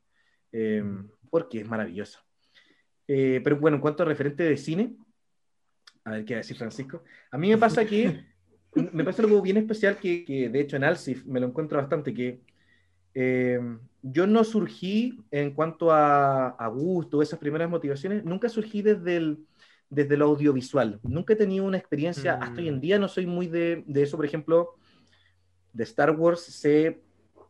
eh, 0.52 0.84
porque 1.30 1.60
es 1.60 1.68
maravillosa. 1.68 2.22
Eh, 3.06 3.40
pero 3.42 3.56
bueno, 3.56 3.76
en 3.76 3.80
cuanto 3.80 4.02
a 4.02 4.06
referente 4.06 4.42
de 4.42 4.56
cine, 4.58 4.96
a 6.04 6.10
ver 6.10 6.24
qué 6.26 6.34
va 6.34 6.38
a 6.38 6.42
decir 6.42 6.56
Francisco, 6.56 7.02
a 7.30 7.38
mí 7.38 7.48
me 7.48 7.56
pasa 7.56 7.84
que 7.86 8.24
me 8.92 9.04
pasa 9.04 9.22
algo 9.22 9.40
bien 9.42 9.56
especial 9.56 9.96
que, 9.96 10.24
que, 10.24 10.48
de 10.48 10.60
hecho 10.60 10.76
en 10.76 10.84
Alcif 10.84 11.24
me 11.26 11.40
lo 11.40 11.46
encuentro 11.46 11.78
bastante, 11.78 12.14
que 12.14 12.40
eh, 13.14 13.60
yo 14.02 14.26
no 14.26 14.44
surgí 14.44 15.18
en 15.30 15.52
cuanto 15.52 15.90
a, 15.90 16.48
a, 16.50 16.68
gusto, 16.68 17.22
esas 17.22 17.38
primeras 17.38 17.68
motivaciones, 17.68 18.24
nunca 18.24 18.48
surgí 18.48 18.82
desde, 18.82 19.16
el, 19.16 19.38
desde 19.90 20.16
lo 20.16 20.26
audiovisual, 20.26 21.00
nunca 21.02 21.32
he 21.32 21.36
tenido 21.36 21.64
una 21.64 21.78
experiencia, 21.78 22.34
hasta 22.34 22.60
hoy 22.60 22.68
en 22.68 22.76
mm. 22.76 22.80
día 22.80 22.98
no 22.98 23.08
soy 23.08 23.26
muy 23.26 23.48
de, 23.48 23.82
de, 23.86 24.02
eso, 24.02 24.16
por 24.16 24.26
ejemplo, 24.26 24.76
de 25.72 25.84
Star 25.84 26.12
Wars 26.12 26.40
sé 26.40 27.00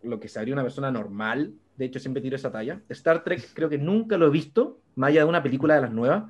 lo 0.03 0.20
que 0.20 0.29
sabría 0.29 0.55
una 0.55 0.62
persona 0.62 0.91
normal, 0.91 1.55
de 1.76 1.85
hecho 1.85 1.99
siempre 1.99 2.22
tiro 2.22 2.37
esa 2.37 2.51
talla. 2.51 2.83
Star 2.89 3.22
Trek 3.24 3.51
creo 3.55 3.68
que 3.68 3.79
nunca 3.79 4.16
lo 4.16 4.26
he 4.26 4.31
visto, 4.31 4.81
más 4.95 5.09
allá 5.09 5.20
de 5.20 5.29
una 5.29 5.43
película 5.43 5.74
de 5.74 5.83
las 5.83 5.93
nuevas, 5.93 6.24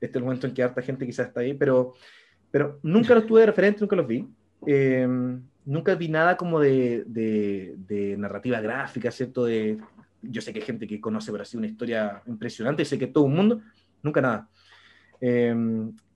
este 0.00 0.06
es 0.06 0.16
el 0.16 0.24
momento 0.24 0.46
en 0.46 0.54
que 0.54 0.62
harta 0.62 0.82
gente 0.82 1.06
quizás 1.06 1.28
está 1.28 1.40
ahí, 1.40 1.54
pero 1.54 1.94
pero 2.52 2.78
nunca 2.82 3.14
los 3.14 3.26
tuve 3.26 3.40
de 3.40 3.46
referente, 3.46 3.80
nunca 3.80 3.96
los 3.96 4.06
vi. 4.06 4.28
Eh, 4.66 5.08
nunca 5.64 5.94
vi 5.94 6.08
nada 6.08 6.36
como 6.36 6.60
de, 6.60 7.02
de, 7.06 8.16
narrativa 8.18 8.60
gráfica, 8.60 9.10
¿cierto? 9.10 9.46
De, 9.46 9.78
yo 10.20 10.40
sé 10.42 10.52
que 10.52 10.60
hay 10.60 10.66
gente 10.66 10.86
que 10.86 11.00
conoce 11.00 11.32
así 11.40 11.56
una 11.56 11.66
historia 11.66 12.22
impresionante, 12.26 12.84
sé 12.84 12.98
que 12.98 13.06
todo 13.06 13.26
el 13.26 13.32
mundo, 13.32 13.60
nunca 14.02 14.20
nada. 14.20 14.48
Eh, 15.20 15.54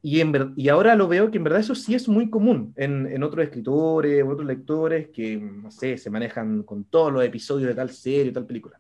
y, 0.02 0.20
en, 0.20 0.52
y 0.56 0.68
ahora 0.68 0.94
lo 0.94 1.08
veo 1.08 1.30
que 1.30 1.38
en 1.38 1.44
verdad 1.44 1.60
eso 1.60 1.74
sí 1.74 1.94
es 1.94 2.06
muy 2.06 2.28
común 2.28 2.72
en, 2.76 3.06
en 3.06 3.22
otros 3.22 3.44
escritores, 3.44 4.22
otros 4.22 4.46
lectores 4.46 5.08
que, 5.08 5.36
no 5.36 5.70
sé, 5.70 5.96
se 5.96 6.10
manejan 6.10 6.62
con 6.64 6.84
todos 6.84 7.12
los 7.12 7.24
episodios 7.24 7.68
de 7.68 7.74
tal 7.74 7.90
serie, 7.90 8.30
tal 8.30 8.46
película. 8.46 8.78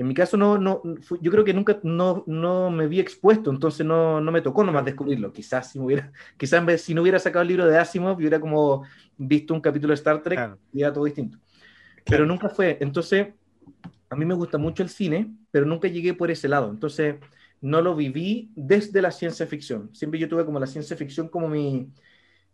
En 0.00 0.08
mi 0.08 0.14
caso, 0.14 0.38
no, 0.38 0.56
no, 0.56 0.80
yo 1.20 1.30
creo 1.30 1.44
que 1.44 1.52
nunca 1.52 1.78
no, 1.82 2.24
no 2.26 2.70
me 2.70 2.86
vi 2.86 3.00
expuesto, 3.00 3.50
entonces 3.50 3.84
no, 3.84 4.18
no 4.18 4.32
me 4.32 4.40
tocó 4.40 4.64
nomás 4.64 4.82
descubrirlo. 4.82 5.30
Quizás 5.30 5.72
si, 5.72 5.78
hubiera, 5.78 6.10
quizás 6.38 6.80
si 6.80 6.94
no 6.94 7.02
hubiera 7.02 7.18
sacado 7.18 7.42
el 7.42 7.48
libro 7.48 7.66
de 7.66 7.76
Asimov, 7.76 8.16
hubiera 8.16 8.40
como 8.40 8.84
visto 9.18 9.52
un 9.52 9.60
capítulo 9.60 9.90
de 9.90 9.96
Star 9.96 10.22
Trek 10.22 10.56
y 10.72 10.80
era 10.80 10.90
todo 10.90 11.04
distinto. 11.04 11.36
Pero 12.06 12.24
nunca 12.24 12.48
fue. 12.48 12.78
Entonces, 12.80 13.28
a 14.08 14.16
mí 14.16 14.24
me 14.24 14.32
gusta 14.32 14.56
mucho 14.56 14.82
el 14.82 14.88
cine, 14.88 15.34
pero 15.50 15.66
nunca 15.66 15.86
llegué 15.86 16.14
por 16.14 16.30
ese 16.30 16.48
lado. 16.48 16.70
Entonces, 16.70 17.16
no 17.60 17.82
lo 17.82 17.94
viví 17.94 18.52
desde 18.56 19.02
la 19.02 19.10
ciencia 19.10 19.46
ficción. 19.46 19.94
Siempre 19.94 20.18
yo 20.18 20.30
tuve 20.30 20.46
como 20.46 20.58
la 20.58 20.66
ciencia 20.66 20.96
ficción 20.96 21.28
como 21.28 21.46
mi, 21.46 21.92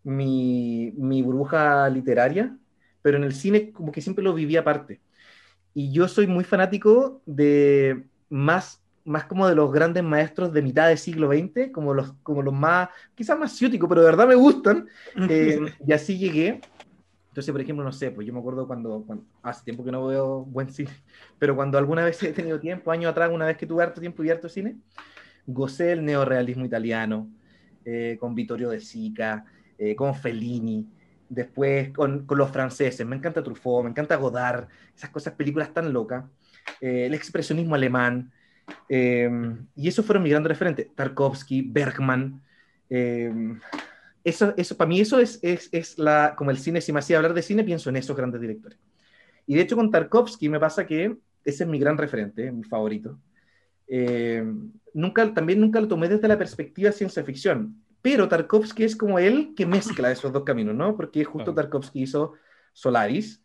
mi, 0.02 0.92
mi 0.96 1.22
burbuja 1.22 1.88
literaria, 1.90 2.58
pero 3.02 3.18
en 3.18 3.22
el 3.22 3.34
cine 3.34 3.70
como 3.70 3.92
que 3.92 4.00
siempre 4.00 4.24
lo 4.24 4.34
viví 4.34 4.56
aparte. 4.56 5.00
Y 5.78 5.92
yo 5.92 6.08
soy 6.08 6.26
muy 6.26 6.42
fanático 6.42 7.20
de 7.26 8.06
más, 8.30 8.82
más 9.04 9.26
como 9.26 9.46
de 9.46 9.54
los 9.54 9.70
grandes 9.70 10.02
maestros 10.02 10.50
de 10.50 10.62
mitad 10.62 10.88
del 10.88 10.96
siglo 10.96 11.28
XX, 11.28 11.70
como 11.70 11.92
los, 11.92 12.14
como 12.22 12.40
los 12.40 12.54
más, 12.54 12.88
quizás 13.14 13.38
más 13.38 13.54
ciúticos, 13.54 13.86
pero 13.86 14.00
de 14.00 14.06
verdad 14.06 14.26
me 14.26 14.36
gustan. 14.36 14.88
Eh, 15.28 15.60
y 15.86 15.92
así 15.92 16.16
llegué. 16.16 16.62
Entonces, 17.28 17.52
por 17.52 17.60
ejemplo, 17.60 17.84
no 17.84 17.92
sé, 17.92 18.10
pues 18.10 18.26
yo 18.26 18.32
me 18.32 18.38
acuerdo 18.38 18.66
cuando, 18.66 19.04
hace 19.42 19.64
tiempo 19.64 19.84
que 19.84 19.92
no 19.92 20.06
veo 20.06 20.46
buen 20.46 20.70
cine, 20.72 20.88
pero 21.38 21.54
cuando 21.54 21.76
alguna 21.76 22.06
vez 22.06 22.22
he 22.22 22.32
tenido 22.32 22.58
tiempo, 22.58 22.90
años 22.90 23.10
atrás, 23.10 23.30
una 23.30 23.44
vez 23.44 23.58
que 23.58 23.66
tuve 23.66 23.82
harto 23.82 24.00
tiempo 24.00 24.24
y 24.24 24.30
harto 24.30 24.48
cine, 24.48 24.78
gocé 25.46 25.92
el 25.92 26.02
neorealismo 26.02 26.64
italiano, 26.64 27.28
eh, 27.84 28.16
con 28.18 28.34
Vittorio 28.34 28.70
De 28.70 28.80
Sica, 28.80 29.44
eh, 29.76 29.94
con 29.94 30.14
Fellini, 30.14 30.86
después 31.28 31.90
con, 31.90 32.26
con, 32.26 32.38
los 32.38 32.50
franceses, 32.50 33.06
me 33.06 33.16
encanta 33.16 33.42
Truffaut, 33.42 33.84
me 33.84 33.90
encanta 33.90 34.16
Godard, 34.16 34.68
esas 34.94 35.10
cosas, 35.10 35.34
películas 35.34 35.72
tan 35.72 35.92
locas, 35.92 36.24
eh, 36.80 37.06
el 37.06 37.14
expresionismo 37.14 37.74
alemán, 37.74 38.32
eh, 38.88 39.30
y 39.74 39.88
esos 39.88 40.04
fueron 40.04 40.22
mis 40.22 40.32
grandes 40.32 40.50
referentes, 40.50 40.88
Tarkovsky, 40.94 41.62
Bergman, 41.62 42.40
eh, 42.90 43.32
eso, 44.24 44.54
eso, 44.56 44.76
para 44.76 44.88
mí 44.88 45.00
eso 45.00 45.20
es, 45.20 45.38
es, 45.42 45.68
es, 45.72 45.98
la, 45.98 46.34
como 46.36 46.50
el 46.50 46.58
cine, 46.58 46.80
si 46.80 46.92
me 46.92 46.98
hacía 46.98 47.16
hablar 47.16 47.34
de 47.34 47.42
cine, 47.42 47.64
pienso 47.64 47.90
en 47.90 47.96
esos 47.96 48.16
grandes 48.16 48.40
directores. 48.40 48.78
Y 49.46 49.54
de 49.54 49.62
hecho 49.62 49.76
con 49.76 49.90
Tarkovsky 49.90 50.48
me 50.48 50.58
pasa 50.58 50.86
que 50.86 51.16
ese 51.44 51.64
es 51.64 51.68
mi 51.68 51.78
gran 51.78 51.96
referente, 51.96 52.50
mi 52.50 52.64
favorito. 52.64 53.20
nunca, 54.92 55.32
también 55.32 55.60
nunca 55.60 55.80
lo 55.80 55.86
tomé 55.86 56.08
desde 56.08 56.26
la 56.26 56.36
perspectiva 56.36 56.90
ciencia 56.90 57.22
ficción 57.22 57.85
pero 58.06 58.28
Tarkovsky 58.28 58.84
es 58.84 58.94
como 58.94 59.18
él 59.18 59.52
que 59.56 59.66
mezcla 59.66 60.12
esos 60.12 60.32
dos 60.32 60.44
caminos, 60.44 60.76
¿no? 60.76 60.96
Porque 60.96 61.24
justo 61.24 61.52
Tarkovsky 61.52 62.02
hizo 62.02 62.34
Solaris, 62.72 63.42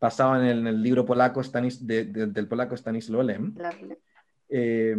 basado 0.00 0.34
en 0.42 0.66
el, 0.66 0.82
libro 0.82 1.04
polaco 1.04 1.40
Stanis, 1.40 1.86
del 1.86 2.48
polaco 2.48 2.76
Stanislaw 2.76 3.22
Lem. 3.22 3.54
Eh, 4.48 4.96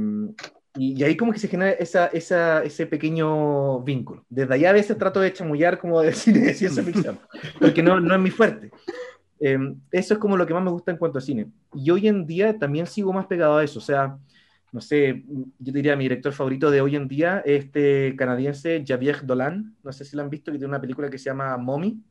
y, 0.78 1.04
ahí 1.04 1.18
como 1.18 1.34
que 1.34 1.40
se 1.40 1.50
genera 1.50 1.72
esa, 1.72 2.08
esa, 2.08 2.64
ese 2.64 2.86
pequeño 2.86 3.82
vínculo. 3.82 4.26
Desde 4.30 4.54
allá 4.54 4.70
a 4.70 4.74
veces 4.74 4.98
trato 4.98 5.20
de 5.20 5.34
chamullar 5.34 5.78
como 5.78 6.00
de 6.00 6.14
cine 6.14 6.40
de 6.40 6.54
ciencia 6.54 6.82
ficción, 6.82 7.20
porque 7.60 7.84
no, 7.84 8.00
no 8.00 8.16
es 8.16 8.22
mi 8.22 8.32
fuerte. 8.32 8.72
Eh, 9.42 9.60
eso 9.92 10.14
es 10.14 10.20
como 10.22 10.38
lo 10.38 10.48
que 10.48 10.54
más 10.54 10.64
me 10.64 10.72
gusta 10.72 10.92
en 10.92 10.98
cuanto 10.98 11.18
a 11.18 11.22
cine. 11.22 11.52
Y 11.74 11.92
hoy 11.92 12.08
en 12.08 12.26
día 12.26 12.58
también 12.58 12.88
sigo 12.88 13.12
más 13.12 13.26
pegado 13.26 13.58
a 13.58 13.64
eso, 13.66 13.80
o 13.80 13.82
sea, 13.82 14.18
no 14.76 14.82
sé, 14.82 15.24
yo 15.26 15.72
diría 15.72 15.96
mi 15.96 16.04
director 16.04 16.34
favorito 16.34 16.70
de 16.70 16.82
hoy 16.82 16.98
en 16.98 17.08
día, 17.08 17.42
este 17.46 18.14
canadiense 18.18 18.84
Javier 18.86 19.26
Dolan, 19.26 19.74
no 19.82 19.94
sé 19.94 20.04
si 20.04 20.18
lo 20.18 20.22
han 20.22 20.30
visto, 20.30 20.52
que 20.52 20.58
tiene 20.58 20.72
una 20.72 20.82
película 20.82 21.10
que 21.10 21.18
se 21.18 21.30
llama 21.30 21.56
Mommy. 21.56 22.04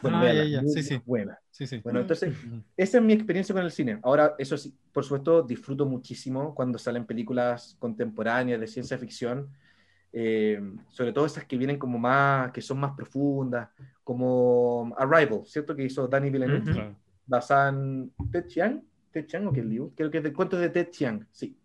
Bueno, 0.00 0.18
ah, 0.18 0.32
ya, 0.32 0.62
Sí, 0.62 0.84
sí. 0.84 1.02
Buena. 1.04 1.40
Sí, 1.50 1.66
sí. 1.66 1.78
Bueno, 1.82 1.98
entonces, 1.98 2.32
esa 2.76 2.98
es 2.98 3.02
mi 3.02 3.14
experiencia 3.14 3.52
con 3.52 3.64
el 3.64 3.72
cine. 3.72 3.98
Ahora, 4.04 4.36
eso 4.38 4.56
sí, 4.56 4.72
por 4.92 5.02
supuesto, 5.02 5.42
disfruto 5.42 5.84
muchísimo 5.86 6.54
cuando 6.54 6.78
salen 6.78 7.04
películas 7.04 7.76
contemporáneas 7.80 8.60
de 8.60 8.68
ciencia 8.68 8.96
ficción, 8.96 9.48
eh, 10.12 10.62
sobre 10.88 11.12
todo 11.12 11.26
esas 11.26 11.46
que 11.46 11.56
vienen 11.56 11.80
como 11.80 11.98
más, 11.98 12.52
que 12.52 12.62
son 12.62 12.78
más 12.78 12.92
profundas, 12.92 13.70
como 14.04 14.94
Arrival, 14.96 15.42
¿cierto? 15.46 15.74
Que 15.74 15.82
hizo 15.82 16.06
Danny 16.06 16.30
Villeneuve, 16.30 16.94
basada 17.26 17.70
en 17.70 18.12
Chiang, 18.46 18.84
Ted 19.10 19.26
Chiang 19.26 19.46
o 19.46 19.52
Liu, 19.52 19.92
creo 19.96 20.10
que 20.10 20.18
es 20.18 20.24
de 20.24 20.32
cuentos 20.32 20.60
de 20.60 20.70
Ted 20.70 20.90
Chiang, 20.90 21.26
sí. 21.30 21.56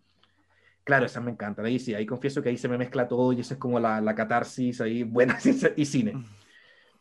Claro, 0.84 1.06
esa 1.06 1.20
me 1.20 1.32
encanta. 1.32 1.62
Ahí 1.62 1.80
sí, 1.80 1.94
ahí 1.94 2.06
confieso 2.06 2.40
que 2.40 2.48
ahí 2.48 2.56
se 2.56 2.68
me 2.68 2.78
mezcla 2.78 3.08
todo 3.08 3.32
y 3.32 3.40
eso 3.40 3.54
es 3.54 3.60
como 3.60 3.80
la, 3.80 4.00
la 4.00 4.14
catarsis 4.14 4.80
ahí, 4.80 5.02
buena 5.02 5.36
y 5.76 5.84
cine. 5.84 6.22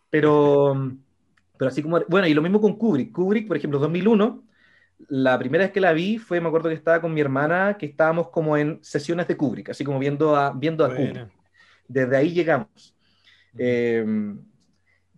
Pero, 0.09 0.91
pero 1.55 1.69
así 1.69 1.83
como, 1.83 1.99
bueno, 2.07 2.25
y 2.25 2.33
lo 2.33 2.41
mismo 2.41 2.59
con 2.59 2.77
Kubrick. 2.77 3.11
Kubrick, 3.11 3.47
por 3.47 3.57
ejemplo, 3.57 3.77
2001, 3.77 4.43
la 5.09 5.37
primera 5.37 5.65
vez 5.65 5.71
que 5.71 5.81
la 5.81 5.93
vi 5.93 6.17
fue, 6.17 6.41
me 6.41 6.47
acuerdo 6.47 6.69
que 6.69 6.75
estaba 6.75 6.99
con 6.99 7.13
mi 7.13 7.21
hermana, 7.21 7.77
que 7.77 7.85
estábamos 7.85 8.29
como 8.29 8.57
en 8.57 8.83
sesiones 8.83 9.27
de 9.27 9.37
Kubrick, 9.37 9.69
así 9.69 9.83
como 9.83 9.99
viendo 9.99 10.35
a, 10.35 10.51
viendo 10.51 10.83
a 10.83 10.89
Kubrick. 10.89 11.27
Desde 11.87 12.17
ahí 12.17 12.31
llegamos. 12.31 12.95
Em, 13.55 14.39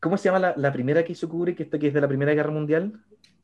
¿Cómo 0.01 0.17
se 0.17 0.25
llama 0.25 0.39
la, 0.39 0.53
la, 0.57 0.73
primera 0.73 1.05
que 1.05 1.13
hizo 1.13 1.30
Kubrick, 1.30 1.61
esta 1.61 1.80
que 1.80 1.88
es 1.88 1.93
de 1.93 2.01
la 2.01 2.07
Primera 2.07 2.34
Guerra 2.34 2.51
Mundial? 2.51 2.99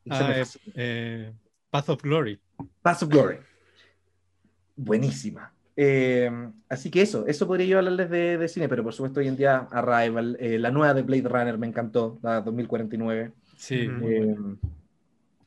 Ah, 0.10 0.44
eh, 0.76 1.32
Path 1.74 1.90
of 1.90 2.04
Glory. 2.04 2.40
Path 2.84 3.02
of 3.02 3.10
Glory. 3.10 3.38
Buenísima. 4.76 5.52
Eh, 5.76 6.30
así 6.70 6.92
que 6.92 7.02
eso, 7.02 7.26
eso 7.26 7.48
podría 7.48 7.66
yo 7.66 7.78
hablarles 7.80 8.12
de, 8.12 8.38
de, 8.38 8.48
cine, 8.48 8.70
pero 8.70 8.84
por 8.84 8.94
supuesto 8.94 9.22
hoy 9.22 9.28
en 9.28 9.36
día 9.36 9.68
Arrival, 9.72 10.38
eh, 10.40 10.60
la 10.60 10.70
nueva 10.70 10.94
de 10.94 11.02
Blade 11.02 11.28
Runner 11.28 11.58
me 11.58 11.66
encantó, 11.66 12.20
la 12.22 12.42
2049. 12.42 13.32
Sí. 13.58 13.90
Eh, 14.04 14.36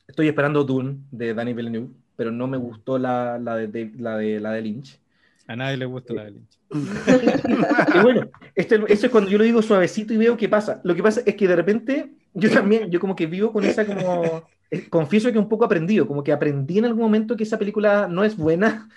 estoy 0.05 0.27
esperando 0.27 0.65
Dune 0.65 0.97
de 1.11 1.33
Danny 1.33 1.53
Villeneuve, 1.53 1.93
pero 2.17 2.29
no 2.29 2.45
me 2.45 2.57
gustó 2.57 2.99
la, 2.99 3.39
la, 3.39 3.55
de, 3.55 3.93
la, 3.97 4.17
de, 4.17 4.41
la 4.41 4.51
de 4.51 4.61
Lynch. 4.63 4.99
A 5.47 5.55
nadie 5.55 5.77
le 5.77 5.85
gustó 5.85 6.13
la 6.13 6.25
de 6.25 6.31
Lynch. 6.31 6.59
y 7.95 7.99
bueno, 8.01 8.29
este, 8.53 8.75
eso 8.89 9.05
es 9.05 9.11
cuando 9.13 9.29
yo 9.29 9.37
lo 9.37 9.45
digo 9.45 9.61
suavecito 9.61 10.13
y 10.13 10.17
veo 10.17 10.35
qué 10.35 10.49
pasa. 10.49 10.81
Lo 10.83 10.93
que 10.93 11.03
pasa 11.03 11.21
es 11.25 11.35
que 11.35 11.47
de 11.47 11.55
repente 11.55 12.11
yo 12.33 12.51
también, 12.51 12.91
yo 12.91 12.99
como 12.99 13.15
que 13.15 13.27
vivo 13.27 13.53
con 13.53 13.63
esa 13.63 13.85
como 13.85 14.43
confieso 14.89 15.31
que 15.31 15.39
un 15.39 15.49
poco 15.49 15.65
aprendido, 15.65 16.07
como 16.07 16.23
que 16.23 16.31
aprendí 16.31 16.77
en 16.77 16.85
algún 16.85 17.03
momento 17.03 17.35
que 17.35 17.43
esa 17.43 17.57
película 17.57 18.07
no 18.07 18.23
es 18.23 18.35
buena, 18.35 18.89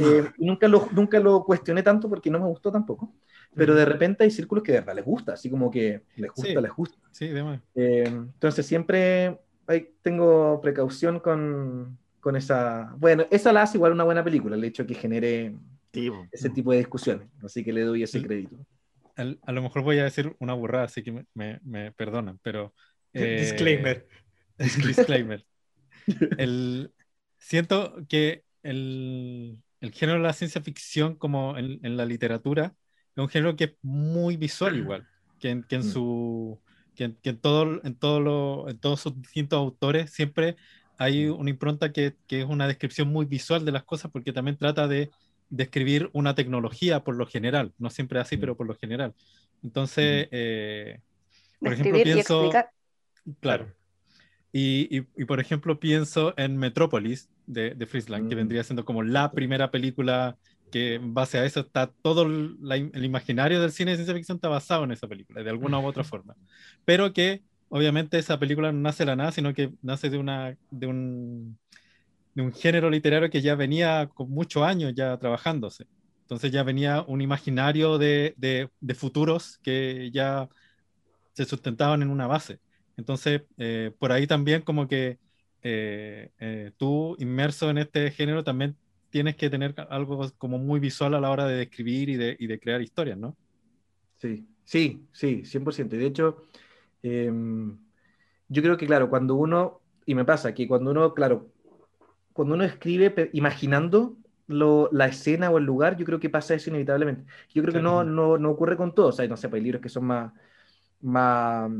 eh, 0.00 0.24
nunca, 0.38 0.68
lo, 0.68 0.88
nunca 0.92 1.20
lo 1.20 1.44
cuestioné 1.44 1.82
tanto 1.82 2.08
porque 2.08 2.30
no 2.30 2.38
me 2.38 2.46
gustó 2.46 2.70
tampoco, 2.72 3.12
pero 3.54 3.74
de 3.74 3.84
repente 3.84 4.24
hay 4.24 4.30
círculos 4.30 4.64
que 4.64 4.72
de 4.72 4.80
verdad 4.80 4.94
les 4.94 5.04
gusta, 5.04 5.32
así 5.34 5.50
como 5.50 5.70
que 5.70 6.02
les 6.16 6.30
gusta, 6.30 6.60
les 6.60 6.72
gusta. 6.72 6.98
Sí, 7.10 7.30
eh, 7.74 8.04
entonces 8.06 8.66
siempre, 8.66 9.38
ahí 9.66 9.90
tengo 10.02 10.60
precaución 10.60 11.20
con, 11.20 11.98
con, 12.20 12.36
esa. 12.36 12.94
Bueno, 12.98 13.26
esa 13.30 13.52
la 13.52 13.62
hace 13.62 13.78
igual 13.78 13.92
una 13.92 14.04
buena 14.04 14.24
película, 14.24 14.56
el 14.56 14.64
hecho 14.64 14.84
de 14.84 14.88
que 14.88 15.00
genere 15.00 15.54
ese 16.30 16.50
tipo 16.50 16.72
de 16.72 16.78
discusiones. 16.78 17.28
Así 17.42 17.64
que 17.64 17.72
le 17.72 17.82
doy 17.82 18.02
ese 18.02 18.22
crédito. 18.22 18.56
A, 19.16 19.52
lo 19.52 19.62
mejor 19.62 19.82
voy 19.82 19.98
a 19.98 20.04
decir 20.04 20.36
una 20.40 20.52
burrada, 20.52 20.84
así 20.84 21.02
que 21.02 21.24
me, 21.34 21.60
me, 21.64 21.92
perdonan, 21.92 22.38
pero. 22.42 22.74
Eh, 23.18 23.38
disclaimer. 23.40 24.06
Disclaimer. 24.58 25.44
el, 26.38 26.92
siento 27.38 27.96
que 28.08 28.44
el, 28.62 29.58
el, 29.80 29.92
género 29.92 30.18
de 30.18 30.24
la 30.24 30.32
ciencia 30.32 30.60
ficción, 30.60 31.16
como 31.16 31.56
en, 31.56 31.80
en, 31.82 31.96
la 31.96 32.04
literatura, 32.04 32.74
es 33.14 33.22
un 33.22 33.28
género 33.28 33.56
que 33.56 33.64
es 33.64 33.72
muy 33.82 34.36
visual 34.36 34.76
igual, 34.76 35.06
que 35.38 35.50
en, 35.50 35.62
que 35.62 35.76
en 35.76 35.82
mm. 35.82 35.92
su 35.92 36.60
que, 36.96 37.14
en, 37.22 37.38
todo, 37.38 37.84
en, 37.84 37.94
todo 37.94 38.20
lo, 38.20 38.68
en 38.68 38.78
todos 38.78 39.00
sus 39.00 39.20
distintos 39.20 39.58
autores 39.58 40.10
siempre 40.10 40.56
hay 40.98 41.26
una 41.26 41.50
impronta 41.50 41.92
que, 41.92 42.16
que, 42.26 42.40
es 42.40 42.46
una 42.46 42.66
descripción 42.66 43.08
muy 43.08 43.26
visual 43.26 43.64
de 43.64 43.72
las 43.72 43.84
cosas 43.84 44.10
porque 44.10 44.32
también 44.32 44.56
trata 44.56 44.88
de 44.88 45.10
describir 45.50 46.08
una 46.14 46.34
tecnología 46.34 47.04
por 47.04 47.14
lo 47.14 47.26
general, 47.26 47.72
no 47.78 47.90
siempre 47.90 48.18
así, 48.18 48.38
pero 48.38 48.56
por 48.56 48.66
lo 48.66 48.74
general. 48.74 49.14
Entonces, 49.62 50.28
eh, 50.30 51.00
por 51.60 51.74
ejemplo, 51.74 52.02
pienso... 52.02 52.50
Claro. 53.40 53.72
Y, 54.58 54.88
y, 54.90 55.24
por 55.26 55.38
ejemplo, 55.38 55.78
pienso 55.78 56.32
en 56.38 56.56
Metrópolis 56.56 57.28
de, 57.46 57.74
de 57.74 57.84
Friesland, 57.84 58.30
que 58.30 58.34
mm. 58.34 58.38
vendría 58.38 58.64
siendo 58.64 58.86
como 58.86 59.02
la 59.02 59.30
primera 59.32 59.70
película 59.70 60.38
que 60.72 60.94
en 60.94 61.12
base 61.12 61.36
a 61.36 61.44
eso 61.44 61.60
está 61.60 61.88
todo 61.88 62.22
el 62.22 63.04
imaginario 63.04 63.60
del 63.60 63.70
cine 63.70 63.90
de 63.90 63.98
ciencia 63.98 64.14
ficción 64.14 64.36
está 64.36 64.48
basado 64.48 64.84
en 64.84 64.92
esa 64.92 65.06
película, 65.06 65.42
de 65.42 65.50
alguna 65.50 65.78
u 65.78 65.84
otra 65.84 66.04
forma. 66.04 66.34
Pero 66.86 67.12
que 67.12 67.42
obviamente 67.68 68.18
esa 68.18 68.38
película 68.38 68.72
no 68.72 68.80
nace 68.80 69.02
de 69.02 69.08
la 69.08 69.16
nada, 69.16 69.30
sino 69.30 69.52
que 69.52 69.74
nace 69.82 70.08
de, 70.08 70.16
una, 70.16 70.56
de, 70.70 70.86
un, 70.86 71.58
de 72.32 72.40
un 72.40 72.54
género 72.54 72.88
literario 72.88 73.28
que 73.28 73.42
ya 73.42 73.56
venía 73.56 74.08
con 74.14 74.30
muchos 74.30 74.62
años 74.62 74.94
ya 74.96 75.18
trabajándose. 75.18 75.84
Entonces 76.22 76.50
ya 76.50 76.62
venía 76.62 77.04
un 77.06 77.20
imaginario 77.20 77.98
de, 77.98 78.32
de, 78.38 78.70
de 78.80 78.94
futuros 78.94 79.58
que 79.58 80.10
ya 80.14 80.48
se 81.34 81.44
sustentaban 81.44 82.00
en 82.00 82.08
una 82.08 82.26
base. 82.26 82.58
Entonces, 82.96 83.42
eh, 83.58 83.92
por 83.98 84.12
ahí 84.12 84.26
también 84.26 84.62
como 84.62 84.88
que 84.88 85.18
eh, 85.62 86.30
eh, 86.38 86.72
tú 86.76 87.16
inmerso 87.18 87.70
en 87.70 87.78
este 87.78 88.10
género 88.10 88.44
también 88.44 88.76
tienes 89.10 89.36
que 89.36 89.50
tener 89.50 89.74
algo 89.90 90.30
como 90.38 90.58
muy 90.58 90.80
visual 90.80 91.14
a 91.14 91.20
la 91.20 91.30
hora 91.30 91.46
de 91.46 91.56
describir 91.56 92.08
y 92.08 92.16
de, 92.16 92.36
y 92.38 92.46
de 92.46 92.58
crear 92.58 92.82
historias, 92.82 93.18
¿no? 93.18 93.36
Sí, 94.18 94.46
sí, 94.64 95.06
sí, 95.12 95.44
100%. 95.44 95.96
De 95.96 96.06
hecho, 96.06 96.44
em, 97.02 97.78
yo 98.48 98.62
creo 98.62 98.76
que, 98.76 98.86
claro, 98.86 99.10
cuando 99.10 99.34
uno, 99.34 99.80
y 100.04 100.14
me 100.14 100.24
pasa 100.24 100.54
que 100.54 100.68
cuando 100.68 100.90
uno, 100.90 101.14
claro, 101.14 101.50
cuando 102.32 102.54
uno 102.54 102.64
escribe 102.64 103.30
imaginando 103.32 104.16
lo, 104.46 104.88
la 104.92 105.06
escena 105.06 105.50
o 105.50 105.58
el 105.58 105.64
lugar, 105.64 105.96
yo 105.96 106.04
creo 106.04 106.20
que 106.20 106.30
pasa 106.30 106.54
eso 106.54 106.70
inevitablemente. 106.70 107.24
Yo 107.52 107.62
creo 107.62 107.74
que 107.74 107.82
no, 107.82 108.04
no, 108.04 108.38
no, 108.38 108.50
ocurre 108.50 108.76
con 108.76 108.94
todos. 108.94 109.14
O 109.14 109.16
sea, 109.16 109.26
no 109.26 109.36
sé, 109.36 109.48
pues 109.48 109.60
hay 109.60 109.64
libros 109.64 109.82
que 109.82 109.88
son 109.88 110.04
más, 110.04 110.32
más, 111.00 111.70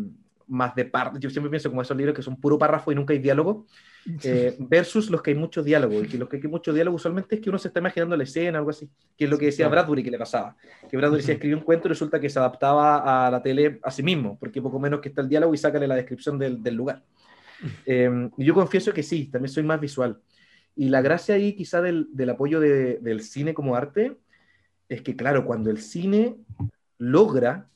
más 0.48 0.74
de 0.74 0.84
par. 0.84 1.18
Yo 1.18 1.30
siempre 1.30 1.50
pienso 1.50 1.68
como 1.68 1.82
esos 1.82 1.96
libros 1.96 2.14
que 2.14 2.22
son 2.22 2.36
puro 2.36 2.58
párrafo 2.58 2.92
y 2.92 2.94
nunca 2.94 3.12
hay 3.12 3.18
diálogo. 3.18 3.66
Eh, 4.22 4.56
versus 4.60 5.10
los 5.10 5.20
que 5.20 5.32
hay 5.32 5.36
mucho 5.36 5.62
diálogo. 5.62 6.00
Y 6.02 6.08
que 6.08 6.18
los 6.18 6.28
que 6.28 6.36
hay 6.36 6.42
mucho 6.44 6.72
diálogo 6.72 6.96
usualmente 6.96 7.36
es 7.36 7.40
que 7.40 7.48
uno 7.48 7.58
se 7.58 7.68
está 7.68 7.80
imaginando 7.80 8.16
la 8.16 8.22
escena, 8.22 8.58
algo 8.58 8.70
así, 8.70 8.88
que 9.16 9.24
es 9.24 9.30
lo 9.30 9.38
que 9.38 9.46
decía 9.46 9.68
Bradbury 9.68 10.02
que 10.02 10.10
le 10.10 10.18
pasaba. 10.18 10.56
Que 10.88 10.96
Bradbury 10.96 11.22
se 11.22 11.32
escribió 11.32 11.56
un 11.56 11.64
cuento 11.64 11.88
y 11.88 11.90
resulta 11.90 12.20
que 12.20 12.30
se 12.30 12.38
adaptaba 12.38 13.26
a 13.26 13.30
la 13.30 13.42
tele 13.42 13.80
a 13.82 13.90
sí 13.90 14.02
mismo, 14.02 14.38
porque 14.38 14.62
poco 14.62 14.78
menos 14.78 15.00
que 15.00 15.08
está 15.08 15.22
el 15.22 15.28
diálogo 15.28 15.54
y 15.54 15.58
sácale 15.58 15.88
la 15.88 15.96
descripción 15.96 16.38
del, 16.38 16.62
del 16.62 16.74
lugar. 16.74 17.02
Eh, 17.84 18.30
y 18.36 18.44
yo 18.44 18.54
confieso 18.54 18.92
que 18.92 19.02
sí, 19.02 19.26
también 19.26 19.52
soy 19.52 19.64
más 19.64 19.80
visual. 19.80 20.20
Y 20.76 20.90
la 20.90 21.00
gracia 21.00 21.34
ahí 21.34 21.54
quizá 21.54 21.80
del, 21.80 22.06
del 22.12 22.30
apoyo 22.30 22.60
de, 22.60 22.98
del 22.98 23.22
cine 23.22 23.54
como 23.54 23.74
arte 23.74 24.16
es 24.88 25.02
que, 25.02 25.16
claro, 25.16 25.44
cuando 25.44 25.70
el 25.70 25.78
cine 25.78 26.36
logra 26.98 27.68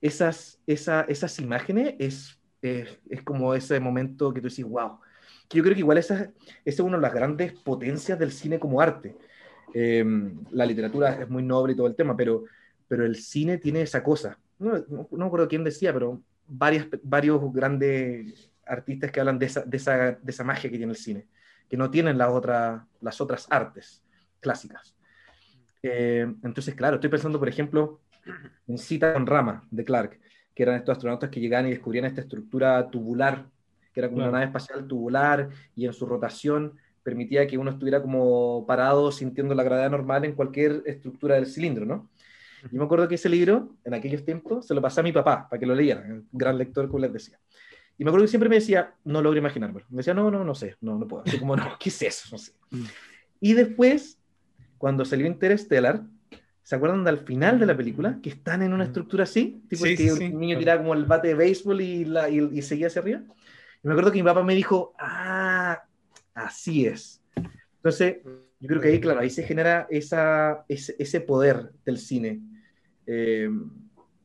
esas, 0.00 0.60
esa, 0.66 1.02
esas 1.02 1.38
imágenes, 1.38 1.94
es, 1.98 2.38
es, 2.62 2.98
es 3.08 3.22
como 3.22 3.54
ese 3.54 3.80
momento 3.80 4.32
que 4.32 4.40
tú 4.40 4.48
dices, 4.48 4.64
wow, 4.64 4.98
yo 5.50 5.62
creo 5.62 5.74
que 5.74 5.80
igual 5.80 5.98
esa, 5.98 6.32
es 6.64 6.80
una 6.80 6.96
de 6.96 7.02
las 7.02 7.14
grandes 7.14 7.52
potencias 7.52 8.18
del 8.18 8.32
cine 8.32 8.58
como 8.58 8.80
arte. 8.80 9.16
Em, 9.74 10.44
la 10.50 10.66
literatura 10.66 11.20
es 11.20 11.28
muy 11.28 11.42
noble 11.42 11.72
y 11.72 11.76
todo 11.76 11.86
el 11.86 11.94
tema, 11.94 12.16
pero, 12.16 12.44
pero 12.88 13.04
el 13.04 13.16
cine 13.16 13.58
tiene 13.58 13.82
esa 13.82 14.02
cosa. 14.02 14.38
No, 14.58 14.78
no, 14.88 15.08
no 15.10 15.24
recuerdo 15.24 15.48
quién 15.48 15.64
decía, 15.64 15.92
pero 15.92 16.22
varias, 16.46 16.86
varios 17.02 17.40
grandes 17.52 18.50
artistas 18.64 19.12
que 19.12 19.20
hablan 19.20 19.38
de 19.38 19.46
esa, 19.46 19.62
de, 19.62 19.76
esa, 19.76 20.12
de 20.12 20.30
esa 20.30 20.44
magia 20.44 20.70
que 20.70 20.78
tiene 20.78 20.92
el 20.92 20.98
cine, 20.98 21.26
que 21.68 21.76
no 21.76 21.90
tienen 21.90 22.18
las, 22.18 22.30
otra, 22.30 22.86
las 23.00 23.20
otras 23.20 23.46
artes 23.50 24.02
clásicas. 24.40 24.94
Eh, 25.82 26.26
entonces, 26.42 26.74
claro, 26.74 26.96
estoy 26.96 27.10
pensando, 27.10 27.38
por 27.38 27.48
ejemplo, 27.48 28.00
en 28.66 28.78
Cita 28.78 29.12
con 29.12 29.26
Rama, 29.26 29.66
de 29.70 29.84
Clark, 29.84 30.18
que 30.54 30.62
eran 30.62 30.76
estos 30.76 30.92
astronautas 30.92 31.30
que 31.30 31.40
llegaban 31.40 31.66
y 31.66 31.70
descubrían 31.70 32.04
esta 32.04 32.22
estructura 32.22 32.88
tubular 32.90 33.46
que 33.96 34.00
era 34.00 34.10
como 34.10 34.20
una 34.20 34.30
nave 34.30 34.44
espacial 34.44 34.86
tubular 34.86 35.48
y 35.74 35.86
en 35.86 35.94
su 35.94 36.04
rotación 36.04 36.74
permitía 37.02 37.46
que 37.46 37.56
uno 37.56 37.70
estuviera 37.70 38.02
como 38.02 38.66
parado 38.66 39.10
sintiendo 39.10 39.54
la 39.54 39.62
gravedad 39.62 39.88
normal 39.88 40.26
en 40.26 40.34
cualquier 40.34 40.82
estructura 40.84 41.36
del 41.36 41.46
cilindro, 41.46 41.86
¿no? 41.86 42.10
Yo 42.70 42.78
me 42.78 42.84
acuerdo 42.84 43.08
que 43.08 43.14
ese 43.14 43.30
libro, 43.30 43.74
en 43.84 43.94
aquellos 43.94 44.22
tiempos, 44.22 44.66
se 44.66 44.74
lo 44.74 44.82
pasé 44.82 45.00
a 45.00 45.02
mi 45.02 45.12
papá 45.12 45.48
para 45.48 45.58
que 45.58 45.64
lo 45.64 45.74
leyera, 45.74 46.02
un 46.06 46.28
gran 46.30 46.58
lector, 46.58 46.88
como 46.88 46.98
les 46.98 47.10
decía. 47.14 47.38
Y 47.96 48.04
me 48.04 48.10
acuerdo 48.10 48.26
que 48.26 48.30
siempre 48.30 48.50
me 48.50 48.56
decía, 48.56 48.92
no 49.04 49.22
logro 49.22 49.38
imaginármelo. 49.38 49.86
Me 49.88 49.98
decía, 49.98 50.12
no, 50.12 50.30
no, 50.30 50.44
no 50.44 50.54
sé, 50.54 50.76
no, 50.82 50.98
no 50.98 51.08
puedo. 51.08 51.22
Así 51.24 51.38
como, 51.38 51.56
no, 51.56 51.64
¿qué 51.80 51.88
es 51.88 52.02
eso? 52.02 52.28
No 52.32 52.36
sé. 52.36 52.52
Y 53.40 53.54
después, 53.54 54.18
cuando 54.76 55.06
salió 55.06 55.26
Interstellar, 55.26 56.02
¿se 56.66 56.74
acuerdan 56.74 57.04
del 57.04 57.18
final 57.18 57.60
de 57.60 57.66
la 57.66 57.76
película? 57.76 58.18
Que 58.20 58.30
están 58.30 58.60
en 58.62 58.72
una 58.72 58.82
estructura 58.82 59.22
así, 59.22 59.62
tipo 59.68 59.84
que 59.84 60.08
el 60.08 60.36
niño 60.36 60.58
tiraba 60.58 60.82
como 60.82 60.94
el 60.94 61.04
bate 61.04 61.28
de 61.28 61.34
béisbol 61.34 61.80
y, 61.80 62.04
la, 62.04 62.28
y, 62.28 62.40
y 62.52 62.62
seguía 62.62 62.88
hacia 62.88 63.02
arriba 63.02 63.22
me 63.86 63.92
acuerdo 63.92 64.10
que 64.10 64.18
mi 64.18 64.24
papá 64.24 64.42
me 64.42 64.56
dijo, 64.56 64.94
ah, 64.98 65.84
así 66.34 66.86
es. 66.86 67.22
Entonces, 67.76 68.16
yo 68.58 68.66
creo 68.66 68.80
que 68.80 68.88
ahí, 68.88 69.00
claro, 69.00 69.20
ahí 69.20 69.30
se 69.30 69.44
genera 69.44 69.86
esa, 69.90 70.64
ese, 70.68 71.20
poder 71.20 71.70
del 71.84 71.98
cine 71.98 72.40
eh, 73.06 73.48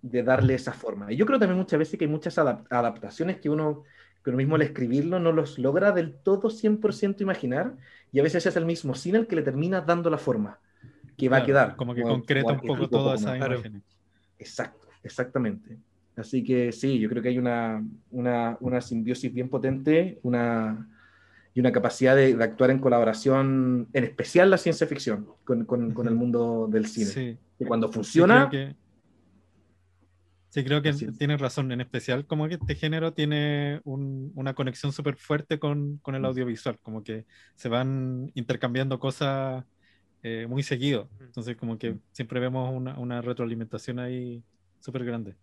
de 0.02 0.24
darle 0.24 0.56
esa 0.56 0.74
forma. 0.74 1.14
Y 1.14 1.16
yo 1.16 1.28
creo 1.28 1.38
también 1.38 1.60
muchas 1.60 1.78
veces 1.78 2.00
que 2.00 2.06
hay 2.06 2.12
muchas 2.12 2.40
adaptaciones 2.40 3.40
que 3.40 3.52
uno, 3.52 3.84
que 4.24 4.32
uno 4.32 4.38
mismo 4.38 4.56
al 4.56 4.64
escribirlo 4.64 5.20
no 5.20 5.32
los 5.32 5.60
logra 5.60 5.92
del 5.92 6.16
todo 6.16 6.50
100% 6.50 7.22
imaginar 7.22 7.76
y 8.12 8.20
a 8.20 8.24
veces 8.24 8.48
es 8.48 8.56
el 8.56 8.66
mismo 8.66 8.96
cine 8.96 9.20
el 9.20 9.28
que 9.28 9.36
le 9.36 9.44
termina 9.44 9.82
dando 9.82 10.10
la 10.10 10.18
forma 10.18 10.60
que 11.18 11.30
va 11.30 11.38
a 11.38 11.46
quedar. 11.46 11.76
Como 11.76 11.94
que 11.94 12.02
concreta 12.02 12.54
un 12.54 12.62
poco 12.62 12.90
toda 12.90 13.16
esa 13.16 13.38
imagen. 13.38 13.84
Exacto, 14.38 14.88
exactamente. 15.04 15.78
Así 16.16 16.44
que 16.44 16.72
sí, 16.72 17.00
yo 17.00 17.10
creo 17.10 17.22
que 17.22 17.30
hay 17.30 17.38
una, 17.38 17.84
una, 18.12 18.58
una 18.60 18.82
simbiosis 18.82 19.34
bien 19.34 19.50
potente 19.50 20.20
una, 20.24 20.90
y 21.54 21.60
una 21.60 21.72
capacidad 21.72 22.16
de, 22.16 22.36
de, 22.36 22.44
actuar 22.44 22.70
en 22.72 22.80
colaboración, 22.80 23.88
en 23.94 24.04
especial 24.04 24.50
la 24.50 24.58
ciencia 24.58 24.88
ficción, 24.88 25.28
con, 25.44 25.66
con, 25.66 25.94
con 25.94 26.08
el 26.08 26.16
mundo 26.16 26.68
del 26.70 26.86
cine. 26.88 27.08
Sí. 27.08 27.38
Y 27.60 27.66
cuando 27.66 27.92
funciona... 27.92 28.50
Sí, 30.50 30.66
creo 30.66 30.82
que, 30.82 30.92
tienes 30.92 31.40
razón, 31.40 31.72
en 31.72 31.80
especial 31.80 32.26
como 32.26 32.46
que 32.50 32.56
este 32.56 32.76
género 32.76 33.14
tiene 33.14 33.80
un, 33.86 34.34
una 34.36 34.54
conexión 34.54 34.92
súper 34.92 35.16
fuerte 35.16 35.60
con, 35.60 36.00
con, 36.00 36.14
el 36.14 36.26
audiovisual, 36.26 36.78
como 36.82 37.06
que 37.06 37.26
se 37.56 37.70
van 37.70 38.30
intercambiando 38.34 39.00
cosas 39.00 39.64
eh, 40.24 40.46
muy 40.48 40.64
seguido, 40.64 41.10
entonces 41.20 41.56
como 41.58 41.78
que 41.78 41.96
siempre 42.12 42.40
vemos 42.40 42.74
una, 42.74 42.98
una 43.00 43.22
retroalimentación 43.22 44.00
ahí 44.00 44.44
súper 44.80 45.06
grande. 45.06 45.36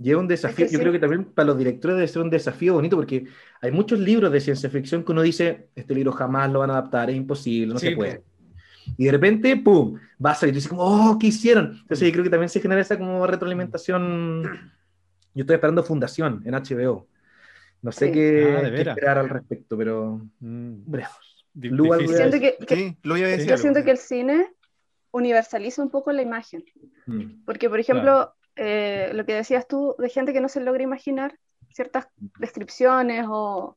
Y 0.00 0.10
es 0.10 0.16
un 0.16 0.28
desafío, 0.28 0.66
yo 0.68 0.78
creo 0.78 0.92
que 0.92 1.00
también 1.00 1.24
para 1.24 1.46
los 1.46 1.58
directores 1.58 1.96
debe 1.96 2.08
ser 2.08 2.22
un 2.22 2.30
desafío 2.30 2.74
bonito 2.74 2.96
porque 2.96 3.24
hay 3.60 3.72
muchos 3.72 3.98
libros 3.98 4.30
de 4.30 4.40
ciencia 4.40 4.70
ficción 4.70 5.02
que 5.02 5.10
uno 5.10 5.22
dice, 5.22 5.70
este 5.74 5.94
libro 5.94 6.12
jamás 6.12 6.50
lo 6.52 6.60
van 6.60 6.70
a 6.70 6.74
adaptar, 6.74 7.10
es 7.10 7.16
imposible, 7.16 7.74
no 7.74 7.80
se 7.80 7.92
puede. 7.92 8.22
Y 8.96 9.06
de 9.06 9.12
repente, 9.12 9.56
¡pum!, 9.56 9.98
va 10.24 10.30
a 10.30 10.34
salir 10.34 10.52
y 10.52 10.54
tú 10.54 10.56
dices 10.58 10.68
como, 10.68 10.82
¡oh, 10.82 11.18
qué 11.18 11.26
hicieron! 11.26 11.78
Entonces 11.80 12.06
yo 12.06 12.12
creo 12.12 12.24
que 12.24 12.30
también 12.30 12.48
se 12.48 12.60
genera 12.60 12.80
esa 12.80 12.96
como 12.96 13.26
retroalimentación. 13.26 14.70
Yo 15.34 15.42
estoy 15.42 15.54
esperando 15.54 15.82
Fundación 15.82 16.42
en 16.44 16.54
HBO. 16.54 17.06
No 17.82 17.92
sé 17.92 18.10
qué, 18.10 18.56
ah, 18.56 18.68
esperar 18.68 19.18
al 19.18 19.28
respecto, 19.28 19.76
pero... 19.76 20.20
Mm. 20.40 20.82
Yo 21.60 22.08
siento 22.08 22.38
que, 22.38 22.96
yo 23.46 23.56
siento 23.56 23.84
que 23.84 23.90
el 23.90 23.98
cine 23.98 24.48
universaliza 25.10 25.82
un 25.82 25.90
poco 25.90 26.12
la 26.12 26.22
imagen. 26.22 26.64
Mm. 27.06 27.44
Porque, 27.44 27.68
por 27.68 27.80
ejemplo, 27.80 28.34
eh, 28.56 29.10
lo 29.14 29.24
que 29.24 29.34
decías 29.34 29.66
tú, 29.66 29.94
de 29.98 30.08
gente 30.08 30.32
que 30.32 30.40
no 30.40 30.48
se 30.48 30.60
logra 30.60 30.82
imaginar 30.82 31.38
ciertas 31.72 32.08
descripciones 32.38 33.26
o, 33.28 33.76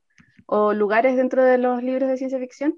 lugares 0.73 1.15
dentro 1.15 1.43
de 1.45 1.57
los 1.57 1.81
libros 1.81 2.09
de 2.09 2.17
ciencia 2.17 2.37
ficción. 2.37 2.77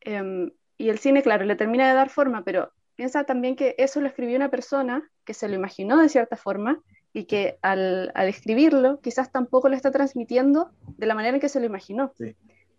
Em, 0.00 0.52
y 0.78 0.90
el 0.90 0.98
cine, 0.98 1.22
claro, 1.22 1.44
le 1.44 1.56
termina 1.56 1.88
de 1.88 1.94
dar 1.94 2.08
forma, 2.08 2.44
pero 2.44 2.72
piensa 2.94 3.24
también 3.24 3.56
que 3.56 3.74
eso 3.78 4.00
lo 4.00 4.06
escribió 4.06 4.36
una 4.36 4.50
persona 4.50 5.10
que 5.24 5.34
se 5.34 5.48
lo 5.48 5.54
imaginó 5.56 5.98
de 5.98 6.08
cierta 6.08 6.36
forma 6.36 6.80
y 7.12 7.24
que 7.24 7.58
al, 7.62 8.12
al, 8.14 8.28
escribirlo 8.28 9.00
quizás 9.00 9.32
tampoco 9.32 9.68
lo 9.68 9.74
está 9.74 9.90
transmitiendo 9.90 10.70
de 10.96 11.06
la 11.06 11.16
manera 11.16 11.34
en 11.34 11.40
que 11.40 11.48
se 11.48 11.58
lo 11.58 11.66
imaginó. 11.66 12.12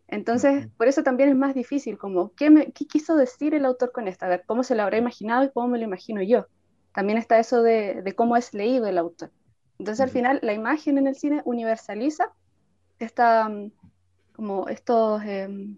Entonces, 0.07 0.67
por 0.77 0.87
eso 0.87 1.03
también 1.03 1.29
es 1.29 1.35
más 1.35 1.55
difícil, 1.55 1.97
como, 1.97 2.33
¿qué, 2.35 2.49
me, 2.49 2.71
¿qué, 2.71 2.85
quiso 2.85 3.15
decir 3.15 3.55
el 3.55 3.65
autor 3.65 3.91
con 3.91 4.07
esto? 4.07 4.25
A 4.25 4.29
ver, 4.29 4.43
¿cómo 4.45 4.63
se 4.63 4.75
lo 4.75 4.83
habrá 4.83 4.97
imaginado 4.97 5.43
y 5.43 5.49
cómo 5.49 5.67
me 5.67 5.79
lo 5.79 5.83
imagino 5.83 6.21
yo? 6.21 6.45
También 6.93 7.17
está 7.17 7.39
eso 7.39 7.63
de, 7.63 8.01
de 8.03 8.13
cómo 8.13 8.37
es 8.37 8.53
leído 8.53 8.85
el 8.87 8.97
autor. 8.97 9.31
Entonces, 9.79 10.01
al 10.01 10.09
final, 10.09 10.39
la 10.41 10.53
imagen 10.53 10.97
en 10.97 11.07
el 11.07 11.15
cine 11.15 11.41
universaliza 11.45 12.31
esta, 12.99 13.51
como 14.35 14.67
estos, 14.67 15.21
em, 15.23 15.77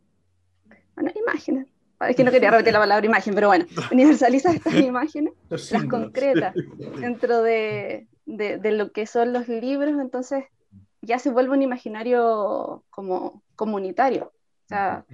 bueno, 0.96 1.12
imágenes, 1.16 1.68
es 2.02 2.16
que 2.16 2.24
no 2.24 2.32
quería 2.32 2.52
repetir 2.52 2.74
la 2.74 2.80
palabra 2.80 3.06
imagen, 3.06 3.34
pero 3.34 3.48
bueno, 3.48 3.66
universaliza 3.92 4.52
estas 4.52 4.76
imágenes, 4.76 5.34
las 5.50 5.86
concretas, 5.86 6.54
dentro 7.00 7.42
de, 7.42 8.08
de, 8.26 8.72
lo 8.72 8.92
que 8.92 9.08
son 9.08 9.34
los 9.34 9.48
libros, 9.48 10.00
entonces 10.00 10.46
ya 11.08 11.20
se 11.20 11.32
vuelve 11.32 11.54
un 11.54 11.62
imaginario 11.62 12.84
como 12.90 13.42
comunitario. 13.56 14.34
O 14.66 14.68
sea, 14.68 15.06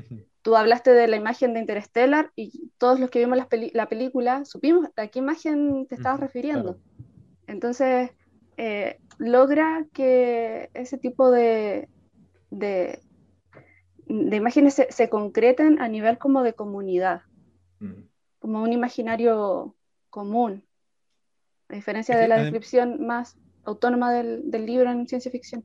tú 0.41 0.56
hablaste 0.56 0.91
de 0.91 1.08
la 1.08 1.16
imagen 1.16 1.54
de 1.54 1.60
Interstellar 1.60 2.32
y 2.36 2.72
todos 2.80 3.00
los 3.00 3.12
que 3.12 3.20
vimos 3.20 3.38
la, 3.38 3.48
la 3.74 3.88
película 3.88 4.44
supimos 4.46 4.89
a 4.96 5.08
qué 5.08 5.20
imagen 5.20 5.86
te 5.88 5.96
estabas 5.96 6.20
refiriendo. 6.20 6.80
Entonces, 7.46 8.10
eh, 8.58 9.00
logra 9.20 9.86
que 9.94 10.72
ese 10.74 10.98
tipo 10.98 11.30
de, 11.30 11.88
de, 12.50 13.00
de 14.08 14.36
imágenes 14.36 14.74
se, 14.74 14.91
se, 14.91 15.10
concreten 15.10 15.80
a 15.80 15.88
nivel 15.88 16.18
como 16.18 16.41
de 16.41 16.54
comunidad, 16.54 17.22
como 18.39 18.64
un 18.64 18.74
imaginario 18.74 19.76
común 20.10 20.64
a 21.70 21.76
diferencia 21.76 22.18
de 22.18 22.28
la 22.28 22.38
descripción 22.38 23.06
más 23.06 23.38
autónoma 23.64 24.12
del, 24.12 24.50
del, 24.52 24.66
libro 24.66 24.91
en 24.91 25.08
ciencia 25.08 25.32
ficción. 25.32 25.64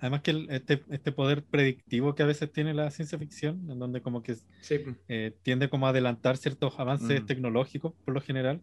Además 0.00 0.22
que 0.22 0.46
este, 0.48 0.82
este, 0.90 1.12
poder 1.12 1.44
predictivo 1.44 2.14
que 2.14 2.22
a 2.22 2.26
veces 2.26 2.50
tiene 2.50 2.72
la 2.72 2.90
ciencia 2.90 3.18
ficción, 3.18 3.70
en 3.70 3.78
donde 3.78 4.00
como 4.00 4.22
que 4.22 4.34
eh, 5.08 5.36
tiende 5.42 5.68
como 5.68 5.86
a 5.86 5.90
adelantar 5.90 6.38
ciertos 6.38 6.78
avances 6.78 7.22
mm. 7.22 7.26
tecnológicos 7.26 7.92
por 8.04 8.14
lo 8.14 8.20
general. 8.22 8.60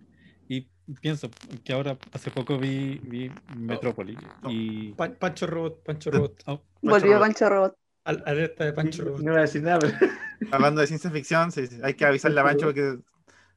Y 0.50 0.68
pienso 1.02 1.30
que 1.64 1.74
ahora 1.74 1.98
hace 2.14 2.32
poco 2.32 2.58
vi, 2.58 3.00
vi 3.04 3.30
Metrópoli 3.56 4.18
oh, 4.44 4.50
y... 4.50 4.94
Pancho 4.94 5.46
Robot, 5.46 5.84
Pancho 5.84 6.10
Robot. 6.10 6.44
Oh, 6.48 6.64
Volvió 6.82 7.20
Pancho 7.20 7.50
Robot. 7.50 7.78
alerta 8.06 8.66
de 8.66 8.74
Pancho 8.74 9.04
Robot. 9.04 9.22
No 9.22 9.32
voy 9.32 9.40
a 9.40 9.42
decir 9.42 9.62
nada. 9.62 9.80
Hablando 10.52 10.82
de 10.82 10.88
ciencia 10.88 11.12
ficción, 11.12 11.50
hay 11.84 11.94
que 11.94 12.06
avisarle 12.06 12.40
a 12.40 12.44
Pancho 12.44 12.74
que 12.74 12.98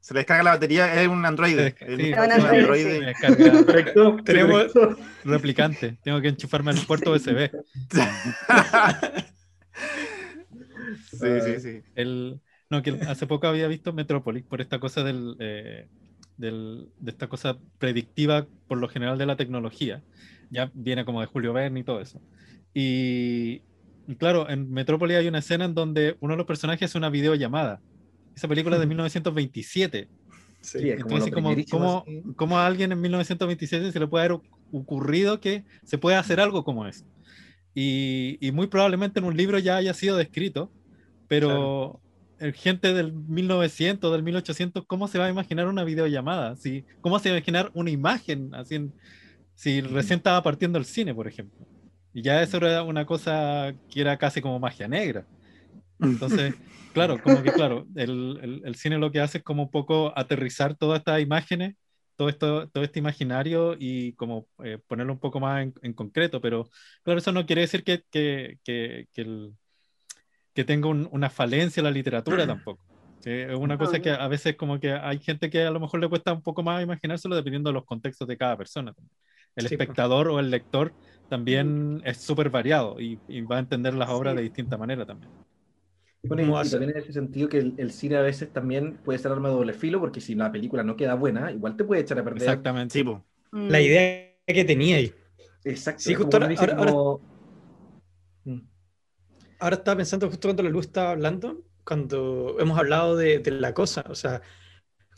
se 0.00 0.14
le 0.14 0.20
descarga 0.20 0.42
la 0.42 0.50
batería, 0.52 1.00
es 1.00 1.08
un 1.08 1.24
Android. 1.24 1.72
Sí, 1.78 2.12
un 2.12 2.32
Android. 2.32 3.14
Tenemos 4.24 4.72
replicante. 5.24 5.98
Tengo 6.02 6.20
que 6.20 6.28
enchufarme 6.28 6.70
al 6.70 6.78
puerto 6.86 7.12
USB. 7.12 7.50
sí, 11.12 11.40
sí, 11.44 11.60
sí. 11.60 11.82
El, 11.94 12.40
no, 12.70 12.82
que 12.82 12.92
hace 13.06 13.26
poco 13.26 13.46
había 13.46 13.68
visto 13.68 13.92
Metropolis 13.92 14.44
por 14.44 14.62
esta 14.62 14.80
cosa 14.80 15.04
del, 15.04 15.36
eh, 15.38 15.88
del, 16.38 16.88
de 16.98 17.10
esta 17.10 17.28
cosa 17.28 17.58
predictiva 17.78 18.46
por 18.68 18.78
lo 18.78 18.88
general 18.88 19.18
de 19.18 19.26
la 19.26 19.36
tecnología. 19.36 20.02
Ya 20.48 20.70
viene 20.72 21.04
como 21.04 21.20
de 21.20 21.26
Julio 21.26 21.52
Verne 21.52 21.80
y 21.80 21.84
todo 21.84 22.00
eso. 22.00 22.22
Y, 22.72 23.64
y 24.06 24.16
claro, 24.16 24.48
en 24.48 24.72
Metrópolis 24.72 25.18
hay 25.18 25.28
una 25.28 25.40
escena 25.40 25.66
en 25.66 25.74
donde 25.74 26.16
uno 26.20 26.32
de 26.34 26.38
los 26.38 26.46
personajes 26.46 26.90
hace 26.90 26.98
una 26.98 27.10
videollamada 27.10 27.82
esa 28.40 28.48
película 28.48 28.76
es 28.76 28.80
de 28.80 28.86
1927. 28.86 30.08
Sí, 30.62 30.90
Entonces, 30.90 31.30
como, 31.30 31.54
como, 31.70 32.04
como, 32.36 32.58
a 32.58 32.66
alguien 32.66 32.90
en 32.90 33.00
1927 33.00 33.92
se 33.92 34.00
le 34.00 34.06
puede 34.06 34.24
haber 34.24 34.40
ocurrido 34.72 35.40
que 35.40 35.64
se 35.84 35.98
puede 35.98 36.16
hacer 36.16 36.40
algo 36.40 36.64
como 36.64 36.86
eso? 36.86 37.04
Y, 37.74 38.38
y 38.40 38.50
muy 38.50 38.66
probablemente 38.66 39.20
en 39.20 39.26
un 39.26 39.36
libro 39.36 39.58
ya 39.58 39.76
haya 39.76 39.92
sido 39.92 40.16
descrito, 40.16 40.72
pero 41.28 42.00
el 42.38 42.54
gente 42.54 42.94
del 42.94 43.12
1900, 43.12 44.10
del 44.10 44.22
1800, 44.22 44.86
¿cómo 44.86 45.06
se 45.06 45.18
va 45.18 45.26
a 45.26 45.30
imaginar 45.30 45.68
una 45.68 45.84
videollamada? 45.84 46.56
¿Sí? 46.56 46.86
¿Cómo 47.02 47.18
se 47.18 47.28
va 47.28 47.34
a 47.34 47.38
imaginar 47.38 47.70
una 47.74 47.90
imagen? 47.90 48.54
Así 48.54 48.90
si 49.54 49.82
recién 49.82 50.16
estaba 50.16 50.42
partiendo 50.42 50.78
el 50.78 50.86
cine, 50.86 51.14
por 51.14 51.28
ejemplo. 51.28 51.66
Y 52.14 52.22
ya 52.22 52.42
eso 52.42 52.56
era 52.56 52.82
una 52.82 53.04
cosa 53.04 53.74
que 53.90 54.00
era 54.00 54.16
casi 54.16 54.40
como 54.40 54.58
magia 54.58 54.88
negra. 54.88 55.26
Entonces, 56.00 56.54
Claro, 56.92 57.22
como 57.22 57.42
que 57.42 57.52
claro, 57.52 57.86
el, 57.94 58.62
el, 58.64 58.74
cine 58.74 58.98
lo 58.98 59.12
que 59.12 59.20
hace 59.20 59.38
es 59.38 59.44
como 59.44 59.64
un 59.64 59.70
poco 59.70 60.12
aterrizar 60.16 60.76
todas 60.76 60.98
estas 60.98 61.20
imágenes, 61.20 61.76
todo 62.16 62.28
esto, 62.28 62.68
todo 62.68 62.82
este 62.84 62.98
imaginario 62.98 63.76
y 63.78 64.12
como 64.14 64.48
eh, 64.64 64.78
ponerlo 64.86 65.12
un 65.12 65.20
poco 65.20 65.40
más 65.40 65.68
en, 65.82 65.92
concreto, 65.92 66.40
pero 66.40 66.68
claro, 67.02 67.18
eso 67.18 67.32
no 67.32 67.46
quiere 67.46 67.62
decir 67.62 67.84
que, 67.84 68.02
que, 68.10 68.58
que, 68.64 69.06
que, 69.12 69.22
el, 69.22 69.54
que 70.52 70.64
tenga 70.64 70.88
una 70.88 71.30
falencia 71.30 71.82
la 71.82 71.90
literatura 71.90 72.46
tampoco. 72.46 72.84
Es 73.24 73.54
una 73.54 73.76
cosa 73.76 74.00
que 74.00 74.10
a 74.10 74.28
veces 74.28 74.56
como 74.56 74.80
que 74.80 74.92
hay 74.92 75.18
gente 75.18 75.50
que 75.50 75.62
a 75.62 75.70
lo 75.70 75.80
mejor 75.80 76.00
le 76.00 76.08
cuesta 76.08 76.32
un 76.32 76.42
poco 76.42 76.62
más 76.62 76.82
imaginárselo 76.82 77.36
dependiendo 77.36 77.70
de 77.70 77.74
los 77.74 77.84
contextos 77.84 78.26
de 78.26 78.36
cada 78.36 78.56
persona. 78.56 78.94
El 79.56 79.66
espectador 79.66 80.28
o 80.28 80.40
el 80.40 80.50
lector 80.50 80.92
también 81.28 82.00
es 82.04 82.18
súper 82.18 82.50
variado 82.50 82.98
y, 83.00 83.16
va 83.42 83.56
a 83.56 83.60
entender 83.60 83.94
las 83.94 84.08
obras 84.08 84.34
de 84.36 84.42
distinta 84.42 84.78
manera 84.78 85.04
también. 85.04 85.30
Bueno, 86.22 86.62
y, 86.62 86.68
también 86.68 86.90
en 86.90 86.98
ese 86.98 87.12
sentido 87.12 87.48
que 87.48 87.58
el, 87.58 87.90
cine 87.92 88.16
a 88.16 88.20
veces 88.20 88.52
también 88.52 88.98
puede 89.04 89.18
ser 89.18 89.32
arma 89.32 89.48
de 89.48 89.54
doble 89.54 89.72
filo, 89.72 90.00
porque 90.00 90.20
si 90.20 90.34
la 90.34 90.52
película 90.52 90.82
no 90.82 90.96
queda 90.96 91.14
buena, 91.14 91.50
igual 91.50 91.76
te 91.76 91.84
puede 91.84 92.02
echar 92.02 92.18
a 92.18 92.24
perder. 92.24 92.42
Exactamente. 92.42 93.02
La 93.52 93.78
mm. 93.78 93.82
idea 93.82 94.36
que 94.46 94.64
tenía 94.64 94.96
ahí. 94.96 95.14
Exacto. 95.64 96.02
Sí, 96.02 96.14
justo 96.14 96.36
ahora, 96.36 96.48
mm. 98.44 98.58
ahora, 99.60 99.76
estaba 99.76 99.96
pensando, 99.96 100.28
justo 100.28 100.48
cuando 100.48 100.62
la 100.62 100.70
luz 100.70 100.86
estaba 100.86 101.12
hablando, 101.12 101.64
cuando 101.84 102.56
hemos 102.60 102.78
hablado 102.78 103.16
de, 103.16 103.42
la 103.50 103.72
cosa, 103.72 104.04
o 104.08 104.14
sea, 104.14 104.42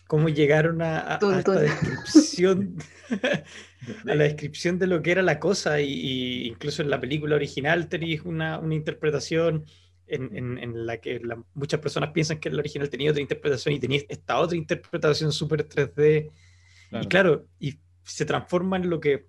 cómo 0.07 0.29
llegaron 0.29 0.83
a, 0.83 1.17
a, 1.17 1.39
esta 1.39 1.59
descripción, 1.59 2.77
a 3.11 4.15
la 4.15 4.25
descripción 4.25 4.79
de 4.79 4.87
lo 4.87 5.03
que 5.03 5.11
era 5.11 5.23
la 5.23 5.41
cosa, 5.41 5.81
y, 5.81 6.47
incluso 6.47 6.83
en 6.83 6.91
la 6.91 7.01
película 7.01 7.35
original 7.35 7.89
tenéis 7.89 8.23
una, 8.23 8.61
una 8.61 8.77
interpretación 8.77 9.65
en, 10.07 10.87
la 10.87 10.99
que 10.99 11.21
muchas 11.55 11.81
personas 11.81 12.11
piensan 12.11 12.39
que 12.39 12.49
el 12.49 12.59
original 12.59 12.91
tenía 12.91 13.11
otra 13.11 13.23
interpretación 13.23 13.75
y 13.75 13.81
tenía 13.81 14.01
esta 14.09 14.39
otra 14.39 14.57
interpretación 14.57 15.33
súper 15.33 15.69
3D. 15.69 16.31
Y 17.03 17.07
claro, 17.07 17.47
y 17.59 17.79
se 18.05 18.25
transforma 18.27 18.77
en 18.77 18.91
lo 18.91 19.01
que, 19.01 19.27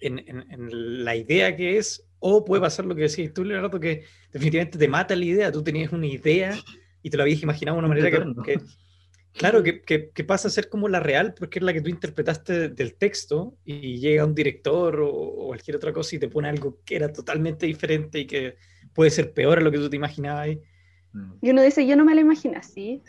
en, 0.00 1.04
la 1.04 1.16
idea 1.16 1.56
que 1.56 1.78
es, 1.78 2.06
o 2.18 2.44
puede 2.44 2.60
pasar 2.60 2.84
lo 2.84 2.94
que 2.94 3.02
decís 3.02 3.32
tú, 3.32 3.44
Leonardo, 3.44 3.80
que 3.80 4.04
definitivamente 4.32 4.78
te 4.78 4.88
mata 4.88 5.16
la 5.16 5.24
idea. 5.24 5.52
Tú 5.52 5.62
tenías 5.62 5.92
una 5.92 6.06
idea 6.06 6.58
y 7.02 7.08
te 7.08 7.16
lo 7.16 7.22
habías 7.22 7.42
imaginado 7.42 7.76
de 7.76 7.78
una 7.78 7.88
manera 7.88 8.10
que, 8.10 8.60
claro, 9.32 9.62
que, 9.62 9.80
que, 9.82 10.24
pasa 10.24 10.48
a 10.48 10.50
ser 10.50 10.68
como 10.68 10.88
la 10.88 11.00
real, 11.00 11.34
porque 11.38 11.60
es 11.60 11.64
la 11.64 11.72
que 11.72 11.80
tú 11.80 11.88
interpretaste 11.88 12.68
del 12.68 12.94
texto 12.94 13.56
y 13.64 13.98
llega 13.98 14.26
un 14.26 14.34
director 14.34 15.00
o, 15.00 15.08
o 15.08 15.46
cualquier 15.46 15.76
otra 15.76 15.94
cosa 15.94 16.16
y 16.16 16.18
te 16.18 16.28
pone 16.28 16.48
algo 16.48 16.80
que 16.84 16.96
era 16.96 17.10
totalmente 17.10 17.64
diferente 17.64 18.18
y 18.18 18.26
que 18.26 18.56
puede 18.94 19.10
ser 19.10 19.32
peor 19.32 19.58
a 19.58 19.60
lo 19.60 19.70
que 19.70 19.78
tú 19.78 19.88
te 19.90 19.96
imaginabas 19.96 20.42
ahí. 20.42 20.60
Mm. 21.12 21.32
Y 21.42 21.50
uno 21.50 21.62
dice, 21.62 21.86
yo 21.86 21.96
no 21.96 22.04
me 22.04 22.14
lo 22.14 22.20
imagino 22.20 22.58
así. 22.58 23.02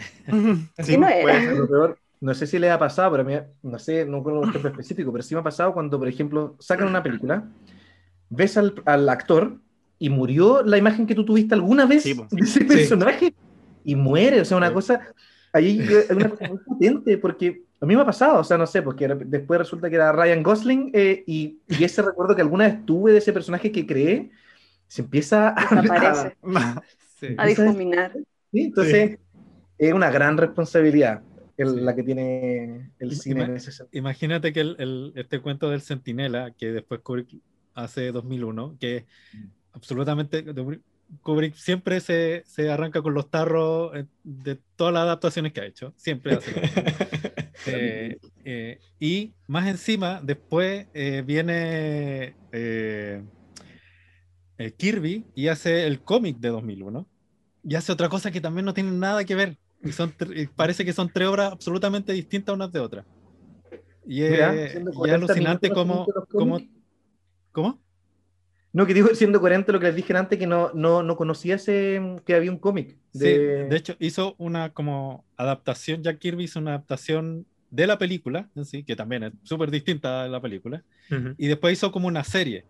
así 0.77 0.97
no 0.97 1.07
era. 1.07 1.95
no 2.19 2.34
sé 2.34 2.47
si 2.47 2.59
le 2.59 2.69
ha 2.69 2.79
pasado, 2.79 3.11
pero 3.11 3.23
a 3.23 3.25
mí, 3.25 3.47
no 3.63 3.79
sé, 3.79 4.05
no 4.05 4.17
recuerdo 4.17 4.41
un 4.41 4.49
ejemplo 4.49 4.71
específico, 4.71 5.11
pero 5.11 5.23
sí 5.23 5.36
me 5.36 5.41
ha 5.41 5.43
pasado 5.43 5.73
cuando, 5.73 5.97
por 5.97 6.07
ejemplo, 6.07 6.55
sacan 6.59 6.88
una 6.88 7.03
película, 7.03 7.47
ves 8.29 8.57
al, 8.57 8.82
al 8.86 9.09
actor 9.09 9.57
y 10.01 10.09
murió 10.09 10.63
la 10.63 10.77
imagen 10.77 11.05
que 11.05 11.13
tú 11.13 11.23
tuviste 11.23 11.53
alguna 11.53 11.86
vez 11.86 12.03
de 12.03 12.41
ese 12.41 12.65
personaje 12.65 13.36
y 13.84 13.95
muere, 13.95 14.41
o 14.41 14.45
sea, 14.45 14.57
una 14.57 14.73
cosa, 14.73 14.99
ahí 15.53 15.79
es 15.89 16.09
una 16.09 16.29
cosa 16.29 16.47
muy 16.47 16.57
potente, 16.57 17.17
porque 17.17 17.63
a 17.79 17.86
mí 17.86 17.95
me 17.95 18.01
ha 18.01 18.05
pasado, 18.05 18.39
o 18.39 18.43
sea, 18.43 18.57
no 18.57 18.65
sé, 18.65 18.82
porque 18.82 19.07
después 19.07 19.59
resulta 19.59 19.89
que 19.89 19.95
era 19.95 20.11
Ryan 20.11 20.41
Gosling 20.43 20.91
eh, 20.93 21.23
y, 21.27 21.59
y, 21.67 21.84
ese 21.84 22.01
recuerdo 22.01 22.36
que 22.36 22.41
alguna 22.41 22.65
vez 22.65 22.86
tuve 22.86 23.11
de 23.11 23.19
ese 23.19 23.34
personaje 23.34 23.71
que 23.71 23.86
creé, 23.86 24.32
se 24.91 25.03
empieza 25.03 25.55
a, 25.55 26.33
a, 27.37 27.45
difuminar. 27.45 28.11
¿sí? 28.51 28.63
Entonces, 28.63 29.19
es 29.77 29.93
una 29.93 30.11
gran 30.11 30.37
responsabilidad 30.37 31.21
la 31.57 31.95
que 31.95 32.03
tiene 32.03 32.91
el 32.99 33.15
cine 33.15 33.43
en 33.43 33.55
ese 33.55 33.71
sentido. 33.71 33.97
Imagínate 33.97 34.51
que 34.51 34.59
el, 34.59 35.13
este 35.15 35.39
cuento 35.39 35.69
del 35.69 35.81
Centinela, 35.81 36.51
que 36.51 36.73
después 36.73 36.99
Kubrick 36.99 37.37
hace 37.73 38.11
2001, 38.11 38.77
que 38.79 39.05
mm. 39.31 39.45
absolutamente 39.71 40.43
Kubrick 41.21 41.55
siempre 41.55 42.01
se, 42.01 42.43
se, 42.45 42.69
arranca 42.69 43.01
con 43.01 43.13
los 43.13 43.29
tarros 43.29 43.95
eh, 43.95 44.05
de 44.23 44.57
todas 44.75 44.93
las 44.93 45.03
adaptaciones 45.03 45.53
que 45.53 45.61
ha 45.61 45.65
hecho, 45.65 45.93
siempre 45.95 46.33
hace. 46.33 46.51
eh, 47.67 48.17
eh, 48.43 48.79
y 48.99 49.35
más 49.47 49.67
encima, 49.67 50.19
después 50.21 50.87
eh, 50.93 51.23
viene 51.25 52.35
eh, 54.62 54.72
Kirby 54.72 55.26
y 55.36 55.47
hace 55.47 55.88
el 55.88 56.01
cómic 56.01 56.38
de 56.38 56.49
2001 56.49 57.07
y 57.64 57.76
hace 57.76 57.91
otra 57.91 58.09
cosa 58.09 58.32
que 58.32 58.41
también 58.41 58.66
no 58.66 58.74
tiene 58.74 58.91
nada 58.91 59.24
que 59.24 59.36
ver. 59.36 59.57
Y 59.84 59.91
son 59.91 60.14
parece 60.55 60.86
que 60.86 60.93
son 60.93 61.09
tres 61.12 61.28
obras 61.28 61.51
absolutamente 61.51 62.14
distintas 62.14 62.53
unas 62.53 62.72
de 62.72 62.80
otras. 62.80 63.05
Y 64.05 64.24
es, 64.24 64.76
alucinante 65.12 65.70
como, 65.70 66.05
como... 66.32 66.59
¿Cómo? 67.51 67.82
No, 68.74 68.86
que 68.86 68.93
digo, 68.93 69.09
siendo 69.14 69.41
coherente 69.41 69.72
lo 69.72 69.80
que 69.80 69.88
les 69.88 69.95
dije 69.95 70.16
antes, 70.16 70.39
que 70.39 70.47
no, 70.47 70.72
no, 70.74 71.03
no 71.03 71.18
conocía 71.18 71.55
ese, 71.55 72.01
que 72.26 72.34
había 72.36 72.51
un 72.51 72.57
cómic. 72.57 72.97
De... 73.14 73.66
de 73.66 73.76
hecho, 73.76 73.95
hizo 73.99 74.36
una 74.38 74.74
como 74.74 75.26
adaptación, 75.36 76.03
Jack 76.03 76.20
Kirby 76.20 76.45
hizo 76.45 76.59
una 76.59 76.72
adaptación 76.72 77.45
de 77.70 77.88
la 77.88 77.97
película, 77.97 78.49
¿sí? 78.64 78.84
que 78.84 78.95
también 78.95 79.24
es 79.24 79.34
súper 79.43 79.72
distinta 79.72 80.24
a 80.24 80.28
la 80.30 80.41
película, 80.41 80.84
y 81.38 81.47
después 81.47 81.74
hizo 81.74 81.91
como 81.91 82.07
una 82.07 82.24
serie, 82.24 82.66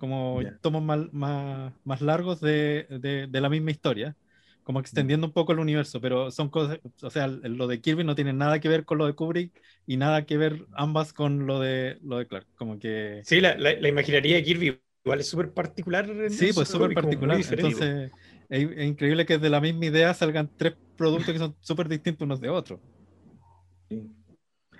como 0.00 0.40
tomos 0.60 0.82
más, 0.82 1.12
más, 1.12 1.72
más, 1.84 2.00
largos 2.00 2.40
de, 2.40 2.86
de, 2.90 3.28
de, 3.28 3.40
la 3.40 3.48
misma 3.48 3.70
historia, 3.70 4.16
como 4.64 4.80
extendiendo 4.80 5.28
un 5.28 5.32
poco 5.32 5.52
el 5.52 5.60
universo, 5.60 6.00
pero 6.00 6.32
son 6.32 6.48
cosas, 6.48 6.80
o 7.02 7.10
sea, 7.10 7.28
lo 7.28 7.68
de 7.68 7.80
Kirby 7.80 8.02
no 8.02 8.16
tiene 8.16 8.32
nada 8.32 8.58
que 8.58 8.68
ver 8.68 8.84
con 8.84 8.98
lo 8.98 9.06
de 9.06 9.12
Kubrick 9.12 9.52
y 9.86 9.96
nada 9.96 10.26
que 10.26 10.36
ver 10.36 10.66
ambas 10.72 11.12
con 11.12 11.46
lo 11.46 11.60
de, 11.60 11.98
lo 12.02 12.18
de 12.18 12.26
Clark, 12.26 12.46
como 12.56 12.78
que... 12.78 13.20
Sí, 13.24 13.40
la, 13.40 13.56
la, 13.56 13.74
la 13.74 13.88
imaginaría 13.88 14.36
de 14.36 14.42
Kirby 14.42 14.80
igual 15.04 15.20
es 15.20 15.28
súper 15.28 15.52
particular. 15.52 16.06
Sí, 16.30 16.50
pues 16.52 16.68
súper 16.68 16.94
particular. 16.94 17.40
Entonces, 17.40 18.10
es, 18.48 18.86
increíble 18.86 19.26
que 19.26 19.38
de 19.38 19.50
la 19.50 19.60
misma 19.60 19.86
idea 19.86 20.12
salgan 20.14 20.50
tres 20.56 20.74
productos 20.96 21.32
que 21.32 21.38
son 21.38 21.54
súper 21.60 21.88
distintos 21.88 22.24
unos 22.24 22.40
de 22.40 22.48
otros. 22.48 22.80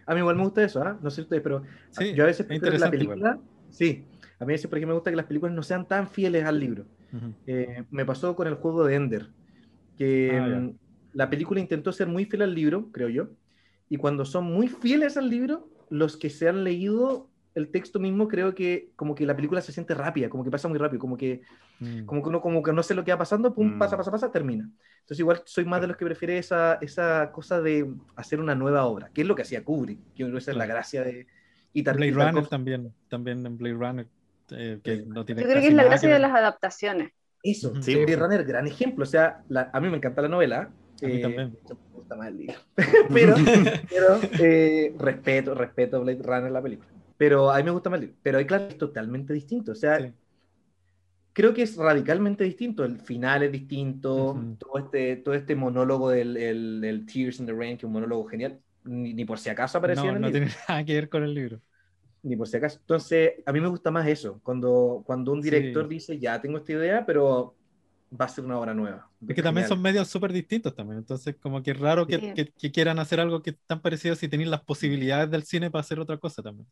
A 0.07 0.15
mí 0.15 0.21
igual 0.21 0.37
me 0.37 0.43
gusta 0.43 0.65
eso, 0.65 0.83
¿ah? 0.83 0.99
No 1.01 1.11
sé 1.11 1.23
ustedes, 1.23 1.43
pero 1.43 1.63
yo 2.15 2.25
a 2.25 2.27
veces 2.27 2.47
prefiero 2.47 2.79
la 2.79 2.91
película. 2.91 3.39
Sí, 3.71 4.05
a 4.41 4.47
mí 4.47 4.55
por 4.57 4.79
ejemplo, 4.79 4.89
me 4.89 4.95
gusta 4.95 5.11
que 5.11 5.17
las 5.17 5.27
películas 5.27 5.55
no 5.55 5.63
sean 5.63 5.87
tan 5.87 6.09
fieles 6.09 6.45
al 6.45 6.59
libro. 6.59 6.87
Eh, 7.47 7.85
me 7.91 8.07
pasó 8.07 8.35
con 8.35 8.47
el 8.47 8.55
juego 8.55 8.85
de 8.85 8.95
Ender, 8.95 9.29
que 9.99 10.39
ah, 10.39 10.61
mm, 10.61 10.79
la 11.13 11.29
película 11.29 11.61
intentó 11.61 11.93
ser 11.93 12.07
muy 12.07 12.25
fiel 12.25 12.43
al 12.43 12.55
libro, 12.55 12.89
creo 12.91 13.11
yo, 13.11 13.29
y 13.91 13.99
cuando 13.99 14.25
son 14.25 14.45
muy 14.45 14.69
fieles 14.69 15.19
al 15.19 15.29
libro, 15.29 15.69
los 15.91 16.17
que 16.17 16.31
se 16.31 16.49
han 16.49 16.65
leído 16.65 17.29
el 17.55 17.71
texto 17.71 17.99
mismo 17.99 18.29
creo 18.29 18.55
que 18.55 18.91
como 18.97 19.15
que 19.15 19.27
la 19.27 19.35
película 19.35 19.61
se 19.61 19.73
siente 19.73 19.93
rápida, 19.93 20.31
como 20.31 20.45
que 20.45 20.51
pasa 20.51 20.69
muy 20.69 20.79
rápido, 20.79 21.01
como 21.01 21.17
que, 21.17 21.43
mm. 21.81 22.05
como 22.05 22.23
que 22.23 22.29
uno 22.29 22.41
como 22.41 22.63
que 22.63 22.73
no 22.73 22.83
sé 22.83 22.95
lo 22.95 23.05
que 23.05 23.11
va 23.11 23.19
pasando, 23.19 23.55
pum, 23.55 23.79
pasa, 23.79 23.97
mm. 23.97 23.99
pasa, 23.99 24.11
pasa, 24.11 24.33
termina. 24.33 24.71
Entonces 25.01 25.19
igual 25.19 25.43
soy 25.45 25.67
más 25.67 25.81
de 25.81 25.89
los 25.89 25.97
que 25.97 26.05
prefiere 26.07 26.39
esa, 26.39 26.75
esa 26.81 27.31
cosa 27.33 27.61
de 27.61 27.93
hacer 28.17 28.41
una 28.41 28.55
nueva 28.55 28.85
obra, 28.87 29.11
que 29.13 29.23
es 29.23 29.27
lo 29.27 29.35
que 29.35 29.43
hacía 29.43 29.65
Kubrick, 29.65 29.99
que 30.15 30.25
esa 30.37 30.53
es 30.53 30.57
la 30.57 30.67
gracia 30.67 31.05
de... 31.05 31.27
Y 31.73 31.83
Blade 31.83 32.11
Runner 32.11 32.47
también, 32.49 32.93
también 33.09 33.47
en 33.47 33.57
Blade 33.57 33.75
Runner, 33.75 34.09
eh, 34.53 34.81
que 34.83 35.05
no 35.07 35.25
tiene 35.25 35.43
Yo 35.43 35.49
creo 35.49 35.61
que 35.61 35.69
es 35.69 35.75
la 35.75 35.85
gracia 35.85 36.09
de 36.09 36.19
las 36.19 36.35
adaptaciones. 36.35 37.13
Eso, 37.43 37.73
sí. 37.83 37.95
Blade 37.95 38.17
Runner, 38.17 38.45
gran 38.45 38.67
ejemplo, 38.67 39.05
o 39.05 39.07
sea, 39.07 39.43
a 39.73 39.81
mí 39.81 39.89
me 39.89 39.97
encanta 39.97 40.21
la 40.23 40.29
novela, 40.29 40.71
a 41.03 41.07
mí 41.07 41.17
eh, 41.17 41.21
también. 41.21 41.57
Me 41.69 41.95
gusta 41.95 42.17
más 42.17 42.29
el 42.29 42.37
libro. 42.37 42.55
pero, 43.13 43.35
pero 43.89 44.21
eh, 44.39 44.95
respeto, 44.99 45.55
respeto 45.55 46.01
Blade 46.03 46.23
Runner 46.23 46.51
la 46.51 46.63
película. 46.63 46.89
Pero 47.17 47.51
a 47.51 47.59
mí 47.59 47.65
me 47.65 47.71
gusta 47.71 47.91
más 47.91 48.01
Pero 48.23 48.39
hay 48.39 48.47
claro, 48.47 48.65
es 48.69 48.79
totalmente 48.79 49.33
distinto. 49.35 49.73
O 49.73 49.75
sea, 49.75 50.11
creo 51.33 51.53
que 51.53 51.63
es 51.63 51.77
radicalmente 51.77 52.45
distinto. 52.45 52.85
El 52.85 52.99
final 52.99 53.43
es 53.43 53.53
distinto. 53.53 54.43
todo, 54.59 54.79
este, 54.79 55.17
todo 55.17 55.35
este 55.35 55.55
monólogo 55.55 56.11
del 56.11 56.37
el, 56.37 57.07
Tears 57.07 57.41
in 57.41 57.47
the 57.47 57.53
Rain, 57.53 57.77
que 57.77 57.81
es 57.81 57.85
un 57.85 57.93
monólogo 57.93 58.25
genial, 58.25 58.59
ni, 58.85 59.25
por 59.25 59.39
si 59.39 59.51
acaso 59.51 59.79
apareció 59.79 60.05
no, 60.05 60.11
en 60.11 60.17
el 60.17 60.23
no 60.23 60.31
tiene 60.31 60.47
nada 60.69 60.85
que 60.85 60.95
ver 60.95 61.09
con 61.09 61.23
el 61.25 61.35
libro. 61.35 61.61
Ni 62.23 62.37
por 62.37 62.47
si 62.49 62.57
acaso. 62.57 62.79
Entonces, 62.81 63.35
a 63.47 63.53
mí 63.53 63.61
me 63.61 63.69
gusta 63.69 63.91
más 63.91 64.07
eso. 64.07 64.41
Cuando, 64.43 65.03
cuando 65.07 65.33
un 65.33 65.41
director 65.41 65.89
dice, 65.89 66.19
ya 66.19 66.41
tengo 66.41 66.59
esta 66.59 66.73
idea, 66.73 67.07
pero 67.07 67.55
va 68.19 68.25
a 68.25 68.29
ser 68.29 68.45
una 68.45 68.59
obra 68.59 68.75
nueva. 68.75 69.09
Es 69.27 69.35
que 69.35 69.43
también 69.43 69.69
son 69.69 69.81
medios 69.81 70.09
súper 70.09 70.33
distintos 70.33 70.75
también, 70.75 70.99
entonces 70.99 71.37
como 71.41 71.63
que 71.63 71.71
es 71.73 71.79
raro 71.79 72.07
que, 72.07 72.35
que, 72.35 72.73
quieran 72.73 72.99
hacer 72.99 73.21
algo 73.21 73.43
que 73.43 73.53
tan 73.53 73.81
parecido 73.81 74.17
si 74.17 74.29
tienen 74.29 74.51
las 74.51 74.63
posibilidades 74.63 75.31
del 75.31 75.45
cine 75.45 75.71
para 75.71 75.81
hacer 75.81 76.01
otra 76.01 76.19
cosa 76.19 76.43
también. 76.43 76.67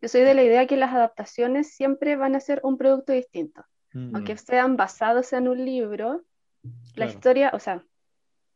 Yo 0.00 0.08
soy 0.08 0.22
de 0.22 0.34
la 0.34 0.42
idea 0.42 0.66
que 0.66 0.76
las 0.76 0.92
adaptaciones 0.92 1.70
siempre 1.70 2.16
van 2.16 2.34
a 2.34 2.40
ser 2.40 2.60
un 2.64 2.76
producto 2.76 3.12
distinto. 3.12 3.64
Mm. 3.92 4.14
Aunque 4.14 4.36
sean 4.36 4.76
basados 4.76 5.32
en 5.32 5.48
un 5.48 5.64
libro, 5.64 6.24
la 6.96 7.06
historia, 7.06 7.50
o 7.54 7.58
sea, 7.58 7.84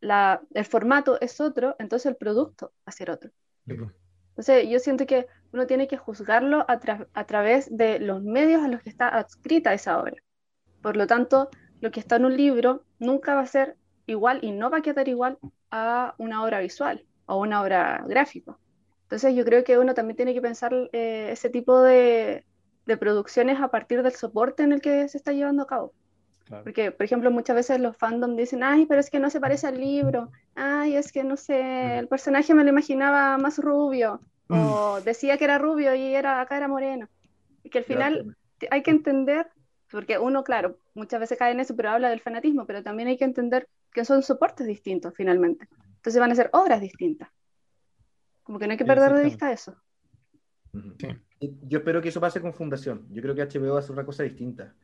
la, 0.00 0.42
el 0.54 0.64
formato 0.64 1.20
es 1.20 1.40
otro, 1.40 1.76
entonces 1.78 2.06
el 2.06 2.16
producto 2.16 2.72
va 2.78 2.86
a 2.86 2.92
ser 2.92 3.10
otro. 3.10 3.30
Entonces 4.40 4.70
yo 4.70 4.78
siento 4.78 5.04
que 5.04 5.26
uno 5.52 5.66
tiene 5.66 5.86
que 5.86 5.98
juzgarlo 5.98 6.64
a, 6.66 7.26
través 7.26 7.76
de 7.76 7.98
los 7.98 8.22
medios 8.22 8.62
a 8.62 8.68
los 8.68 8.80
que 8.80 8.88
está 8.88 9.06
adscrita 9.08 9.74
esa 9.74 10.00
obra. 10.00 10.16
Por 10.80 10.96
lo 10.96 11.06
tanto, 11.06 11.50
lo 11.82 11.90
que 11.90 12.00
está 12.00 12.16
en 12.16 12.24
un 12.24 12.34
libro 12.38 12.86
nunca 12.98 13.34
va 13.34 13.42
a 13.42 13.46
ser 13.46 13.76
igual 14.06 14.38
y 14.40 14.52
no 14.52 14.70
va 14.70 14.78
a 14.78 14.80
quedar 14.80 15.08
igual 15.08 15.38
a 15.70 16.14
una 16.16 16.42
obra 16.42 16.60
visual 16.60 17.04
o 17.26 17.38
una 17.38 17.60
obra 17.60 18.02
gráfica. 18.08 18.56
Entonces 19.02 19.34
yo 19.34 19.44
creo 19.44 19.62
que 19.62 19.76
uno 19.76 19.92
también 19.92 20.16
tiene 20.16 20.32
que 20.32 20.40
pensar 20.40 20.72
eh, 20.94 21.28
ese 21.32 21.50
tipo 21.50 21.82
de, 21.82 22.46
producciones 22.98 23.60
a 23.60 23.68
partir 23.68 24.02
del 24.02 24.12
soporte 24.12 24.62
en 24.62 24.72
el 24.72 24.80
que 24.80 25.06
se 25.08 25.18
está 25.18 25.32
llevando 25.32 25.64
a 25.64 25.66
cabo. 25.66 25.92
Porque, 26.64 26.90
por 26.90 27.04
ejemplo, 27.04 27.30
muchas 27.30 27.54
veces 27.54 27.80
los 27.80 27.96
fandom 27.96 28.36
dicen, 28.36 28.62
ay, 28.62 28.86
pero 28.86 29.00
es 29.00 29.08
que 29.08 29.20
no 29.20 29.30
se 29.30 29.40
parece 29.40 29.68
al 29.68 29.78
libro, 29.78 30.30
ay, 30.56 30.96
es 30.96 31.12
que 31.12 31.22
no 31.22 31.36
sé, 31.36 31.98
el 31.98 32.08
personaje 32.08 32.54
me 32.54 32.64
lo 32.64 32.70
imaginaba 32.70 33.38
más 33.38 33.58
rubio, 33.58 34.20
o 34.48 34.98
mm. 35.00 35.04
decía 35.04 35.38
que 35.38 35.44
era 35.44 35.58
rubio 35.58 35.94
y 35.94 36.14
era, 36.14 36.40
acá 36.40 36.56
era 36.56 36.66
moreno. 36.66 37.08
Y 37.62 37.70
que 37.70 37.78
al 37.78 37.84
final 37.84 38.36
hay 38.70 38.82
que 38.82 38.90
entender, 38.90 39.46
porque 39.90 40.18
uno, 40.18 40.42
claro, 40.42 40.78
muchas 40.94 41.20
veces 41.20 41.38
cae 41.38 41.52
en 41.52 41.60
eso, 41.60 41.76
pero 41.76 41.90
habla 41.90 42.10
del 42.10 42.20
fanatismo, 42.20 42.66
pero 42.66 42.82
también 42.82 43.08
hay 43.08 43.16
que 43.16 43.24
entender 43.24 43.68
que 43.92 44.04
son 44.04 44.22
soportes 44.22 44.66
distintos 44.66 45.14
finalmente. 45.16 45.68
Entonces 45.96 46.18
van 46.18 46.32
a 46.32 46.34
ser 46.34 46.50
obras 46.52 46.80
distintas. 46.80 47.28
Como 48.42 48.58
que 48.58 48.66
no 48.66 48.72
hay 48.72 48.78
que 48.78 48.84
perder 48.84 49.12
de 49.12 49.24
vista 49.24 49.52
eso. 49.52 49.76
Yo 51.40 51.78
espero 51.78 52.00
que 52.02 52.08
eso 52.08 52.20
pase 52.20 52.40
con 52.40 52.54
Fundación. 52.54 53.06
Yo 53.10 53.22
creo 53.22 53.34
que 53.34 53.42
HBO 53.42 53.72
va 53.72 53.76
a 53.76 53.78
hacer 53.80 53.92
una 53.92 54.04
cosa 54.04 54.22
distinta. 54.22 54.74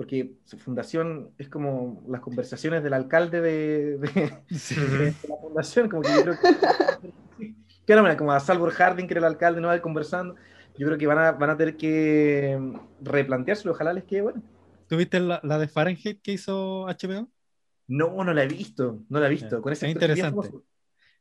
Porque 0.00 0.32
su 0.46 0.56
fundación 0.56 1.28
es 1.36 1.50
como 1.50 2.02
las 2.08 2.22
conversaciones 2.22 2.82
del 2.82 2.94
alcalde 2.94 3.42
de, 3.42 3.98
la 5.28 5.36
fundación. 5.36 5.90
Como 5.90 6.00
que 6.00 6.08
yo 6.08 6.22
creo 6.22 6.36
que. 7.84 8.16
como 8.16 8.32
a 8.32 8.40
Salvor 8.40 8.70
Harding, 8.70 9.06
que 9.06 9.12
era 9.12 9.18
el 9.18 9.26
alcalde, 9.26 9.60
no 9.60 9.68
va 9.68 9.78
conversando. 9.82 10.36
Yo 10.78 10.86
creo 10.86 10.96
que 10.96 11.06
van 11.06 11.18
a, 11.18 11.32
van 11.32 11.50
a 11.50 11.56
tener 11.58 11.76
que 11.76 12.58
replantearse. 13.02 13.68
Ojalá 13.68 13.92
les 13.92 14.04
quede 14.04 14.22
bueno. 14.22 14.42
¿Tuviste 14.88 15.20
la, 15.20 15.38
la 15.42 15.58
de 15.58 15.68
Fahrenheit 15.68 16.22
que 16.22 16.32
hizo 16.32 16.86
HBO? 16.86 17.28
No, 17.86 18.24
no 18.24 18.32
la 18.32 18.44
he 18.44 18.48
visto. 18.48 19.00
No 19.10 19.20
la 19.20 19.26
he 19.26 19.30
visto. 19.30 19.60
Con 19.60 19.74
ese 19.74 19.84
es 19.84 19.92
interesante. 19.92 20.50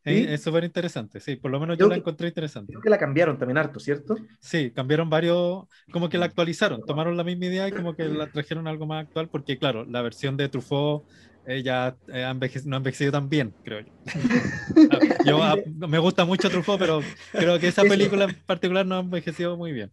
Es 0.09 0.41
súper 0.43 0.63
interesante, 0.63 1.19
sí, 1.19 1.35
por 1.35 1.51
lo 1.51 1.59
menos 1.59 1.77
yo 1.77 1.87
la 1.87 1.95
encontré 1.95 2.27
interesante. 2.27 2.73
Creo 2.73 2.81
que 2.81 2.89
la 2.89 2.97
cambiaron 2.97 3.37
también 3.37 3.57
harto, 3.57 3.79
¿cierto? 3.79 4.15
Sí, 4.39 4.71
cambiaron 4.71 5.09
varios, 5.09 5.65
como 5.91 6.09
que 6.09 6.17
la 6.17 6.25
actualizaron, 6.25 6.85
tomaron 6.85 7.17
la 7.17 7.23
misma 7.23 7.45
idea 7.45 7.67
y 7.67 7.71
como 7.71 7.95
que 7.95 8.05
la 8.05 8.27
trajeron 8.27 8.67
algo 8.67 8.85
más 8.85 9.05
actual, 9.05 9.29
porque 9.29 9.57
claro, 9.57 9.85
la 9.85 10.01
versión 10.01 10.37
de 10.37 10.49
Truffaut 10.49 11.03
eh, 11.45 11.63
ya 11.63 11.95
eh, 12.07 12.31
no 12.65 12.75
ha 12.75 12.77
envejecido 12.77 13.11
tan 13.11 13.29
bien, 13.29 13.53
creo 13.63 13.81
yo. 13.81 13.91
yo 15.25 15.43
ah, 15.43 15.55
me 15.65 15.97
gusta 15.99 16.25
mucho 16.25 16.49
Truffaut, 16.49 16.79
pero 16.79 17.01
creo 17.31 17.59
que 17.59 17.69
esa 17.69 17.83
película 17.83 18.25
en 18.25 18.35
particular 18.45 18.85
no 18.85 18.95
ha 18.95 18.99
envejecido 18.99 19.57
muy 19.57 19.71
bien. 19.71 19.91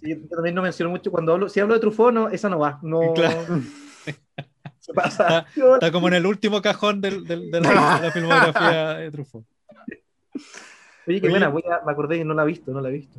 sí, 0.00 0.10
yo 0.10 0.28
también 0.28 0.54
no 0.54 0.62
menciono 0.62 0.90
mucho, 0.90 1.10
cuando 1.10 1.32
hablo, 1.32 1.48
si 1.48 1.60
hablo 1.60 1.74
de 1.74 1.80
Truffaut, 1.80 2.14
no, 2.14 2.28
esa 2.28 2.48
no 2.48 2.58
va, 2.58 2.78
no... 2.82 3.00
Claro. 3.14 3.60
Está, 5.56 5.92
como 5.92 6.08
en 6.08 6.14
el 6.14 6.26
último 6.26 6.62
cajón 6.62 7.00
de, 7.00 7.10
la, 7.60 8.10
filmografía 8.12 8.94
de 8.94 9.10
Truffaut. 9.10 9.44
Oye, 11.06 11.20
qué 11.20 11.28
buena, 11.28 11.50
me 11.50 11.92
acordé 11.92 12.18
que 12.18 12.24
no 12.24 12.34
la 12.34 12.42
he 12.42 12.46
visto, 12.46 12.72
no 12.72 12.80
la 12.80 12.88
he 12.88 12.92
visto. 12.92 13.18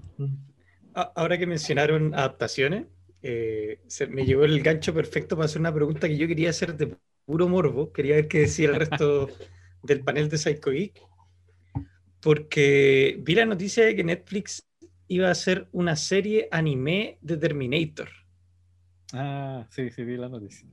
Ahora 0.93 1.37
que 1.37 1.47
mencionaron 1.47 2.13
adaptaciones, 2.13 2.85
eh, 3.21 3.79
me 4.09 4.25
llegó 4.25 4.43
el 4.43 4.61
gancho 4.61 4.93
perfecto 4.93 5.35
para 5.35 5.45
hacer 5.45 5.59
una 5.59 5.73
pregunta 5.73 6.07
que 6.07 6.17
yo 6.17 6.27
quería 6.27 6.49
hacer 6.49 6.75
de 6.75 6.95
puro 7.25 7.47
morbo. 7.47 7.91
Quería 7.93 8.15
ver 8.15 8.27
qué 8.27 8.39
decía 8.39 8.69
el 8.69 8.75
resto 8.75 9.29
del 9.83 10.01
panel 10.01 10.29
de 10.29 10.37
Psycho 10.37 10.71
Geek. 10.71 11.01
Porque 12.21 13.17
vi 13.21 13.35
la 13.35 13.45
noticia 13.45 13.85
de 13.85 13.95
que 13.95 14.03
Netflix 14.03 14.67
iba 15.07 15.29
a 15.29 15.31
hacer 15.31 15.67
una 15.71 15.95
serie 15.95 16.49
anime 16.51 17.19
de 17.21 17.37
Terminator. 17.37 18.09
Ah, 19.13 19.65
sí, 19.69 19.89
sí, 19.91 20.03
vi 20.03 20.17
la 20.17 20.27
noticia 20.27 20.67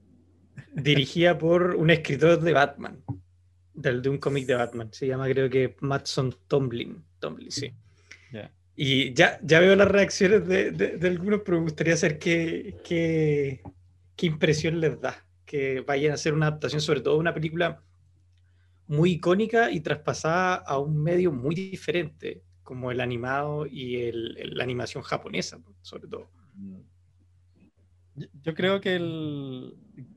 dirigida 0.75 1.39
por 1.39 1.77
un 1.77 1.91
escritor 1.91 2.41
de 2.41 2.53
Batman, 2.53 3.03
del, 3.73 4.03
de 4.03 4.09
un 4.09 4.19
cómic 4.19 4.47
de 4.47 4.55
Batman. 4.55 4.93
Se 4.93 5.07
llama, 5.07 5.29
creo 5.29 5.49
que, 5.49 5.77
Matson 5.81 6.35
Tomlin. 6.49 7.03
Tomlin, 7.19 7.51
sí. 7.51 7.73
Y 8.77 9.15
ya, 9.15 9.39
ya 9.41 9.61
veo 9.61 9.77
las 9.77 9.87
reacciones 9.87 10.49
de, 10.49 10.73
de, 10.73 11.09
algunos, 11.09 11.43
pero 11.45 11.59
me 11.59 11.63
gustaría 11.63 11.97
saber 11.97 12.19
qué, 12.19 12.77
qué, 12.83 13.63
qué, 14.17 14.27
impresión 14.27 14.81
les 14.81 15.01
da 15.01 15.25
que 15.47 15.81
vayan 15.83 16.11
a 16.11 16.15
hacer 16.15 16.35
una 16.35 16.49
adaptación, 16.49 16.81
sobre 16.81 17.01
todo 17.01 17.17
una 17.17 17.33
película 17.33 17.85
muy 18.89 19.13
icónica 19.13 19.71
y 19.71 19.79
traspasada 19.79 20.57
a 20.57 20.79
un 20.79 21.01
medio 21.01 21.31
muy 21.31 21.55
diferente, 21.55 22.43
como 22.65 22.91
el 22.91 23.01
animado 23.01 23.65
y 23.65 23.97
el, 23.97 24.57
la 24.57 24.65
animación 24.65 25.05
japonesa, 25.05 25.61
sobre 25.81 26.09
todo. 26.09 26.29
Yo 28.43 28.55
creo 28.55 28.81
que 28.81 28.97
el, 28.97 29.77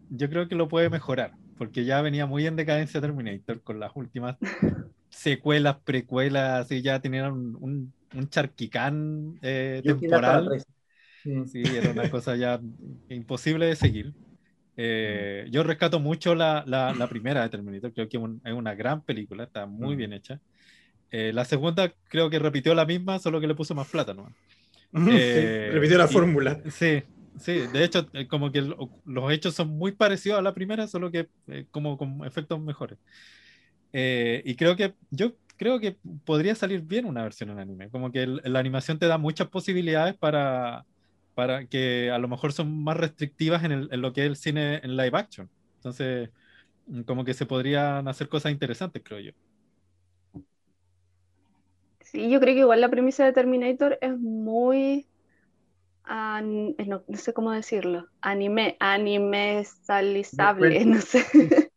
yo 0.09 0.29
creo 0.29 0.47
que 0.47 0.55
lo 0.55 0.67
puede 0.67 0.89
mejorar, 0.89 1.33
porque 1.57 1.85
ya 1.85 2.01
venía 2.01 2.25
muy 2.25 2.45
en 2.45 2.55
decadencia 2.55 3.01
Terminator 3.01 3.61
con 3.61 3.79
las 3.79 3.91
últimas 3.95 4.37
secuelas, 5.09 5.77
precuelas, 5.83 6.71
y 6.71 6.81
ya 6.81 6.99
tenían 6.99 7.31
un, 7.31 7.93
un 8.13 8.29
charquicán 8.29 9.37
eh, 9.41 9.81
temporal. 9.83 10.63
Sí, 11.23 11.61
era 11.63 11.91
una 11.91 12.09
cosa 12.09 12.35
ya 12.35 12.59
imposible 13.09 13.65
de 13.65 13.75
seguir. 13.75 14.13
Eh, 14.77 15.47
yo 15.49 15.63
rescato 15.63 15.99
mucho 15.99 16.35
la, 16.35 16.63
la, 16.65 17.07
primera 17.07 17.41
de 17.41 17.49
Terminator, 17.49 17.91
creo 17.91 18.07
que 18.07 18.17
es 18.17 18.53
una 18.53 18.75
gran 18.75 19.01
película, 19.01 19.43
está 19.43 19.65
muy 19.65 19.95
mm. 19.95 19.97
bien 19.97 20.13
hecha. 20.13 20.39
Eh, 21.09 21.31
la 21.33 21.45
segunda 21.45 21.91
creo 22.09 22.29
que 22.29 22.39
repitió 22.39 22.75
la 22.75 22.85
misma, 22.85 23.19
solo 23.19 23.41
que 23.41 23.47
le 23.47 23.55
puso 23.55 23.73
más 23.75 23.87
plata, 23.87 24.13
¿no? 24.13 24.31
repitió 24.93 25.97
la 25.97 26.07
fórmula. 26.07 26.61
Sí, 26.69 27.03
sí, 27.39 27.67
de 27.71 27.83
hecho, 27.83 28.07
como 28.29 28.51
que 28.51 28.61
los 28.61 29.31
hechos 29.31 29.55
son 29.55 29.69
muy 29.69 29.91
parecidos 29.91 30.39
a 30.39 30.41
la 30.41 30.53
primera, 30.53 30.87
solo 30.87 31.11
que 31.11 31.27
como 31.71 31.97
con 31.97 32.25
efectos 32.25 32.59
mejores. 32.59 32.97
y 33.93 34.55
creo 34.55 34.75
que 34.75 34.93
yo 35.11 35.33
creo 35.57 35.79
que 35.79 35.97
podría 36.23 36.55
salir 36.55 36.81
bien 36.81 37.05
una 37.05 37.23
versión 37.23 37.49
en 37.49 37.59
anime. 37.59 37.89
Como 37.89 38.11
que 38.11 38.25
la 38.27 38.59
animación 38.59 38.99
te 38.99 39.07
da 39.07 39.17
muchas 39.17 39.47
posibilidades 39.49 40.15
para, 40.15 40.85
para 41.33 41.65
que 41.65 42.11
a 42.11 42.19
lo 42.19 42.27
mejor 42.27 42.53
son 42.53 42.83
más 42.83 42.95
restrictivas 42.95 43.63
en, 43.63 43.89
lo 44.01 44.13
que 44.13 44.21
es 44.21 44.27
el 44.27 44.35
cine 44.37 44.79
en 44.83 44.95
live 44.95 45.17
action. 45.17 45.49
Entonces, 45.75 46.29
mm, 46.87 47.01
como 47.01 47.25
que 47.25 47.33
se 47.33 47.45
podrían 47.45 48.07
hacer 48.07 48.29
cosas 48.29 48.51
interesantes, 48.51 49.01
creo 49.03 49.19
yo. 49.19 49.31
Sí, 52.01 52.29
yo 52.29 52.39
creo 52.39 52.53
que 52.53 52.61
igual 52.61 52.79
la 52.79 52.89
premisa 52.89 53.25
de 53.25 53.33
Terminator 53.33 53.97
es 53.99 54.17
muy, 54.17 55.05
no, 56.07 57.03
sé 57.15 57.33
cómo 57.33 57.51
decirlo, 57.51 58.07
anime, 58.21 58.77
anime 58.79 59.63
salizable, 59.83 60.85
no 60.85 61.01
sé. 61.01 61.71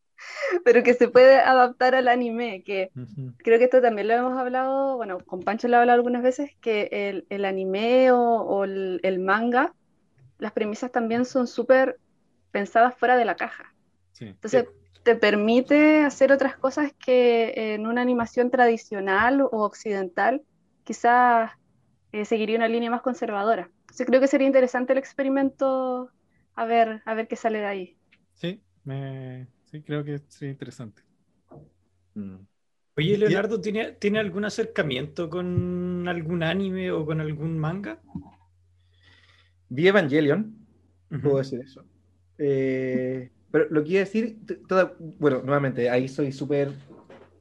pero 0.65 0.83
que 0.83 0.95
se 0.95 1.09
puede 1.09 1.39
adaptar 1.39 1.95
al 1.95 2.09
anime, 2.09 2.63
que 2.63 2.91
creo 3.39 3.59
que 3.59 3.65
esto 3.65 3.81
también 3.81 4.09
lo 4.09 4.15
hemos 4.15 4.39
hablado, 4.39 4.97
bueno, 4.97 5.19
con 5.21 5.41
Pancho 5.41 5.69
lo 5.69 5.77
he 5.77 5.81
hablado 5.81 5.97
algunas 5.97 6.23
veces, 6.23 6.51
que 6.61 6.89
el, 6.91 7.27
el 7.31 7.45
anime 7.45 8.11
o, 8.13 8.65
el, 8.65 9.19
manga, 9.21 9.75
las 10.39 10.53
premisas 10.53 10.93
también 10.93 11.25
son 11.25 11.47
súper 11.47 11.99
pensadas 12.51 12.95
fuera 12.97 13.17
de 13.17 13.25
la 13.25 13.37
caja. 13.37 13.75
Entonces, 14.21 14.67
te 15.03 15.17
permite 15.17 16.03
hacer 16.03 16.31
otras 16.31 16.57
cosas 16.57 16.93
que 16.93 17.75
en 17.75 17.87
una 17.87 18.03
animación 18.03 18.51
tradicional 18.51 19.41
o 19.41 19.65
occidental 19.65 20.43
quizás 20.85 21.53
eh, 22.13 22.25
seguiría 22.25 22.57
una 22.57 22.69
línea 22.69 22.91
más 22.91 23.03
conservadora. 23.03 23.71
Entonces, 23.91 24.07
creo 24.07 24.21
que 24.21 24.29
sería 24.29 24.47
interesante 24.47 24.93
el 24.93 24.99
experimento 24.99 26.11
a 26.55 26.65
ver, 26.65 27.03
a 27.05 27.15
ver 27.15 27.29
qué 27.29 27.37
sale 27.37 27.59
de 27.59 27.67
ahí. 27.67 27.97
Sí, 28.35 28.63
me, 28.85 29.49
Sí, 29.71 29.83
creo 29.83 30.05
que 30.05 30.21
sería 30.29 30.53
interesante. 30.53 31.03
Mm. 32.15 32.37
Oye, 32.97 33.17
Leonardo, 33.17 33.61
¿tiene, 33.61 33.93
¿tiene 33.93 34.19
algún 34.19 34.45
acercamiento 34.45 35.31
con 35.31 36.09
algún 36.09 36.43
anime 36.43 36.91
o 36.91 37.07
con 37.07 37.21
algún 37.21 37.57
manga? 37.57 38.01
Vi 39.69 39.87
Evangelion, 39.87 40.57
puedo 41.23 41.39
decir 41.39 41.61
eso. 41.61 41.85
Eh, 42.37 43.31
pero 43.53 43.67
lo 43.71 43.85
que 43.85 43.91
iba 43.91 44.01
a 44.01 44.05
decir, 44.05 44.39
bueno, 45.19 45.41
nuevamente, 45.43 45.89
ahí 45.89 46.09
soy 46.09 46.33
súper 46.33 46.73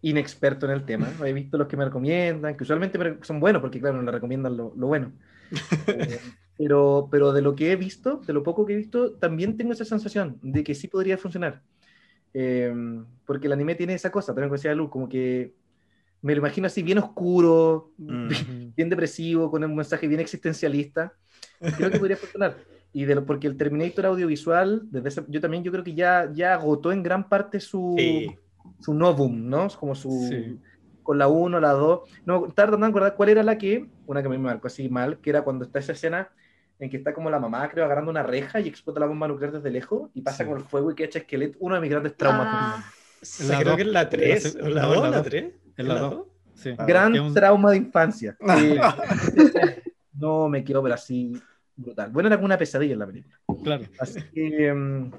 inexperto 0.04 0.68
en 0.68 0.74
el 0.74 0.86
tema. 0.86 1.12
He 1.26 1.34
visto 1.34 1.58
los 1.58 1.68
que 1.68 1.78
me 1.78 1.86
recomiendan, 1.86 2.56
que 2.56 2.64
usualmente 2.64 3.00
son 3.24 3.40
buenos, 3.40 3.62
porque 3.62 3.80
claro, 3.80 4.02
me 4.02 4.12
recomiendan 4.12 4.56
lo, 4.56 4.70
bueno. 4.70 5.12
Eh, 5.88 6.20
pero, 6.58 7.08
pero 7.10 7.32
de 7.32 7.42
lo 7.42 7.56
que 7.56 7.72
he 7.72 7.76
visto, 7.76 8.22
de 8.26 8.34
lo 8.34 8.44
poco 8.44 8.66
que 8.66 8.74
he 8.74 8.78
visto, 8.78 9.14
también 9.14 9.56
tengo 9.56 9.74
esa 9.74 9.86
sensación 9.86 10.38
de 10.42 10.64
que 10.64 10.76
sí 10.76 10.88
podría 10.88 11.18
funcionar. 11.18 11.62
Em, 12.34 13.06
porque 13.26 13.48
el 13.48 13.54
anime 13.54 13.76
tiene 13.76 13.94
esa 13.94 14.12
cosa, 14.12 14.34
también 14.34 14.50
como 14.50 14.58
decía 14.58 14.76
Luz, 14.76 14.90
como 14.90 15.10
que 15.10 15.54
me 16.22 16.34
lo 16.34 16.40
imagino 16.40 16.68
así 16.68 16.84
bien 16.84 16.98
oscuro, 16.98 17.92
bien 17.98 18.90
depresivo, 18.90 19.50
con 19.50 19.64
un 19.64 19.76
mensaje 19.76 20.08
bien 20.08 20.20
existencialista. 20.20 21.14
Creo 21.78 21.90
que 21.90 22.00
podría 22.00 22.18
funcionar. 22.18 22.58
Y 22.92 23.06
de 23.06 23.16
lo, 23.16 23.26
porque 23.26 23.48
el 23.48 23.56
Terminator 23.56 24.08
audiovisual, 24.08 24.82
desde 24.92 25.24
yo 25.28 25.40
también 25.40 25.64
yo 25.64 25.72
creo 25.72 25.84
que 25.84 25.94
ya, 25.94 26.30
ya 26.34 26.56
agotó 26.56 26.92
en 26.92 27.04
gran 27.04 27.30
parte 27.30 27.60
su, 27.60 27.96
su 28.80 28.94
novum, 28.94 29.48
¿no? 29.48 29.68
Como 29.80 29.96
su... 29.96 30.60
Con 31.04 31.18
la 31.18 31.28
1, 31.28 31.60
la 31.60 31.72
2. 31.72 32.02
No, 32.26 32.46
estaba 32.48 32.68
tratando 32.68 32.86
de 32.86 32.90
acordar 32.90 33.16
cuál 33.16 33.30
era 33.30 33.44
la 33.44 33.58
que, 33.58 33.88
una 34.06 34.22
que 34.22 34.28
a 34.28 34.32
mí 34.32 34.38
me 34.38 34.46
marcó 34.46 34.68
así 34.68 34.90
mal, 34.90 35.20
que 35.20 35.30
era 35.30 35.42
cuando 35.44 35.66
está 35.66 35.80
esa 35.80 35.94
escena 35.94 36.30
en 36.80 36.90
que 36.90 36.98
está 36.98 37.14
como 37.14 37.30
la 37.30 37.40
mamá, 37.40 37.70
creo, 37.70 37.86
agarrando 37.86 38.10
una 38.10 38.24
reja 38.24 38.60
y 38.62 38.68
explota 38.68 39.02
la 39.02 39.06
bomba 39.06 39.28
nuclear 39.28 39.52
desde 39.52 39.70
lejos 39.70 40.10
y 40.14 40.22
pasa 40.22 40.46
con 40.46 40.58
el 40.58 40.64
fuego 40.64 40.92
y 40.92 40.96
que 40.96 41.04
echa 41.04 41.20
esqueleto. 41.20 41.58
Uno 41.60 41.76
de 41.76 41.82
mis 41.82 41.90
grandes 41.90 42.16
traumas. 42.16 42.48
Ah. 42.50 42.84
creo 43.60 43.76
que 43.76 43.82
es 43.82 43.88
la 43.90 44.10
3. 44.10 44.56
¿La 44.62 44.86
2 44.86 44.98
o 44.98 45.08
la 45.10 45.24
3? 45.24 45.54
la 45.78 46.00
2. 46.00 46.24
Sí. 46.54 46.74
Gran 46.88 47.34
trauma 47.34 47.72
de 47.72 47.78
infancia. 47.78 48.38
no 50.14 50.50
me 50.50 50.64
quiero 50.64 50.82
ver 50.82 50.94
así 50.94 51.34
brutal. 51.76 52.12
Bueno, 52.12 52.28
era 52.28 52.38
como 52.38 52.46
una 52.46 52.58
pesadilla 52.58 52.94
en 52.94 53.00
la 53.00 53.08
película. 53.08 53.40
Claro. 53.64 53.84
Así 54.00 54.22
que. 54.34 54.68
Em, 54.68 55.12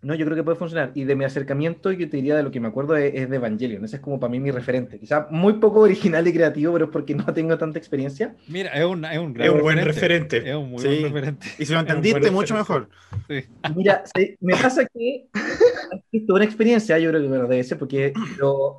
no, 0.00 0.14
yo 0.14 0.24
creo 0.26 0.36
que 0.36 0.44
puede 0.44 0.56
funcionar. 0.56 0.92
Y 0.94 1.04
de 1.04 1.16
mi 1.16 1.24
acercamiento, 1.24 1.90
yo 1.90 2.08
te 2.08 2.18
diría 2.18 2.36
de 2.36 2.44
lo 2.44 2.52
que 2.52 2.60
me 2.60 2.68
acuerdo 2.68 2.96
es, 2.96 3.28
de 3.28 3.36
Evangelion. 3.36 3.84
Ese 3.84 3.96
es 3.96 4.02
como 4.02 4.20
para 4.20 4.30
mí 4.30 4.38
mi 4.38 4.52
referente. 4.52 4.98
Quizá 4.98 5.26
muy 5.30 5.54
poco 5.54 5.80
original 5.80 6.26
y 6.28 6.32
creativo, 6.32 6.72
pero 6.72 6.84
es 6.84 6.90
porque 6.92 7.16
no 7.16 7.24
tengo 7.34 7.58
tanta 7.58 7.78
experiencia. 7.78 8.36
Mira, 8.46 8.70
es 8.70 8.84
un, 8.84 9.04
es 9.04 9.18
un, 9.18 9.34
buen 9.60 9.84
referente. 9.84 10.48
Es 10.48 10.54
un 10.54 10.70
muy 10.70 10.84
buen 10.84 11.02
referente. 11.02 11.48
Y 11.58 11.66
si 11.66 11.72
lo 11.72 11.80
entendiste, 11.80 12.30
mucho 12.30 12.54
mejor. 12.54 12.88
Sí. 13.26 13.44
Mira, 13.74 14.04
me 14.40 14.54
pasa 14.54 14.86
que 14.86 15.26
es 16.12 16.22
una 16.28 16.44
experiencia, 16.44 16.96
yo 16.98 17.10
creo 17.10 17.22
que 17.22 17.28
me 17.28 17.38
debe 17.38 17.64
ser, 17.64 17.76
porque 17.76 18.12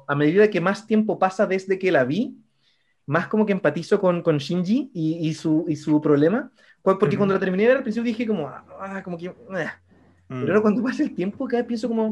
a 0.07 0.15
medida 0.15 0.49
que 0.49 0.61
más 0.61 0.87
tiempo 0.87 1.19
pasa 1.19 1.45
desde 1.45 1.77
que 1.77 1.91
la 1.91 2.05
vi, 2.05 2.37
más 3.05 3.27
como 3.27 3.45
que 3.45 3.51
empatizo 3.51 3.99
con, 3.99 4.21
con 4.21 4.37
Shinji 4.37 4.91
y, 4.93 5.27
y, 5.27 5.33
su, 5.33 5.65
y 5.67 5.75
su 5.75 5.99
problema. 5.99 6.49
Porque 6.81 7.17
cuando 7.17 7.33
la 7.33 7.41
terminé 7.41 7.69
al 7.69 7.83
principio 7.83 8.05
dije 8.05 8.25
como, 8.25 8.47
ah, 8.47 9.01
como 9.03 9.17
que... 9.17 9.33
Ah, 9.51 9.81
pero 10.29 10.41
ahora 10.41 10.59
mm. 10.59 10.61
cuando 10.61 10.83
pasa 10.83 11.03
el 11.03 11.15
tiempo, 11.15 11.47
cada 11.47 11.63
vez 11.63 11.67
pienso 11.67 11.87
como, 11.87 12.11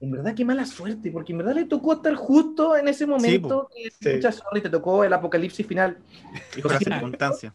en 0.00 0.10
verdad 0.10 0.34
qué 0.34 0.44
mala 0.44 0.66
suerte, 0.66 1.10
porque 1.12 1.32
en 1.32 1.38
verdad 1.38 1.54
le 1.54 1.64
tocó 1.66 1.94
estar 1.94 2.14
justo 2.14 2.76
en 2.76 2.88
ese 2.88 3.06
momento 3.06 3.70
que 3.72 3.88
y 3.88 4.60
te 4.60 4.70
tocó 4.70 5.04
el 5.04 5.12
apocalipsis 5.12 5.66
final. 5.66 5.98
Y 6.56 6.60
con 6.60 6.78
circunstancia. 6.78 7.54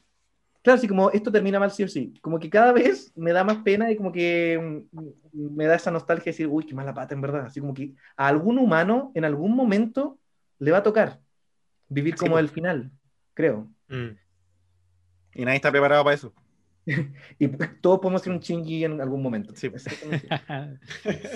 Claro, 0.62 0.78
así 0.78 0.88
como 0.88 1.10
esto 1.12 1.32
termina 1.32 1.60
mal 1.60 1.72
sí 1.72 1.84
o 1.84 1.88
sí. 1.88 2.14
Como 2.22 2.40
que 2.40 2.50
cada 2.50 2.72
vez 2.72 3.12
me 3.16 3.32
da 3.32 3.44
más 3.44 3.58
pena 3.58 3.92
y 3.92 3.98
como 3.98 4.12
que 4.12 4.86
mm, 4.92 5.56
me 5.56 5.66
da 5.66 5.76
esa 5.76 5.92
nostalgia 5.92 6.26
de 6.26 6.32
decir, 6.32 6.48
uy, 6.48 6.66
qué 6.66 6.74
mala 6.74 6.94
pata 6.94 7.14
en 7.14 7.22
verdad. 7.22 7.46
Así 7.46 7.60
como 7.60 7.74
que 7.74 7.94
a 8.18 8.28
algún 8.28 8.58
humano 8.58 9.12
en 9.16 9.26
algún 9.26 9.56
momento 9.56 10.18
le 10.60 10.72
va 10.72 10.80
a 10.80 10.84
tocar 10.84 11.20
vivir 11.90 12.16
como 12.16 12.40
el 12.40 12.50
final, 12.50 12.92
creo. 13.34 13.68
Mm. 13.88 14.18
Y 15.34 15.46
nadie 15.46 15.58
está 15.58 15.72
preparado 15.72 16.04
para 16.04 16.16
eso. 16.16 16.34
y 17.40 17.48
todos 17.82 18.00
podemos 18.00 18.22
ser 18.22 18.34
un 18.34 18.40
chingui 18.40 18.84
en 18.84 19.00
algún 19.02 19.22
momento. 19.22 19.54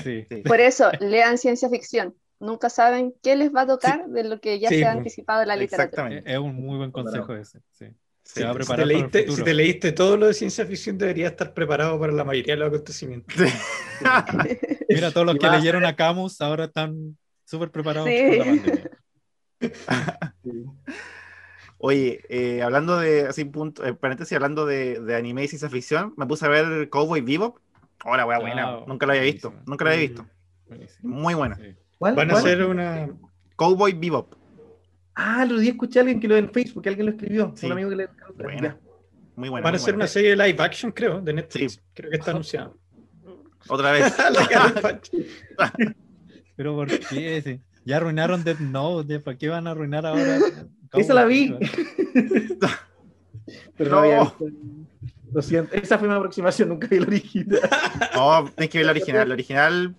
Sí. 0.03 0.25
Por 0.45 0.59
eso, 0.59 0.91
lean 0.99 1.37
ciencia 1.37 1.69
ficción. 1.69 2.15
Nunca 2.39 2.69
saben 2.69 3.13
qué 3.21 3.35
les 3.35 3.53
va 3.53 3.61
a 3.61 3.67
tocar 3.67 4.07
de 4.07 4.23
lo 4.23 4.39
que 4.39 4.59
ya 4.59 4.69
se 4.69 4.83
ha 4.85 4.91
anticipado 4.91 5.43
en 5.43 5.47
la 5.47 5.55
literatura. 5.55 6.21
Es 6.25 6.37
un 6.37 6.55
muy 6.55 6.77
buen 6.77 6.91
consejo 6.91 7.35
ese. 7.35 7.61
Se 8.23 8.43
va 8.43 8.51
a 8.51 8.53
preparar 8.53 8.85
si, 8.85 8.89
te 8.89 8.97
leíste, 8.97 9.31
si 9.31 9.43
te 9.43 9.53
leíste 9.53 9.91
todo 9.91 10.15
lo 10.17 10.27
de 10.27 10.33
ciencia 10.33 10.65
ficción, 10.65 10.97
deberías 10.97 11.31
estar 11.31 11.53
preparado 11.53 11.99
para 11.99 12.13
la 12.13 12.23
mayoría 12.23 12.53
de 12.53 12.59
los 12.59 12.69
acontecimientos. 12.69 13.35
Mira, 14.89 15.11
todos 15.11 15.25
los 15.25 15.37
que 15.37 15.49
leyeron 15.49 15.85
a 15.85 15.95
Camus 15.95 16.39
ahora 16.41 16.65
están 16.65 17.17
súper 17.45 17.69
preparados 17.69 18.09
por 18.09 18.37
la 18.37 18.45
pandemia. 18.45 18.91
Oye, 21.85 22.21
eh, 22.29 22.61
hablando 22.61 22.97
de, 22.97 23.23
así, 23.23 23.43
punto, 23.43 23.85
eh, 23.85 23.93
paréntesis, 23.93 24.33
hablando 24.33 24.65
de, 24.65 25.01
de, 25.01 25.15
anime 25.17 25.43
y 25.43 25.49
ciencia 25.49 25.69
ficción, 25.69 26.13
me 26.15 26.25
puse 26.25 26.45
a 26.45 26.47
ver 26.47 26.89
Cowboy 26.89 27.19
Vivo. 27.19 27.59
Hola, 28.05 28.25
wea, 28.25 28.39
buena. 28.39 28.79
Nunca 28.87 29.05
lo 29.05 29.11
había 29.11 29.23
visto. 29.23 29.53
Nunca 29.65 29.83
lo 29.83 29.91
había 29.91 30.03
visto. 30.03 30.25
Muy 31.01 31.33
buena. 31.33 31.59
Van 31.99 32.31
a 32.31 32.35
hacer 32.35 32.63
una. 32.63 33.09
Cowboy 33.57 33.91
Bebop. 33.91 34.33
Ah, 35.13 35.45
lo 35.45 35.59
día 35.59 35.71
escuché 35.71 35.99
a 35.99 36.03
alguien 36.03 36.21
que 36.21 36.29
lo 36.29 36.37
en 36.37 36.53
Facebook, 36.53 36.83
que 36.83 36.87
alguien 36.87 37.05
lo 37.05 37.11
escribió. 37.11 37.53
Un 37.61 37.71
amigo 37.73 37.89
que 37.89 37.95
le. 37.97 38.07
Buena. 38.35 38.79
Muy 39.35 39.49
buena. 39.49 39.65
Van 39.65 39.73
a 39.73 39.75
hacer 39.75 39.93
una 39.93 40.07
serie 40.07 40.37
de 40.37 40.37
live 40.37 40.63
action, 40.63 40.89
creo, 40.89 41.19
de 41.19 41.33
Netflix. 41.33 41.83
Creo 41.93 42.09
que 42.09 42.15
está 42.15 42.31
anunciado. 42.31 42.77
Otra 43.67 43.91
vez. 43.91 44.15
Pero 46.55 46.75
¿por 46.75 46.87
qué? 46.87 47.59
Ya 47.85 47.97
arruinaron 47.97 48.43
Death 48.43 48.59
Note, 48.59 49.19
¿para 49.19 49.37
qué 49.37 49.49
van 49.49 49.67
a 49.67 49.71
arruinar 49.71 50.05
ahora? 50.05 50.39
Esa 50.93 51.13
la 51.13 51.25
vi. 51.25 51.55
Pero 53.75 53.89
no, 53.89 53.97
había 53.99 54.33
Lo 55.31 55.41
siento, 55.41 55.75
esa 55.75 55.97
fue 55.97 56.07
mi 56.07 56.13
aproximación, 56.13 56.69
nunca 56.69 56.87
vi 56.87 56.99
la 56.99 57.07
original. 57.07 57.59
No, 58.15 58.45
tienes 58.55 58.69
que 58.69 58.77
ver 58.77 58.85
la 58.85 58.91
original. 58.91 59.27
La 59.27 59.33
original. 59.33 59.95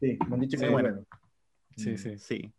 Sí, 0.00 0.18
me 0.28 0.34
han 0.34 0.40
dicho 0.40 0.58
que 0.58 0.64
es 0.64 0.72
bueno. 0.72 1.04
Sí, 1.76 1.98
sí. 1.98 2.18
sí. 2.18 2.52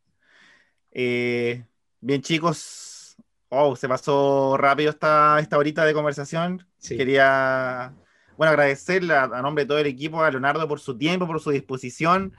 Eh, 0.92 1.66
bien, 2.00 2.22
chicos. 2.22 3.18
Oh, 3.50 3.76
se 3.76 3.90
pasó 3.90 4.56
rápido 4.58 4.92
esta, 4.92 5.40
esta 5.40 5.58
horita 5.58 5.84
de 5.84 5.94
conversación. 5.94 6.66
Quería, 6.88 7.94
bueno, 8.38 8.52
agradecerle 8.52 9.14
a, 9.14 9.28
nombre 9.42 9.66
de 9.66 9.68
todo 9.68 9.80
el 9.80 9.88
equipo, 9.88 10.24
a 10.24 10.32
Leonardo 10.32 10.68
por 10.68 10.80
su 10.80 10.98
tiempo, 10.98 11.28
por 11.28 11.42
su 11.42 11.52
disposición. 11.52 12.34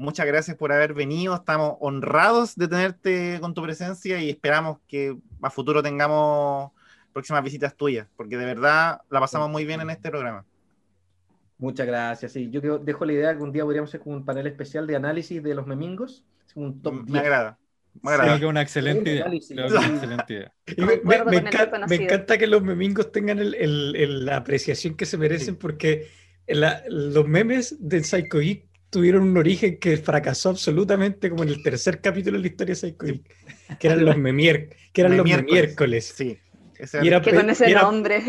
Muchas 0.00 0.26
gracias 0.26 0.56
por 0.56 0.72
haber 0.72 0.94
venido. 0.94 1.34
Estamos 1.34 1.76
honrados 1.80 2.56
de 2.56 2.66
tenerte 2.68 3.38
con 3.40 3.54
tu 3.54 3.62
presencia 3.62 4.18
y 4.20 4.30
esperamos 4.30 4.78
que 4.88 5.16
a 5.42 5.50
futuro 5.50 5.82
tengamos 5.82 6.72
próximas 7.12 7.44
visitas 7.44 7.76
tuyas, 7.76 8.08
porque 8.16 8.36
de 8.36 8.46
verdad 8.46 9.02
la 9.10 9.20
pasamos 9.20 9.50
muy 9.50 9.64
bien 9.64 9.80
en 9.80 9.90
este 9.90 10.08
programa. 10.08 10.44
Muchas 11.58 11.86
gracias. 11.86 12.32
Sí, 12.32 12.48
yo 12.50 12.78
dejo 12.78 13.04
la 13.04 13.12
idea 13.12 13.36
que 13.36 13.42
un 13.42 13.52
día 13.52 13.64
podríamos 13.64 13.90
hacer 13.90 14.00
un 14.06 14.24
panel 14.24 14.46
especial 14.46 14.86
de 14.86 14.96
análisis 14.96 15.42
de 15.42 15.54
los 15.54 15.66
memingos. 15.66 16.24
Un 16.54 16.80
top 16.80 17.06
me 17.06 17.18
agrada. 17.18 17.58
Me 18.00 18.12
agrada. 18.12 18.28
Creo 18.30 18.40
que 18.40 18.46
una 18.46 18.62
excelente 18.62 19.12
idea. 19.12 19.26
Me, 20.78 21.96
encanta, 21.96 22.38
que 22.38 22.46
los 22.46 22.62
memingos 22.62 23.12
tengan 23.12 23.38
la 23.42 24.36
apreciación 24.36 24.94
que 24.94 25.04
se 25.04 25.18
merecen 25.18 25.56
porque 25.56 26.08
los 26.46 27.28
memes 27.28 27.76
de 27.78 28.02
Psycho 28.02 28.38
Geek 28.38 28.69
tuvieron 28.90 29.22
un 29.22 29.36
origen 29.36 29.78
que 29.78 29.96
fracasó 29.96 30.50
absolutamente 30.50 31.30
como 31.30 31.42
en 31.44 31.50
el 31.50 31.62
tercer 31.62 32.00
capítulo 32.00 32.36
de 32.36 32.42
la 32.42 32.48
historia 32.48 32.74
de 32.74 32.80
Psycho 32.80 33.06
Geek, 33.06 33.78
que 33.78 33.86
eran 33.86 34.04
los 34.04 34.16
memier, 34.16 34.76
que 34.92 35.00
eran 35.00 35.16
los 35.16 35.24
miércoles. 35.24 36.12
Sí 36.16 36.38
y 37.02 37.08
era, 37.08 37.20
que 37.20 37.34
con 37.34 37.50
ese 37.50 37.72
nombre. 37.74 38.22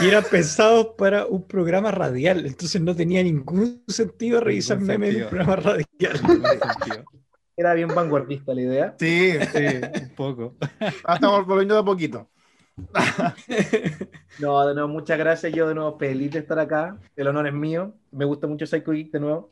Y 0.00 0.06
era 0.06 0.22
pensado 0.22 0.96
para 0.96 1.26
un 1.26 1.46
programa 1.46 1.90
radial, 1.90 2.46
entonces 2.46 2.80
no 2.80 2.94
tenía 2.94 3.22
ningún 3.22 3.82
sentido 3.86 4.40
revisar 4.40 4.80
memes 4.80 5.14
en 5.14 5.22
un 5.22 5.28
programa 5.28 5.56
radial. 5.56 5.86
Era 7.56 7.74
bien 7.74 7.88
vanguardista 7.88 8.54
la 8.54 8.60
idea. 8.60 8.94
Sí, 8.98 9.32
sí, 9.32 9.66
un 10.02 10.14
poco. 10.14 10.54
Ah, 11.04 11.14
estamos 11.14 11.46
volviendo 11.46 11.74
de 11.74 11.80
a 11.80 11.84
poquito. 11.84 12.28
no, 14.38 14.66
de 14.66 14.74
nuevo, 14.74 14.88
muchas 14.88 15.18
gracias. 15.18 15.52
Yo 15.52 15.66
de 15.66 15.74
nuevo 15.74 15.98
feliz 15.98 16.30
de 16.30 16.38
estar 16.40 16.58
acá. 16.58 16.96
El 17.16 17.26
honor 17.26 17.48
es 17.48 17.54
mío. 17.54 17.94
Me 18.12 18.24
gusta 18.24 18.46
mucho 18.46 18.66
Psycho 18.66 18.92
Geek 18.92 19.10
de 19.10 19.20
nuevo. 19.20 19.50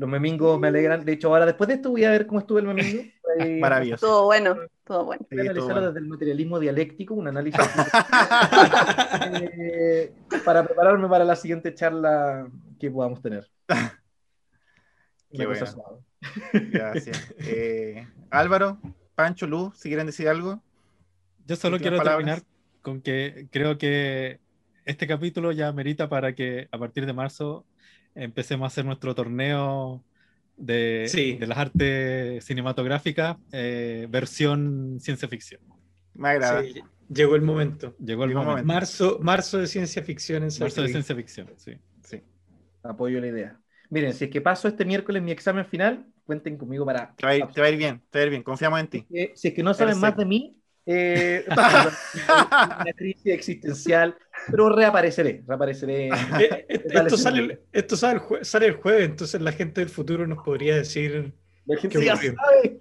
Los 0.00 0.08
memingos 0.08 0.58
me 0.58 0.68
alegran. 0.68 1.04
De 1.04 1.12
hecho, 1.12 1.28
ahora 1.28 1.44
después 1.44 1.68
de 1.68 1.74
esto 1.74 1.90
voy 1.90 2.04
a 2.04 2.10
ver 2.10 2.26
cómo 2.26 2.40
estuvo 2.40 2.58
el 2.58 2.64
memingo. 2.64 3.02
Maravilloso. 3.60 4.06
Todo 4.06 4.24
bueno, 4.24 4.56
todo 4.82 5.04
bueno. 5.04 5.26
Voy 5.30 5.40
a 5.40 5.42
analizarlo 5.42 5.88
desde 5.88 5.98
el 5.98 6.06
materialismo 6.06 6.58
dialéctico, 6.58 7.12
un 7.12 7.28
análisis 7.28 7.60
eh, 9.58 10.10
para 10.42 10.64
prepararme 10.64 11.06
para 11.06 11.26
la 11.26 11.36
siguiente 11.36 11.74
charla 11.74 12.50
que 12.78 12.90
podamos 12.90 13.20
tener. 13.20 13.46
Qué 15.30 15.44
bueno. 15.44 15.66
Gracias. 16.54 17.34
Eh, 17.40 18.08
Álvaro, 18.30 18.78
Pancho, 19.14 19.46
Luz, 19.46 19.76
si 19.76 19.90
quieren 19.90 20.06
decir 20.06 20.30
algo. 20.30 20.62
Yo 21.44 21.56
solo 21.56 21.78
quiero 21.78 22.00
terminar 22.00 22.40
con 22.80 23.02
que 23.02 23.48
creo 23.50 23.76
que 23.76 24.40
este 24.86 25.06
capítulo 25.06 25.52
ya 25.52 25.70
merita 25.72 26.08
para 26.08 26.34
que 26.34 26.68
a 26.72 26.78
partir 26.78 27.04
de 27.04 27.12
marzo 27.12 27.66
empecemos 28.14 28.64
a 28.64 28.66
hacer 28.68 28.84
nuestro 28.84 29.14
torneo 29.14 30.02
de, 30.56 31.36
de 31.40 31.46
las 31.46 31.58
artes 31.58 32.44
cinematográficas, 32.44 33.36
eh, 33.52 34.06
versión 34.10 34.98
ciencia 35.00 35.28
ficción. 35.28 35.60
Me 36.14 36.30
agrada. 36.30 36.62
llegó 37.08 37.34
el 37.34 37.42
momento. 37.42 37.94
Llegó 37.98 38.24
el 38.24 38.34
momento. 38.34 38.64
Marzo, 38.64 39.18
marzo 39.22 39.58
de 39.58 39.66
ciencia 39.66 40.02
ficción 40.02 40.42
en 40.42 40.50
Marzo 40.60 40.82
de 40.82 40.88
ciencia 40.88 41.14
ficción, 41.14 41.48
sí. 41.56 41.72
sí. 42.02 42.22
Apoyo 42.82 43.20
la 43.20 43.28
idea. 43.28 43.58
Miren, 43.88 44.12
si 44.12 44.24
es 44.24 44.30
que 44.30 44.40
paso 44.40 44.68
este 44.68 44.84
miércoles 44.84 45.22
mi 45.22 45.32
examen 45.32 45.64
final, 45.66 46.06
cuenten 46.24 46.56
conmigo 46.56 46.84
para. 46.86 47.14
Te 47.16 47.26
va 47.26 47.32
a 47.32 47.36
ir, 47.36 47.46
te 47.46 47.60
va 47.60 47.66
a 47.66 47.70
ir 47.70 47.76
bien, 47.76 48.02
te 48.10 48.18
va 48.18 48.22
a 48.22 48.26
ir 48.26 48.30
bien, 48.30 48.42
confiamos 48.42 48.80
en 48.80 48.86
ti. 48.86 49.06
si 49.34 49.48
es 49.48 49.54
que 49.54 49.62
no 49.62 49.74
saben 49.74 49.98
más 49.98 50.16
de 50.16 50.24
mí, 50.24 50.60
eh, 50.86 51.44
una 51.48 52.92
crisis 52.96 53.26
existencial, 53.26 54.16
pero 54.48 54.74
reapareceré, 54.74 55.44
reapareceré. 55.46 56.10
Eh, 56.40 56.66
eh, 56.68 56.82
esto, 56.84 57.16
sale, 57.16 57.60
esto 57.72 57.96
sale, 57.96 58.20
el 58.38 58.44
sale, 58.44 58.66
el 58.66 58.74
jueves, 58.74 59.04
entonces 59.04 59.40
la 59.40 59.52
gente 59.52 59.80
del 59.80 59.90
futuro 59.90 60.26
nos 60.26 60.44
podría 60.44 60.76
decir. 60.76 61.32
La 61.66 61.76
gente 61.76 62.04
ya 62.04 62.16
sabe. 62.16 62.34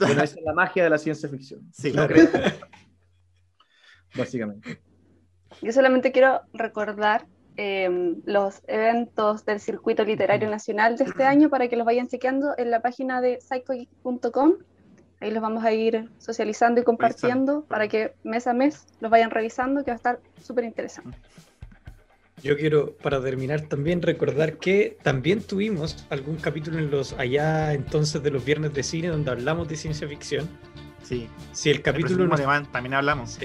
esa 0.00 0.24
es 0.24 0.36
la 0.42 0.52
magia 0.52 0.84
de 0.84 0.90
la 0.90 0.98
ciencia 0.98 1.28
ficción. 1.28 1.62
Sí, 1.72 1.92
Básicamente. 4.16 4.80
Yo 5.62 5.72
solamente 5.72 6.12
quiero 6.12 6.42
recordar 6.52 7.26
em, 7.56 8.20
los 8.24 8.62
eventos 8.66 9.44
del 9.44 9.60
Circuito 9.60 10.04
Literario 10.04 10.50
Nacional 10.50 10.96
de 10.96 11.04
este 11.04 11.24
año 11.24 11.48
para 11.48 11.68
que 11.68 11.76
los 11.76 11.86
vayan 11.86 12.08
chequeando 12.08 12.54
en 12.56 12.70
la 12.70 12.82
página 12.82 13.20
de 13.20 13.40
psychogeek.com 13.40 14.54
Ahí 15.20 15.30
los 15.30 15.42
vamos 15.42 15.64
a 15.64 15.72
ir 15.72 16.08
socializando 16.18 16.80
y 16.80 16.84
compartiendo 16.84 17.62
para 17.68 17.88
que 17.88 18.14
mes 18.24 18.46
a 18.46 18.54
mes 18.54 18.86
los 19.00 19.10
vayan 19.10 19.30
revisando, 19.30 19.84
que 19.84 19.90
va 19.90 19.94
a 19.94 19.96
estar 19.96 20.20
súper 20.42 20.64
interesante. 20.64 21.16
Yo 22.42 22.56
quiero, 22.56 22.96
para 22.96 23.20
terminar, 23.20 23.62
también 23.62 24.00
recordar 24.00 24.56
que 24.56 24.96
también 25.02 25.42
tuvimos 25.42 26.06
algún 26.08 26.36
capítulo 26.36 26.78
en 26.78 26.90
los 26.90 27.12
allá 27.14 27.74
entonces 27.74 28.22
de 28.22 28.30
los 28.30 28.42
viernes 28.44 28.72
de 28.72 28.82
cine 28.82 29.08
donde 29.08 29.30
hablamos 29.30 29.68
de 29.68 29.76
ciencia 29.76 30.08
ficción. 30.08 30.48
Sí. 31.02 31.28
Si 31.52 31.68
el 31.68 31.82
capítulo 31.82 32.26
no, 32.26 32.36
también 32.70 32.94
hablamos. 32.94 33.38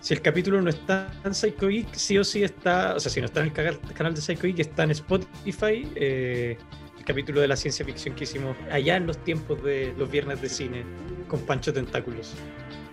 si 0.00 0.14
el 0.14 0.20
capítulo 0.20 0.60
no 0.60 0.68
está 0.68 1.10
en 1.24 1.34
Psycho 1.34 1.68
Geek, 1.68 1.94
sí 1.94 2.18
o 2.18 2.24
sí 2.24 2.44
está, 2.44 2.94
o 2.94 3.00
sea, 3.00 3.10
si 3.10 3.20
no 3.20 3.26
está 3.26 3.40
en 3.40 3.46
el 3.46 3.52
canal 3.94 4.14
de 4.14 4.20
Psycho 4.20 4.42
Geek, 4.42 4.58
está 4.58 4.82
en 4.82 4.90
Spotify. 4.90 5.88
Eh, 5.94 6.58
capítulo 7.06 7.40
de 7.40 7.48
la 7.48 7.56
ciencia 7.56 7.86
ficción 7.86 8.14
que 8.14 8.24
hicimos 8.24 8.56
allá 8.70 8.96
en 8.96 9.06
los 9.06 9.16
tiempos 9.24 9.62
de 9.62 9.94
los 9.96 10.10
viernes 10.10 10.42
de 10.42 10.48
cine 10.48 10.84
con 11.28 11.40
Pancho 11.40 11.72
Tentáculos. 11.72 12.34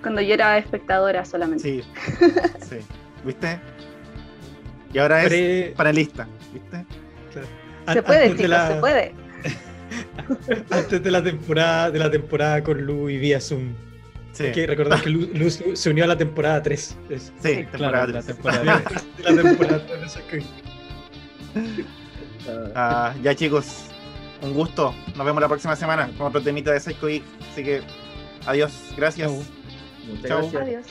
Cuando 0.02 0.22
yo 0.22 0.36
era 0.36 0.58
espectadora 0.58 1.26
solamente. 1.26 1.64
Sí, 1.64 1.84
sí. 2.70 2.78
¿Viste? 3.26 3.60
Y 4.94 5.00
ahora 5.00 5.24
es 5.24 5.74
panelista, 5.74 6.28
¿viste? 6.54 6.86
Se 7.92 8.04
puede, 8.04 8.36
chicos, 8.36 8.68
se 8.68 8.76
puede. 8.76 9.14
Antes 10.70 11.04
de 11.04 11.12
la 11.12 11.24
temporada, 11.24 11.92
de 11.92 12.00
la 12.00 12.12
temporada 12.12 12.64
con 12.64 12.82
Lu 12.82 13.10
y 13.10 13.18
vía 13.18 13.42
Zoom. 13.42 13.74
Sí. 14.32 14.46
Hay 14.46 14.52
que 14.52 14.68
recordar 14.68 15.02
que 15.02 15.10
Lu, 15.10 15.50
se 15.50 15.90
unió 15.90 16.04
a 16.06 16.08
la 16.08 16.18
temporada 16.18 16.62
3. 16.62 16.98
Sí, 17.42 17.66
temporada 17.72 18.08
3. 18.08 18.16
La 18.16 18.34
temporada 18.34 18.84
3. 18.84 19.36
la 19.36 19.42
temporada 19.42 19.86
3. 19.86 20.18
Ah, 22.76 23.14
ya 23.22 23.36
chicos, 23.36 23.93
un 24.44 24.54
gusto. 24.54 24.94
Nos 25.16 25.26
vemos 25.26 25.42
la 25.42 25.48
próxima 25.48 25.76
semana 25.76 26.10
con 26.18 26.28
otro 26.28 26.42
temita 26.42 26.72
de 26.72 26.80
Psycho 26.80 27.08
Geek. 27.08 27.24
Así 27.52 27.64
que 27.64 27.82
adiós. 28.46 28.72
Gracias. 28.96 29.32
Chao. 30.28 30.50
Adiós. 30.60 30.86